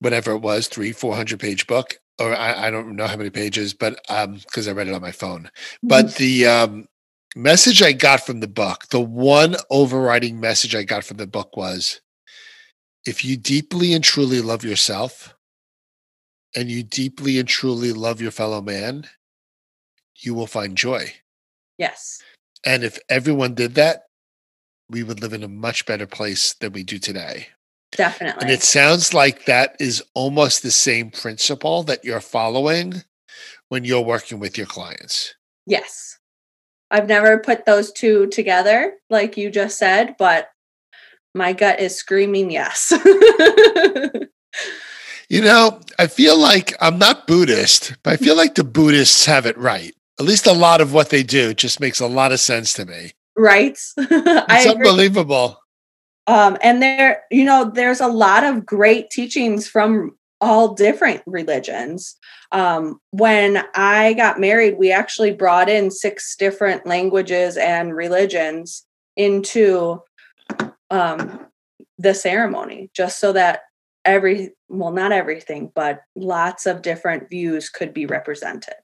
whatever 0.00 0.32
it 0.32 0.38
was, 0.42 0.68
three, 0.68 0.92
four 0.92 1.14
hundred 1.16 1.40
page 1.40 1.66
book, 1.66 1.98
or 2.20 2.34
I, 2.34 2.66
I 2.68 2.70
don't 2.70 2.94
know 2.96 3.06
how 3.06 3.16
many 3.16 3.30
pages, 3.30 3.74
but 3.74 3.98
um, 4.08 4.34
because 4.34 4.68
I 4.68 4.72
read 4.72 4.88
it 4.88 4.94
on 4.94 5.02
my 5.02 5.12
phone. 5.12 5.50
But 5.82 6.06
Mm-hmm. 6.06 6.22
the 6.22 6.46
um 6.46 6.88
message 7.34 7.82
I 7.82 7.92
got 7.92 8.24
from 8.24 8.40
the 8.40 8.48
book, 8.48 8.86
the 8.90 9.00
one 9.00 9.56
overriding 9.70 10.38
message 10.40 10.74
I 10.74 10.84
got 10.84 11.04
from 11.04 11.16
the 11.16 11.26
book 11.26 11.56
was 11.56 12.00
if 13.06 13.24
you 13.24 13.36
deeply 13.36 13.92
and 13.92 14.02
truly 14.02 14.40
love 14.40 14.64
yourself 14.64 15.34
and 16.54 16.70
you 16.70 16.82
deeply 16.82 17.38
and 17.38 17.48
truly 17.48 17.92
love 17.92 18.20
your 18.20 18.30
fellow 18.30 18.62
man, 18.62 19.06
you 20.16 20.34
will 20.34 20.46
find 20.46 20.76
joy. 20.76 21.12
yes. 21.78 22.22
And 22.64 22.82
if 22.82 22.98
everyone 23.08 23.54
did 23.54 23.76
that, 23.76 24.06
we 24.90 25.04
would 25.04 25.20
live 25.20 25.32
in 25.32 25.44
a 25.44 25.48
much 25.48 25.86
better 25.86 26.06
place 26.06 26.54
than 26.54 26.72
we 26.72 26.82
do 26.82 26.98
today. 26.98 27.48
Definitely. 27.92 28.42
And 28.42 28.50
it 28.50 28.62
sounds 28.62 29.14
like 29.14 29.44
that 29.44 29.76
is 29.78 30.02
almost 30.14 30.62
the 30.62 30.72
same 30.72 31.10
principle 31.10 31.84
that 31.84 32.04
you're 32.04 32.20
following 32.20 33.04
when 33.68 33.84
you're 33.84 34.00
working 34.00 34.40
with 34.40 34.58
your 34.58 34.66
clients. 34.66 35.34
Yes. 35.66 36.18
I've 36.90 37.08
never 37.08 37.38
put 37.38 37.64
those 37.64 37.92
two 37.92 38.26
together, 38.28 38.94
like 39.10 39.36
you 39.36 39.50
just 39.50 39.78
said, 39.78 40.16
but 40.18 40.50
my 41.34 41.52
gut 41.52 41.80
is 41.80 41.96
screaming 41.96 42.50
yes. 42.50 42.92
You 45.28 45.40
know, 45.40 45.80
I 45.98 46.06
feel 46.06 46.38
like 46.38 46.74
I'm 46.80 46.98
not 46.98 47.26
Buddhist, 47.26 47.94
but 48.02 48.12
I 48.12 48.16
feel 48.16 48.36
like 48.36 48.54
the 48.54 48.62
Buddhists 48.62 49.24
have 49.26 49.44
it 49.44 49.58
right. 49.58 49.92
At 50.20 50.24
least 50.24 50.46
a 50.46 50.52
lot 50.52 50.80
of 50.80 50.92
what 50.92 51.10
they 51.10 51.22
do 51.22 51.52
just 51.52 51.80
makes 51.80 52.00
a 52.00 52.06
lot 52.06 52.32
of 52.32 52.40
sense 52.40 52.72
to 52.74 52.86
me. 52.86 53.12
right? 53.36 53.76
It's 53.98 54.66
unbelievable. 54.66 55.60
Um, 56.28 56.56
and 56.62 56.80
there, 56.80 57.22
you 57.30 57.44
know, 57.44 57.70
there's 57.72 58.00
a 58.00 58.08
lot 58.08 58.44
of 58.44 58.64
great 58.64 59.10
teachings 59.10 59.68
from 59.68 60.16
all 60.40 60.74
different 60.74 61.22
religions. 61.26 62.16
Um, 62.56 63.00
when 63.10 63.62
I 63.74 64.14
got 64.14 64.40
married, 64.40 64.78
we 64.78 64.90
actually 64.90 65.32
brought 65.34 65.68
in 65.68 65.90
six 65.90 66.34
different 66.36 66.86
languages 66.86 67.58
and 67.58 67.94
religions 67.94 68.86
into 69.14 70.00
um, 70.90 71.46
the 71.98 72.14
ceremony, 72.14 72.90
just 72.94 73.20
so 73.20 73.32
that 73.34 73.60
every, 74.06 74.54
well, 74.70 74.90
not 74.90 75.12
everything, 75.12 75.70
but 75.74 76.00
lots 76.14 76.64
of 76.64 76.80
different 76.80 77.28
views 77.28 77.68
could 77.68 77.92
be 77.92 78.06
represented. 78.06 78.74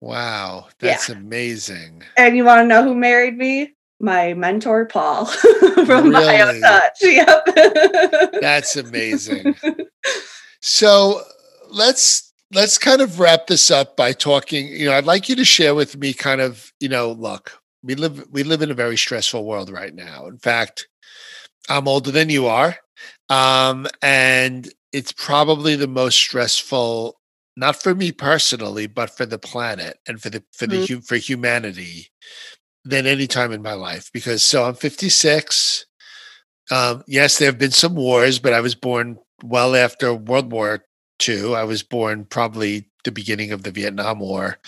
Wow, 0.00 0.68
Yeah. 0.80 0.92
that's 0.92 1.10
amazing. 1.10 2.02
And 2.16 2.34
you 2.34 2.46
want 2.46 2.60
to 2.62 2.66
know 2.66 2.82
who 2.82 2.94
married 2.94 3.36
me? 3.36 3.74
My 4.00 4.32
mentor, 4.32 4.86
Paul 4.86 5.26
from 5.84 6.08
Really? 6.08 6.62
BioTouch. 6.62 7.02
Yep. 7.02 8.30
That's 8.40 8.76
amazing. 8.76 9.54
So 10.62 11.20
let's 11.68 12.29
let's 12.52 12.78
kind 12.78 13.00
of 13.00 13.20
wrap 13.20 13.46
this 13.46 13.70
up 13.70 13.96
by 13.96 14.12
talking. 14.12 14.68
You 14.68 14.86
know, 14.86 14.94
I'd 14.94 15.04
like 15.04 15.28
you 15.28 15.36
to 15.36 15.44
share 15.44 15.74
with 15.74 15.96
me 15.96 16.12
kind 16.12 16.40
of, 16.40 16.72
you 16.80 16.88
know, 16.88 17.12
look, 17.12 17.58
we 17.82 17.94
live 17.94 18.26
we 18.30 18.42
live 18.42 18.62
in 18.62 18.70
a 18.70 18.74
very 18.74 18.96
stressful 18.96 19.44
world 19.44 19.70
right 19.70 19.94
now. 19.94 20.26
In 20.26 20.38
fact, 20.38 20.88
I'm 21.68 21.88
older 21.88 22.10
than 22.10 22.28
you 22.28 22.46
are. 22.46 22.76
Um, 23.28 23.86
and 24.02 24.68
it's 24.92 25.12
probably 25.12 25.76
the 25.76 25.88
most 25.88 26.16
stressful, 26.16 27.18
not 27.56 27.80
for 27.80 27.94
me 27.94 28.12
personally, 28.12 28.86
but 28.86 29.16
for 29.16 29.24
the 29.24 29.38
planet 29.38 29.98
and 30.06 30.20
for 30.20 30.30
the 30.30 30.42
for 30.52 30.66
the 30.66 30.84
hu- 30.86 31.00
for 31.00 31.16
humanity 31.16 32.08
than 32.84 33.06
any 33.06 33.26
time 33.26 33.52
in 33.52 33.62
my 33.62 33.74
life. 33.74 34.10
Because 34.12 34.42
so 34.42 34.64
I'm 34.64 34.74
56. 34.74 35.86
Um, 36.70 37.02
yes, 37.06 37.38
there 37.38 37.48
have 37.48 37.58
been 37.58 37.70
some 37.72 37.94
wars, 37.94 38.38
but 38.38 38.52
I 38.52 38.60
was 38.60 38.74
born 38.74 39.18
well 39.42 39.74
after 39.74 40.14
World 40.14 40.52
War 40.52 40.84
II. 41.26 41.54
I 41.54 41.64
was 41.64 41.82
born 41.82 42.24
probably 42.24 42.86
the 43.04 43.12
beginning 43.12 43.52
of 43.52 43.62
the 43.62 43.70
Vietnam 43.70 44.20
War. 44.20 44.58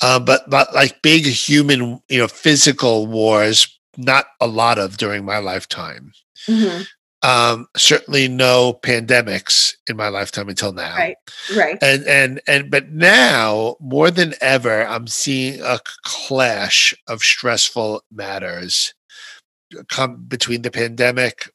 Um, 0.00 0.24
but 0.24 0.48
but 0.48 0.74
like 0.74 1.02
big 1.02 1.24
human, 1.24 2.00
you 2.08 2.18
know, 2.18 2.28
physical 2.28 3.06
wars, 3.06 3.78
not 3.96 4.26
a 4.40 4.46
lot 4.46 4.78
of 4.78 4.96
during 4.96 5.24
my 5.24 5.38
lifetime. 5.38 6.12
Mhm. 6.48 6.86
Um, 7.24 7.68
certainly 7.76 8.26
no 8.26 8.80
pandemics 8.82 9.74
in 9.88 9.96
my 9.96 10.08
lifetime 10.08 10.48
until 10.48 10.72
now. 10.72 10.96
Right. 10.96 11.16
Right. 11.56 11.78
And 11.80 12.04
and 12.04 12.40
and 12.48 12.70
but 12.70 12.90
now 12.90 13.76
more 13.80 14.10
than 14.10 14.34
ever, 14.40 14.84
I'm 14.86 15.06
seeing 15.06 15.60
a 15.62 15.78
clash 16.02 16.94
of 17.06 17.22
stressful 17.22 18.02
matters 18.10 18.92
come 19.88 20.24
between 20.26 20.62
the 20.62 20.70
pandemic, 20.70 21.50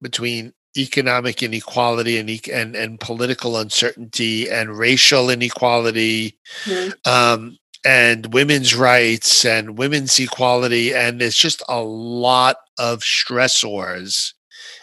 between 0.00 0.52
economic 0.76 1.42
inequality 1.42 2.18
and 2.18 2.30
and 2.48 2.74
and 2.76 3.00
political 3.00 3.56
uncertainty 3.58 4.48
and 4.50 4.76
racial 4.78 5.30
inequality 5.30 6.38
Mhm. 6.64 7.06
um, 7.06 7.58
and 7.84 8.32
women's 8.32 8.74
rights 8.74 9.44
and 9.44 9.76
women's 9.78 10.18
equality 10.18 10.94
and 10.94 11.20
it's 11.20 11.36
just 11.36 11.62
a 11.68 11.80
lot 11.82 12.56
of 12.78 13.00
stressors 13.00 14.32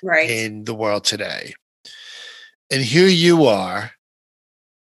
Right. 0.03 0.29
in 0.29 0.65
the 0.65 0.73
world 0.75 1.05
today. 1.05 1.53
And 2.71 2.83
here 2.83 3.07
you 3.07 3.45
are, 3.47 3.91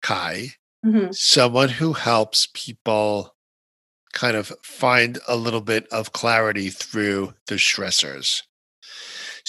Kai, 0.02 0.56
Mhm. 0.86 1.14
someone 1.16 1.70
who 1.70 1.94
helps 1.94 2.48
people 2.54 3.36
kind 4.14 4.36
of 4.36 4.52
find 4.64 5.20
a 5.28 5.36
little 5.36 5.62
bit 5.62 5.88
of 5.90 6.12
clarity 6.14 6.70
through 6.70 7.34
the 7.48 7.56
stressors. 7.56 8.42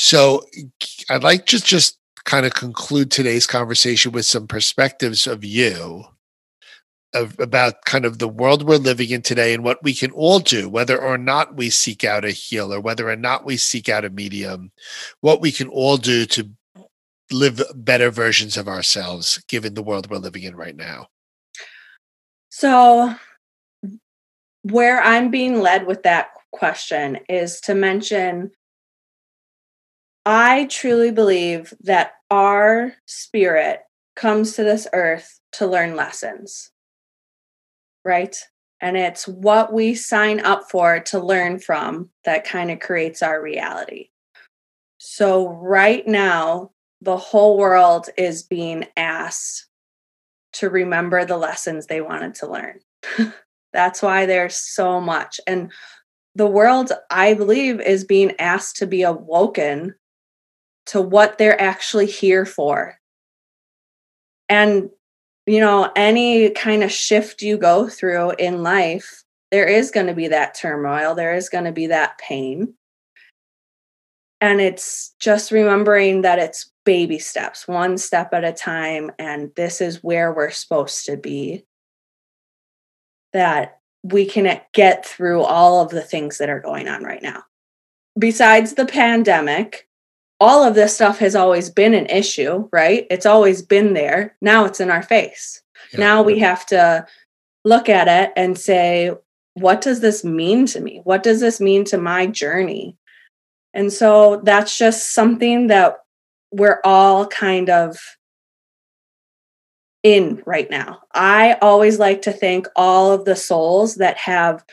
So 0.01 0.45
I'd 1.11 1.25
like 1.25 1.47
to 1.47 1.61
just 1.61 1.99
kind 2.25 2.47
of 2.47 2.55
conclude 2.55 3.11
today's 3.11 3.49
conversation 3.49 4.13
with 4.13 4.27
some 4.27 4.47
perspectives 4.47 5.27
of 5.27 5.45
you 5.45 6.05
of, 7.15 7.37
about 7.41 7.85
kind 7.85 8.05
of 8.05 8.21
the 8.21 8.29
world 8.29 8.63
we're 8.63 8.77
living 8.77 9.11
in 9.11 9.23
today 9.23 9.53
and 9.53 9.65
what 9.65 9.83
we 9.83 9.93
can 9.93 10.13
all 10.13 10.39
do, 10.39 10.69
whether 10.69 11.03
or 11.03 11.19
not 11.19 11.57
we 11.57 11.69
seek 11.69 12.05
out 12.05 12.25
a 12.25 12.31
healer, 12.31 12.81
whether 12.81 13.11
or 13.11 13.17
not 13.17 13.45
we 13.45 13.57
seek 13.57 13.89
out 13.89 14.05
a 14.05 14.11
medium, 14.11 14.71
what 15.21 15.41
we 15.41 15.51
can 15.51 15.67
all 15.67 15.97
do 15.97 16.27
to 16.27 16.49
live 17.33 17.61
better 17.75 18.13
versions 18.13 18.57
of 18.57 18.69
ourselves 18.69 19.43
given 19.49 19.75
the 19.75 19.83
world 19.83 20.09
we're 20.09 20.19
living 20.19 20.45
in 20.45 20.55
right 20.55 20.77
now. 20.77 21.09
So, 22.51 23.17
where 24.63 25.01
I'm 25.01 25.33
being 25.33 25.61
led 25.61 25.89
with 25.89 26.05
that 26.05 26.29
question 26.53 27.19
is 27.29 27.61
to 27.63 27.75
mention 27.75 28.53
I 30.31 30.67
truly 30.67 31.11
believe 31.11 31.73
that 31.85 32.13
our 32.31 32.93
spirit 33.07 33.81
comes 34.15 34.57
to 34.57 34.63
this 34.63 34.87
earth 34.93 35.41
to 35.53 35.67
learn 35.67 35.97
lessons, 35.97 36.71
right? 38.05 38.37
And 38.79 38.99
it's 38.99 39.27
what 39.27 39.73
we 39.73 39.95
sign 39.95 40.41
up 40.41 40.71
for 40.71 41.01
to 41.01 41.19
learn 41.19 41.61
from 41.61 42.11
that 42.27 42.45
kind 42.45 42.71
of 42.71 42.79
creates 42.79 43.23
our 43.23 43.41
reality. 43.41 44.11
So, 44.99 45.49
right 45.49 46.07
now, 46.07 46.73
the 47.01 47.17
whole 47.17 47.57
world 47.57 48.11
is 48.19 48.43
being 48.43 48.85
asked 48.99 49.67
to 50.55 50.69
remember 50.69 51.25
the 51.25 51.39
lessons 51.39 51.87
they 51.87 52.03
wanted 52.03 52.35
to 52.35 52.51
learn. 52.51 52.81
That's 53.73 54.03
why 54.03 54.27
there's 54.27 54.57
so 54.57 55.01
much. 55.01 55.41
And 55.47 55.73
the 56.35 56.47
world, 56.47 56.93
I 57.09 57.33
believe, 57.33 57.81
is 57.81 58.05
being 58.05 58.39
asked 58.39 58.77
to 58.77 58.87
be 58.87 59.01
awoken 59.01 59.95
to 60.89 61.01
what 61.01 61.39
they're 61.39 61.61
actually 61.61 62.07
here 62.07 62.45
for. 62.45 62.99
And, 64.49 64.91
you 65.47 65.61
know, 65.61 65.91
any 65.95 66.51
kind 66.51 66.83
of 66.83 66.91
shift 66.91 67.43
you 67.43 67.59
go 67.59 67.89
through 67.89 68.33
in 68.33 68.63
life, 68.63 69.25
there 69.51 69.67
is 69.67 69.91
going 69.91 70.07
to 70.07 70.15
be 70.15 70.29
that 70.29 70.55
turmoil, 70.55 71.15
there 71.15 71.35
is 71.35 71.49
going 71.49 71.65
to 71.65 71.73
be 71.73 71.87
that 71.89 72.19
pain. 72.19 72.75
And 74.41 74.61
it's 74.61 75.15
just 75.19 75.51
remembering 75.51 76.23
that 76.23 76.39
it's 76.39 76.71
baby 76.85 77.19
steps, 77.19 77.67
one 77.67 77.99
step 77.99 78.33
at 78.33 78.45
a 78.45 78.53
time. 78.53 79.11
And 79.19 79.51
this 79.57 79.81
is 79.81 80.03
where 80.05 80.33
we're 80.33 80.51
supposed 80.51 81.07
to 81.07 81.17
be. 81.17 81.65
That 83.33 83.81
we 84.05 84.27
can 84.27 84.61
get 84.73 85.05
through 85.05 85.43
all 85.43 85.83
of 85.83 85.91
the 85.91 86.03
things 86.03 86.39
that 86.39 86.49
are 86.49 86.61
going 86.61 86.89
on 86.89 87.03
right 87.03 87.23
now. 87.23 87.43
Besides 88.17 88.75
the 88.75 88.87
pandemic, 88.87 89.88
all 90.41 90.63
of 90.63 90.75
this 90.75 90.95
stuff 90.95 91.19
has 91.19 91.35
always 91.35 91.69
been 91.71 91.95
an 91.95 92.07
issue, 92.07 92.69
right? 92.73 93.07
It's 93.11 93.27
always 93.27 93.63
been 93.63 93.95
there. 93.95 94.37
Now 94.41 94.65
it's 94.65 94.81
in 94.81 94.91
our 94.91 95.03
face. 95.03 95.63
Yeah. 95.93 96.01
Now 96.01 96.23
we 96.23 96.39
have 96.39 96.65
to 96.67 97.07
look 97.65 97.89
at 97.89 98.09
it 98.09 98.33
and 98.37 98.57
say, 98.57 99.13
what 99.55 99.81
does 99.81 100.01
this 100.01 100.25
mean 100.25 100.67
to 100.67 100.81
me? 100.81 101.01
What 101.05 101.23
does 101.23 101.41
this 101.41 101.61
mean 101.61 101.85
to 101.87 101.99
my 101.99 102.27
journey? 102.27 102.97
And 103.75 103.93
so 103.93 104.41
that's 104.45 104.79
just 104.79 105.13
something 105.13 105.67
that 105.67 105.99
we're 106.53 106.81
all 106.85 107.27
kind 107.27 107.69
of 107.69 107.99
in 110.03 110.43
right 110.47 110.71
now. 110.71 111.01
I 111.13 111.55
always 111.61 111.99
like 111.99 112.23
to 112.23 112.33
thank 112.33 112.67
all 112.77 113.13
of 113.13 113.25
the 113.25 113.37
souls 113.37 113.97
that 113.97 114.17
have 114.19 114.65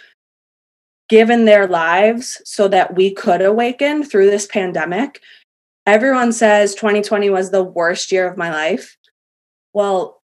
given 1.10 1.46
their 1.46 1.68
lives 1.68 2.42
so 2.46 2.68
that 2.68 2.96
we 2.96 3.12
could 3.12 3.42
awaken 3.42 4.04
through 4.04 4.30
this 4.30 4.48
pandemic. 4.48 5.22
Everyone 5.86 6.32
says 6.32 6.74
2020 6.76 7.30
was 7.30 7.52
the 7.52 7.64
worst 7.64 8.12
year 8.12 8.28
of 8.28 8.38
my 8.38 8.52
life. 8.52 8.98
Well, 9.74 10.22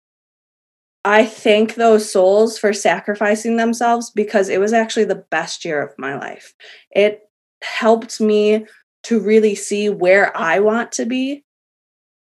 I 1.05 1.25
thank 1.25 1.75
those 1.75 2.11
souls 2.11 2.59
for 2.59 2.73
sacrificing 2.73 3.57
themselves 3.57 4.11
because 4.11 4.49
it 4.49 4.61
was 4.61 4.73
actually 4.73 5.05
the 5.05 5.25
best 5.31 5.65
year 5.65 5.83
of 5.83 5.99
my 5.99 6.15
life. 6.17 6.55
It 6.91 7.23
helped 7.63 8.21
me 8.21 8.67
to 9.05 9.21
really 9.21 9.55
see 9.55 9.89
where 9.89 10.37
I 10.37 10.61
want 10.61 10.93
to 10.93 11.07
be 11.07 11.45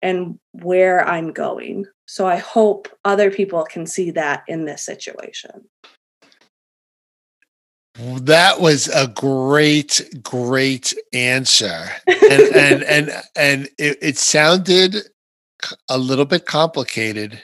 and 0.03 0.39
where 0.53 1.07
I'm 1.07 1.33
going. 1.33 1.87
So 2.07 2.27
I 2.27 2.37
hope 2.37 2.89
other 3.05 3.31
people 3.31 3.65
can 3.65 3.87
see 3.87 4.11
that 4.13 4.45
in 4.47 4.65
this 4.65 4.85
situation. 4.85 5.69
That 7.99 8.61
was 8.61 8.89
a 8.89 9.09
great, 9.09 10.03
great 10.23 10.95
answer, 11.13 11.89
and 12.07 12.43
and 12.55 12.83
and 12.83 13.23
and 13.35 13.69
it, 13.79 13.99
it 14.03 14.19
sounded 14.19 14.97
a 15.89 15.97
little 15.97 16.27
bit 16.27 16.47
complicated, 16.47 17.41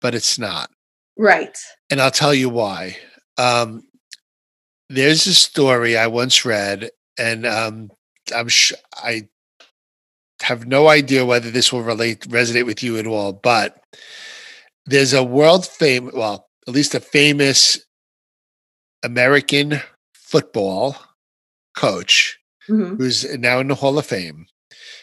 but 0.00 0.14
it's 0.14 0.38
not. 0.38 0.70
Right. 1.16 1.56
And 1.90 2.00
I'll 2.00 2.10
tell 2.10 2.34
you 2.34 2.48
why. 2.48 2.96
Um, 3.36 3.82
there's 4.88 5.26
a 5.26 5.34
story 5.34 5.96
I 5.96 6.06
once 6.06 6.44
read, 6.44 6.90
and 7.18 7.44
um, 7.44 7.90
I'm 8.34 8.48
sh- 8.48 8.72
I 8.96 9.28
have 10.42 10.66
no 10.66 10.88
idea 10.88 11.24
whether 11.24 11.50
this 11.50 11.72
will 11.72 11.82
relate 11.82 12.20
resonate 12.28 12.66
with 12.66 12.82
you 12.82 12.98
at 12.98 13.06
all, 13.06 13.32
but 13.32 13.82
there's 14.86 15.12
a 15.12 15.24
world 15.24 15.66
famous, 15.66 16.14
well, 16.14 16.48
at 16.68 16.74
least 16.74 16.94
a 16.94 17.00
famous 17.00 17.78
American 19.04 19.80
football 20.14 20.96
coach 21.76 22.38
Mhm. 22.68 22.96
who's 22.98 23.24
now 23.38 23.60
in 23.60 23.68
the 23.68 23.74
Hall 23.74 23.98
of 23.98 24.06
Fame. 24.06 24.46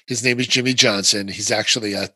His 0.07 0.23
name 0.23 0.39
is 0.39 0.47
Jimmy 0.47 0.73
Johnson. 0.73 1.27
He's 1.27 1.51
actually 1.51 1.93
a 1.93 2.09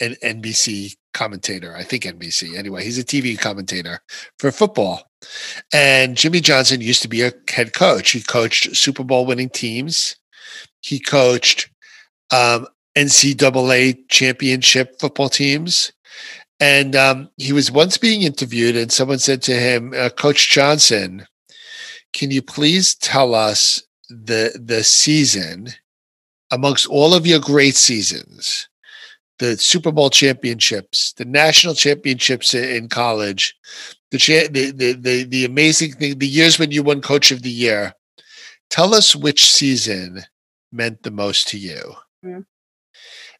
an 0.00 0.16
NBC 0.22 0.96
commentator. 1.14 1.74
I 1.74 1.82
think 1.82 2.04
NBC. 2.04 2.56
Anyway, 2.56 2.84
he's 2.84 2.98
a 2.98 3.04
TV 3.04 3.36
commentator 3.36 4.00
for 4.38 4.52
football. 4.52 5.02
And 5.72 6.16
Jimmy 6.16 6.40
Johnson 6.40 6.80
used 6.80 7.02
to 7.02 7.08
be 7.08 7.22
a 7.22 7.32
head 7.50 7.72
coach. 7.72 8.10
He 8.10 8.20
coached 8.22 8.76
Super 8.76 9.02
Bowl 9.02 9.26
winning 9.26 9.48
teams. 9.48 10.14
He 10.82 11.00
coached 11.00 11.68
um, 12.30 12.68
NCAA 12.96 14.06
championship 14.08 15.00
football 15.00 15.28
teams. 15.30 15.90
And 16.60 16.96
um, 16.96 17.30
he 17.36 17.52
was 17.52 17.70
once 17.70 17.96
being 17.98 18.22
interviewed, 18.22 18.76
and 18.76 18.90
someone 18.90 19.20
said 19.20 19.42
to 19.42 19.54
him, 19.54 19.94
uh, 19.96 20.08
Coach 20.10 20.50
Johnson, 20.50 21.26
can 22.12 22.30
you 22.30 22.42
please 22.42 22.94
tell 22.96 23.34
us 23.34 23.82
the 24.08 24.58
the 24.60 24.82
season 24.82 25.68
amongst 26.50 26.86
all 26.86 27.14
of 27.14 27.26
your 27.26 27.40
great 27.40 27.76
seasons, 27.76 28.68
the 29.38 29.56
Super 29.56 29.92
Bowl 29.92 30.10
championships, 30.10 31.12
the 31.12 31.24
national 31.24 31.74
championships 31.74 32.54
in 32.54 32.88
college, 32.88 33.54
the 34.10 34.18
cha- 34.18 34.48
the, 34.50 34.72
the 34.72 34.92
the 34.94 35.24
the 35.24 35.44
amazing 35.44 35.92
thing, 35.92 36.18
the 36.18 36.26
years 36.26 36.58
when 36.58 36.70
you 36.70 36.82
won 36.82 37.00
Coach 37.00 37.30
of 37.30 37.42
the 37.42 37.50
Year. 37.50 37.94
Tell 38.70 38.94
us 38.94 39.16
which 39.16 39.50
season 39.50 40.22
meant 40.72 41.02
the 41.02 41.10
most 41.10 41.48
to 41.48 41.58
you. 41.58 41.94
Mm. 42.24 42.44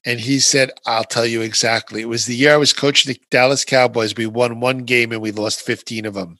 And 0.05 0.21
he 0.21 0.39
said, 0.39 0.71
I'll 0.87 1.05
tell 1.05 1.27
you 1.27 1.41
exactly. 1.43 2.01
It 2.03 2.09
was 2.09 2.25
the 2.27 2.35
year 2.37 2.55
I 2.55 2.57
was 2.57 2.73
coaching 2.73 3.13
the 3.13 3.21
Dallas 3.31 3.65
Cowboys. 3.65 4.15
We 4.17 4.27
won 4.27 4.61
one 4.61 4.85
game 4.85 5.13
and 5.13 5.21
we 5.21 5.33
lost 5.33 5.61
15 5.63 6.07
of 6.07 6.15
them. 6.15 6.39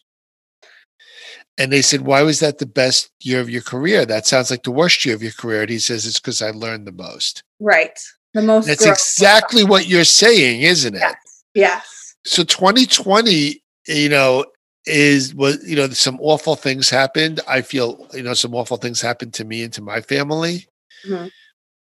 And 1.59 1.73
they 1.73 1.83
said, 1.83 2.03
Why 2.03 2.23
was 2.23 2.39
that 2.41 2.59
the 2.59 2.67
best 2.67 3.11
year 3.21 3.41
of 3.41 3.51
your 3.51 3.63
career? 3.63 4.07
That 4.07 4.27
sounds 4.27 4.51
like 4.51 4.63
the 4.63 4.71
worst 4.71 5.05
year 5.05 5.15
of 5.15 5.23
your 5.23 5.33
career. 5.33 5.63
And 5.63 5.71
he 5.71 5.79
says, 5.81 6.07
It's 6.07 6.21
because 6.21 6.41
I 6.41 6.51
learned 6.51 6.87
the 6.87 6.93
most. 6.93 7.43
Right. 7.59 7.99
The 8.33 8.43
most 8.43 8.67
That's 8.67 8.85
growth. 8.85 8.97
exactly 8.97 9.65
what 9.65 9.89
you're 9.89 10.05
saying, 10.05 10.63
isn't 10.63 10.95
it? 10.95 11.01
Yes. 11.01 11.17
Yes. 11.55 12.15
So 12.25 12.45
2020, 12.45 13.61
you 13.89 14.09
know, 14.09 14.45
is 14.87 15.35
was 15.35 15.59
you 15.69 15.77
know 15.77 15.89
some 15.91 16.19
awful 16.23 16.55
things 16.57 16.89
happened. 16.89 17.41
I 17.49 17.61
feel 17.63 18.07
you 18.15 18.23
know 18.23 18.33
some 18.35 18.55
awful 18.55 18.77
things 18.79 19.01
happened 19.03 19.35
to 19.35 19.45
me 19.45 19.63
and 19.63 19.73
to 19.75 19.83
my 19.83 20.01
family, 20.01 20.67
Mhm. 21.07 21.31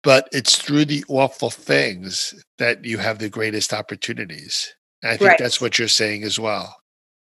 But 0.04 0.28
it's 0.32 0.58
through 0.58 0.86
the 0.86 1.04
awful 1.08 1.50
things 1.50 2.34
that 2.58 2.84
you 2.86 2.98
have 2.98 3.20
the 3.20 3.30
greatest 3.30 3.74
opportunities. 3.74 4.74
And 5.04 5.12
I 5.12 5.18
think 5.18 5.30
Right. 5.32 5.38
that's 5.38 5.62
what 5.62 5.78
you're 5.80 5.88
saying 5.88 6.24
as 6.24 6.40
well. 6.40 6.76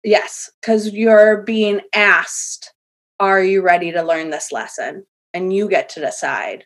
Yes, 0.02 0.50
because 0.60 0.92
you're 0.92 1.42
being 1.42 1.80
asked, 1.94 2.72
are 3.18 3.42
you 3.42 3.60
ready 3.62 3.92
to 3.92 4.02
learn 4.02 4.30
this 4.30 4.50
lesson? 4.52 5.06
And 5.34 5.52
you 5.52 5.68
get 5.68 5.90
to 5.90 6.00
decide 6.00 6.64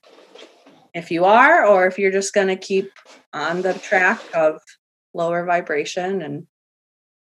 if 0.95 1.11
you 1.11 1.25
are, 1.25 1.67
or 1.67 1.87
if 1.87 1.99
you're 1.99 2.13
just 2.13 2.33
going 2.33 2.49
to 2.49 2.57
keep 2.57 2.91
on 3.33 3.63
the 3.63 3.75
track 3.75 4.23
of 4.33 4.61
lower 5.13 5.45
vibration 5.45 6.23
and 6.23 6.47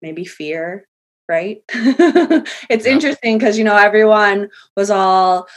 maybe 0.02 0.24
fear, 0.24 0.88
right? 1.28 1.64
it's 2.70 2.86
Yeah. 2.86 2.92
interesting 2.92 3.38
because, 3.38 3.58
you 3.58 3.64
know, 3.64 3.76
everyone 3.76 4.50
was 4.78 4.92
all, 4.92 5.48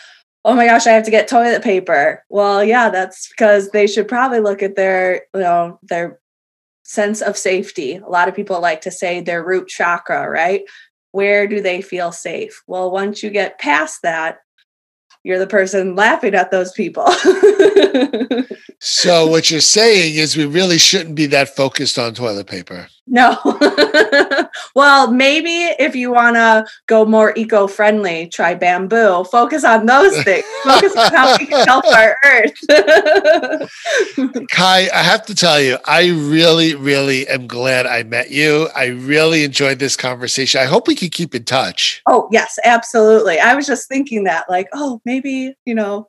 oh 0.49 0.55
my 0.55 0.65
gosh, 0.65 0.87
I 0.87 0.93
have 0.93 1.05
to 1.05 1.11
get 1.11 1.29
toilet 1.29 1.63
paper. 1.63 2.25
Well, 2.31 2.65
yeah, 2.65 2.89
that's 2.89 3.29
because 3.29 3.71
they 3.71 3.87
should 3.87 4.09
probably 4.09 4.41
look 4.41 4.63
at 4.63 4.77
their, 4.77 5.27
you 5.35 5.41
know, 5.41 5.79
their 5.83 6.19
sense 6.85 7.21
of 7.21 7.37
safety. 7.37 7.97
A 7.97 8.09
lot 8.09 8.29
of 8.29 8.35
people 8.35 8.59
like 8.59 8.81
to 8.81 8.91
say 8.91 9.21
their 9.21 9.45
root 9.45 9.69
chakra, 9.69 10.27
right? 10.27 10.63
Where 11.13 11.47
do 11.47 11.61
they 11.61 11.83
feel 11.83 12.13
safe? 12.13 12.63
Well, 12.67 12.91
once 12.91 13.23
you 13.23 13.29
get 13.29 13.59
past 13.59 14.01
that, 14.03 14.39
you're 15.23 15.39
the 15.39 15.47
person 15.47 15.95
laughing 15.95 16.35
at 16.35 16.51
those 16.51 16.73
people. 16.73 17.07
So 18.81 19.27
what 19.27 19.51
you're 19.51 19.61
saying 19.61 20.15
is 20.15 20.37
we 20.37 20.47
really 20.47 20.79
shouldn't 20.79 21.17
be 21.17 21.27
that 21.27 21.57
focused 21.57 21.99
on 21.99 22.15
toilet 22.15 22.47
paper. 22.47 22.87
No. 23.11 23.39
well, 24.75 25.11
maybe 25.11 25.51
if 25.79 25.95
you 25.97 26.13
want 26.13 26.37
to 26.37 26.67
go 26.87 27.05
more 27.05 27.33
eco 27.37 27.67
friendly, 27.67 28.29
try 28.29 28.55
bamboo. 28.55 29.25
Focus 29.25 29.65
on 29.65 29.87
those 29.87 30.23
things. 30.25 30.45
Focus 30.65 30.97
on 30.97 31.13
how 31.13 31.37
we 31.39 31.47
can 31.47 31.67
help 31.67 31.85
our 31.87 32.17
earth. 32.25 32.55
Kai, 34.51 34.89
I 34.93 35.03
have 35.03 35.25
to 35.27 35.35
tell 35.35 35.61
you, 35.61 35.79
I 35.85 36.09
really, 36.09 36.75
really 36.75 37.27
am 37.29 37.47
glad 37.47 37.87
I 37.87 38.03
met 38.03 38.31
you. 38.31 38.69
I 38.75 38.87
really 38.87 39.45
enjoyed 39.45 39.79
this 39.79 39.97
conversation. 39.97 40.61
I 40.61 40.65
hope 40.65 40.87
we 40.89 40.95
can 40.95 41.09
keep 41.11 41.35
in 41.35 41.45
touch. 41.45 42.03
oh, 42.07 42.29
yes, 42.31 42.59
absolutely. 42.65 43.39
I 43.39 43.55
was 43.55 43.67
just 43.67 43.89
thinking 43.89 44.25
that, 44.25 44.49
like, 44.49 44.69
oh, 44.73 45.01
maybe, 45.05 45.55
you 45.65 45.75
know, 45.75 46.09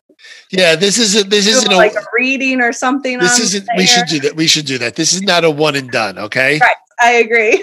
Yeah, 0.51 0.75
this 0.75 0.97
isn't 0.97 1.29
this 1.29 1.47
isn't 1.47 1.71
like 1.75 1.93
a 1.95 2.03
reading 2.13 2.61
or 2.61 2.73
something. 2.73 3.19
this 3.19 3.39
isn't 3.39 3.65
the 3.65 3.73
we 3.77 3.85
should 3.85 4.07
do 4.07 4.19
that. 4.21 4.35
We 4.35 4.47
should 4.47 4.65
do 4.65 4.77
that. 4.79 4.95
This 4.95 5.13
is 5.13 5.21
not 5.21 5.43
a 5.45 5.49
one 5.49 5.75
and 5.75 5.89
done, 5.89 6.17
okay? 6.19 6.59
Right. 6.59 6.75
I 7.01 7.13
agree. 7.13 7.53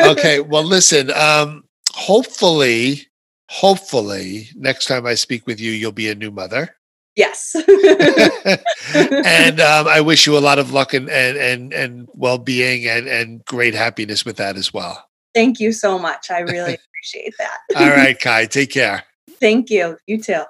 okay. 0.00 0.40
Well, 0.48 0.64
listen, 0.64 1.10
um 1.12 1.64
hopefully 1.94 3.06
hopefully 3.48 4.48
next 4.56 4.86
time 4.86 5.06
I 5.06 5.14
speak 5.14 5.46
with 5.46 5.60
you 5.60 5.70
you'll 5.72 5.92
be 5.92 6.10
a 6.10 6.14
new 6.14 6.30
mother. 6.30 6.76
yes. 7.16 7.54
and 8.94 9.60
um, 9.60 9.88
I 9.88 10.00
wish 10.02 10.26
you 10.26 10.36
a 10.36 10.40
lot 10.40 10.58
of 10.58 10.72
luck 10.72 10.92
and 10.94 11.08
and 11.08 11.36
and, 11.38 11.72
and 11.72 12.08
well-being 12.14 12.86
and 12.86 13.06
and 13.08 13.44
great 13.44 13.74
happiness 13.74 14.24
with 14.24 14.36
that 14.36 14.56
as 14.56 14.74
well. 14.74 15.08
Thank 15.34 15.60
you 15.60 15.72
so 15.72 15.98
much. 15.98 16.30
I 16.30 16.40
really 16.40 16.74
appreciate 16.74 17.34
that. 17.38 17.58
All 17.76 17.88
right, 17.88 18.18
Kai, 18.18 18.46
take 18.46 18.70
care. 18.70 19.04
Thank 19.40 19.70
you. 19.70 19.98
You 20.06 20.20
too. 20.22 20.42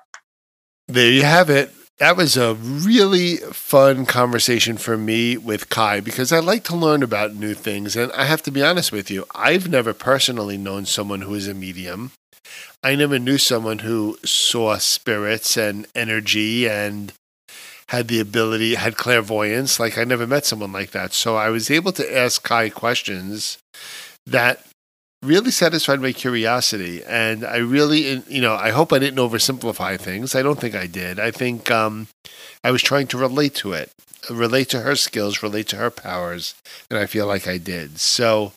There 0.89 1.11
you 1.11 1.23
have 1.23 1.51
it. 1.51 1.73
That 1.99 2.17
was 2.17 2.37
a 2.37 2.55
really 2.55 3.37
fun 3.37 4.05
conversation 4.05 4.77
for 4.77 4.99
me 4.99 5.39
with 5.39 5.71
Kai 5.71 6.01
because 6.01 6.31
I 6.31 6.41
like 6.41 6.63
to 6.65 6.77
learn 6.77 7.03
about 7.03 7.35
new 7.35 7.55
things. 7.55 7.97
And 7.97 8.13
I 8.13 8.25
have 8.25 8.43
to 8.43 8.51
be 8.51 8.63
honest 8.63 8.93
with 8.93 9.11
you, 9.11 9.25
I've 9.35 9.71
never 9.71 9.95
personally 9.95 10.59
known 10.59 10.85
someone 10.85 11.23
who 11.23 11.35
is 11.35 11.49
a 11.49 11.55
medium. 11.55 12.13
I 12.83 12.97
never 12.97 13.19
knew 13.19 13.39
someone 13.39 13.79
who 13.79 14.19
saw 14.27 14.77
spirits 14.77 15.57
and 15.57 15.87
energy 15.95 16.69
and 16.69 17.15
had 17.89 18.09
the 18.09 18.21
ability, 18.21 18.75
had 18.75 18.99
clairvoyance. 18.99 19.81
Like 19.81 19.97
I 19.97 20.05
never 20.05 20.27
met 20.27 20.45
someone 20.45 20.73
like 20.73 20.91
that. 20.91 21.15
So 21.15 21.37
I 21.37 21.49
was 21.49 21.71
able 21.71 21.93
to 21.93 22.17
ask 22.17 22.43
Kai 22.43 22.69
questions 22.69 23.57
that 24.27 24.67
really 25.27 25.51
satisfied 25.51 26.01
my 26.01 26.13
curiosity 26.13 27.03
and 27.05 27.45
i 27.45 27.57
really 27.57 28.23
you 28.29 28.41
know 28.41 28.55
i 28.55 28.71
hope 28.71 28.93
i 28.93 28.99
didn't 28.99 29.19
oversimplify 29.19 29.99
things. 29.99 30.35
I 30.35 30.43
don't 30.43 30.61
think 30.61 30.75
i 30.75 30.87
did. 30.87 31.19
I 31.19 31.31
think 31.31 31.71
um, 31.71 32.09
i 32.63 32.71
was 32.71 32.83
trying 32.83 33.09
to 33.09 33.19
relate 33.19 33.55
to 33.57 33.73
it 33.73 33.91
relate 34.31 34.69
to 34.71 34.81
her 34.81 34.97
skills 34.97 35.43
relate 35.43 35.69
to 35.69 35.77
her 35.77 35.91
powers 35.91 36.55
and 36.91 36.99
i 36.99 37.07
feel 37.07 37.27
like 37.27 37.47
i 37.49 37.59
did. 37.59 37.99
So 37.99 38.53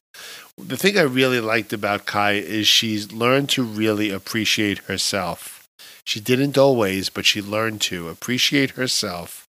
the 0.58 0.78
thing 0.78 0.98
i 0.98 1.02
really 1.02 1.40
liked 1.40 1.74
about 1.74 2.06
kai 2.06 2.34
is 2.34 2.68
she's 2.68 3.12
learned 3.12 3.50
to 3.50 3.64
really 3.64 4.12
appreciate 4.12 4.80
herself. 4.80 5.68
She 6.06 6.20
didn't 6.20 6.58
always 6.58 7.10
but 7.10 7.26
she 7.26 7.42
learned 7.42 7.82
to 7.82 8.10
appreciate 8.10 8.72
herself 8.72 9.46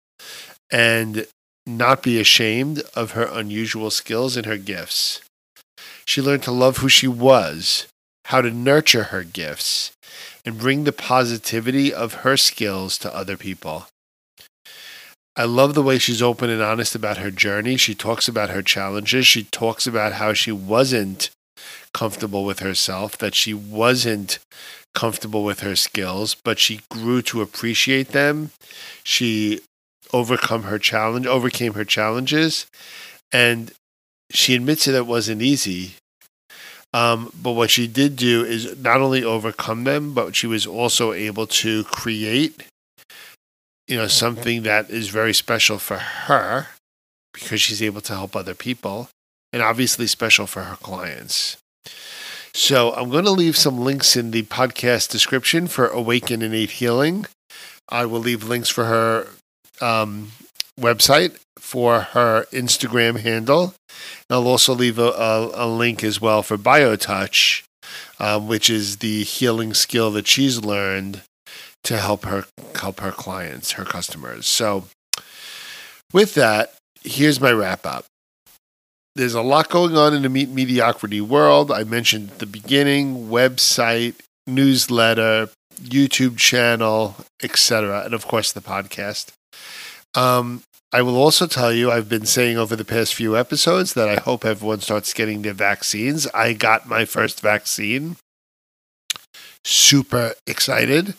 and 0.71 1.27
not 1.65 2.01
be 2.01 2.19
ashamed 2.19 2.81
of 2.95 3.11
her 3.11 3.27
unusual 3.31 3.91
skills 3.91 4.37
and 4.37 4.45
her 4.45 4.57
gifts 4.57 5.21
She 6.07 6.21
learned 6.21 6.43
to 6.43 6.51
love 6.51 6.77
who 6.77 6.89
she 6.89 7.07
was, 7.07 7.85
how 8.25 8.41
to 8.41 8.49
nurture 8.49 9.05
her 9.05 9.23
gifts, 9.23 9.91
and 10.45 10.57
bring 10.57 10.83
the 10.83 10.93
positivity 10.93 11.93
of 11.93 12.23
her 12.25 12.37
skills 12.37 12.97
to 12.99 13.13
other 13.13 13.35
people. 13.35 13.87
I 15.35 15.43
love 15.43 15.75
the 15.75 15.83
way 15.83 15.99
she's 15.99 16.21
open 16.21 16.49
and 16.49 16.63
honest 16.63 16.95
about 16.95 17.17
her 17.17 17.29
journey. 17.29 17.77
She 17.77 17.93
talks 17.93 18.27
about 18.27 18.49
her 18.49 18.63
challenges. 18.63 19.27
She 19.27 19.43
talks 19.43 19.85
about 19.85 20.13
how 20.13 20.33
she 20.33 20.51
wasn't 20.51 21.29
comfortable 21.93 22.45
with 22.45 22.59
herself, 22.59 23.17
that 23.17 23.35
she 23.35 23.53
wasn't 23.53 24.39
comfortable 24.95 25.43
with 25.43 25.59
her 25.59 25.75
skills, 25.75 26.35
but 26.35 26.57
she 26.57 26.81
grew 26.89 27.21
to 27.23 27.41
appreciate 27.41 28.09
them. 28.09 28.51
She 29.03 29.59
overcome 30.13 30.63
her 30.63 30.79
challenge, 30.79 31.27
overcame 31.27 31.73
her 31.73 31.85
challenges, 31.85 32.65
and 33.31 33.71
she 34.31 34.55
admits 34.55 34.85
that 34.85 34.95
it 34.95 35.07
wasn't 35.07 35.41
easy. 35.41 35.95
Um, 36.93 37.31
but 37.41 37.51
what 37.51 37.69
she 37.69 37.87
did 37.87 38.15
do 38.15 38.43
is 38.43 38.77
not 38.79 39.01
only 39.01 39.23
overcome 39.23 39.83
them, 39.83 40.13
but 40.13 40.35
she 40.35 40.47
was 40.47 40.65
also 40.65 41.11
able 41.13 41.45
to 41.47 41.83
create 41.85 42.63
you 43.87 43.95
know, 43.95 44.07
something 44.07 44.63
that 44.63 44.89
is 44.89 45.07
very 45.09 45.33
special 45.33 45.77
for 45.77 45.97
her 45.97 46.67
because 47.33 47.61
she's 47.61 47.81
able 47.81 48.01
to 48.01 48.13
help 48.13 48.35
other 48.35 48.53
people 48.53 49.09
and 49.53 49.61
obviously 49.61 50.07
special 50.07 50.45
for 50.45 50.63
her 50.63 50.75
clients. 50.75 51.57
So 52.53 52.93
I'm 52.93 53.09
going 53.09 53.25
to 53.25 53.31
leave 53.31 53.55
some 53.55 53.79
links 53.79 54.15
in 54.15 54.31
the 54.31 54.43
podcast 54.43 55.09
description 55.09 55.67
for 55.67 55.87
Awaken 55.87 56.41
Innate 56.41 56.71
Healing. 56.71 57.27
I 57.87 58.05
will 58.05 58.19
leave 58.19 58.43
links 58.43 58.69
for 58.69 58.85
her 58.85 59.27
um, 59.79 60.31
website, 60.79 61.37
for 61.59 61.99
her 61.99 62.45
Instagram 62.51 63.19
handle. 63.19 63.73
And 64.29 64.37
I'll 64.37 64.47
also 64.47 64.73
leave 64.73 64.97
a, 64.97 65.09
a, 65.09 65.65
a 65.65 65.67
link 65.67 66.03
as 66.03 66.21
well 66.21 66.41
for 66.43 66.57
BioTouch, 66.57 67.63
um, 68.19 68.47
which 68.47 68.69
is 68.69 68.97
the 68.97 69.23
healing 69.23 69.73
skill 69.73 70.11
that 70.11 70.27
she's 70.27 70.63
learned 70.63 71.23
to 71.83 71.97
help 71.97 72.25
her 72.25 72.45
help 72.75 72.99
her 72.99 73.11
clients, 73.11 73.71
her 73.73 73.85
customers. 73.85 74.47
So 74.47 74.85
with 76.13 76.35
that, 76.35 76.73
here's 77.03 77.41
my 77.41 77.51
wrap 77.51 77.85
up. 77.85 78.05
There's 79.15 79.33
a 79.33 79.41
lot 79.41 79.69
going 79.69 79.97
on 79.97 80.13
in 80.13 80.21
the 80.21 80.29
mediocrity 80.29 81.21
world. 81.21 81.71
I 81.71 81.83
mentioned 81.83 82.31
at 82.31 82.39
the 82.39 82.45
beginning, 82.45 83.29
website, 83.29 84.15
newsletter, 84.45 85.49
YouTube 85.81 86.37
channel, 86.37 87.15
etc., 87.41 88.03
and 88.05 88.13
of 88.13 88.27
course 88.27 88.51
the 88.51 88.61
podcast. 88.61 89.31
Um, 90.15 90.63
I 90.93 91.01
will 91.01 91.17
also 91.17 91.47
tell 91.47 91.73
you, 91.73 91.91
I've 91.91 92.09
been 92.09 92.25
saying 92.25 92.57
over 92.57 92.75
the 92.75 92.85
past 92.85 93.13
few 93.13 93.35
episodes 93.37 93.93
that 93.93 94.07
I 94.07 94.15
hope 94.15 94.45
everyone 94.45 94.79
starts 94.79 95.13
getting 95.13 95.41
their 95.41 95.53
vaccines. 95.53 96.27
I 96.33 96.53
got 96.53 96.87
my 96.87 97.05
first 97.05 97.41
vaccine. 97.41 98.15
Super 99.65 100.33
excited. 100.45 101.15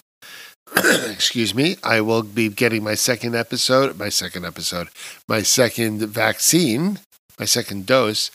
excuse 0.77 1.55
me, 1.55 1.77
I 1.83 2.01
will 2.01 2.23
be 2.23 2.49
getting 2.49 2.83
my 2.83 2.95
second 2.95 3.35
episode, 3.35 3.99
my 3.99 4.09
second 4.09 4.45
episode, 4.45 4.89
my 5.29 5.43
second 5.43 6.01
vaccine, 6.01 7.01
my 7.39 7.45
second 7.45 7.87
dose 7.87 8.31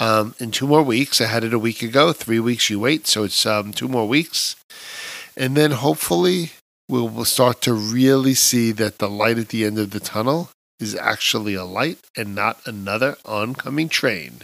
um, 0.00 0.34
in 0.38 0.50
two 0.50 0.66
more 0.66 0.82
weeks. 0.82 1.20
I 1.20 1.26
had 1.26 1.44
it 1.44 1.54
a 1.54 1.58
week 1.58 1.82
ago. 1.82 2.12
Three 2.12 2.40
weeks 2.40 2.70
you 2.70 2.80
wait, 2.80 3.06
so 3.06 3.24
it's 3.24 3.44
um, 3.46 3.72
two 3.72 3.88
more 3.88 4.06
weeks, 4.06 4.56
and 5.36 5.56
then 5.56 5.72
hopefully 5.72 6.52
we'll, 6.88 7.08
we'll 7.08 7.24
start 7.24 7.60
to 7.62 7.74
really 7.74 8.34
see 8.34 8.72
that 8.72 8.98
the 8.98 9.08
light 9.08 9.38
at 9.38 9.48
the 9.48 9.64
end 9.64 9.78
of 9.78 9.90
the 9.90 10.00
tunnel 10.00 10.50
is 10.78 10.94
actually 10.94 11.54
a 11.54 11.64
light 11.64 11.98
and 12.16 12.34
not 12.34 12.60
another 12.66 13.16
oncoming 13.24 13.88
train. 13.88 14.40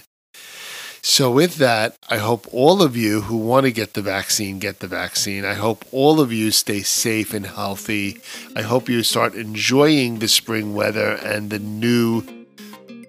So, 1.05 1.33
with 1.33 1.57
that, 1.57 1.97
I 2.09 2.19
hope 2.19 2.47
all 2.53 2.81
of 2.81 2.97
you 2.97 3.23
who 3.23 3.37
want 3.37 3.67
to 3.67 3.73
get 3.73 3.95
the 3.95 4.03
vaccine 4.03 4.61
get 4.61 4.79
the 4.79 4.87
vaccine. 4.87 5.45
I 5.45 5.55
hope 5.55 5.85
all 5.91 6.21
of 6.21 6.33
you 6.33 6.53
stay 6.53 6.83
safe 6.83 7.35
and 7.35 7.45
healthy. 7.45 8.21
I 8.55 8.63
hope 8.63 8.89
you 8.89 9.03
start 9.03 9.35
enjoying 9.35 10.21
the 10.21 10.29
spring 10.29 10.75
weather 10.75 11.15
and 11.17 11.51
the 11.51 11.59
new 11.59 12.23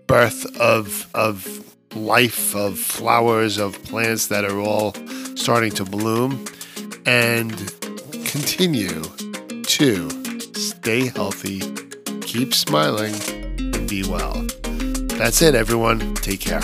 birth 0.07 0.59
of, 0.59 1.07
of 1.13 1.75
life, 1.95 2.55
of 2.55 2.79
flowers, 2.79 3.59
of 3.59 3.81
plants 3.83 4.25
that 4.27 4.43
are 4.43 4.59
all 4.59 4.95
starting 5.35 5.71
to 5.73 5.85
bloom. 5.85 6.45
And 7.05 7.51
continue 8.25 9.03
stay 9.83 11.07
healthy, 11.07 11.59
keep 12.21 12.53
smiling, 12.53 13.13
and 13.59 13.89
be 13.89 14.01
well. 14.03 14.47
That's 15.17 15.41
it, 15.41 15.55
everyone. 15.55 16.15
Take 16.15 16.39
care. 16.39 16.61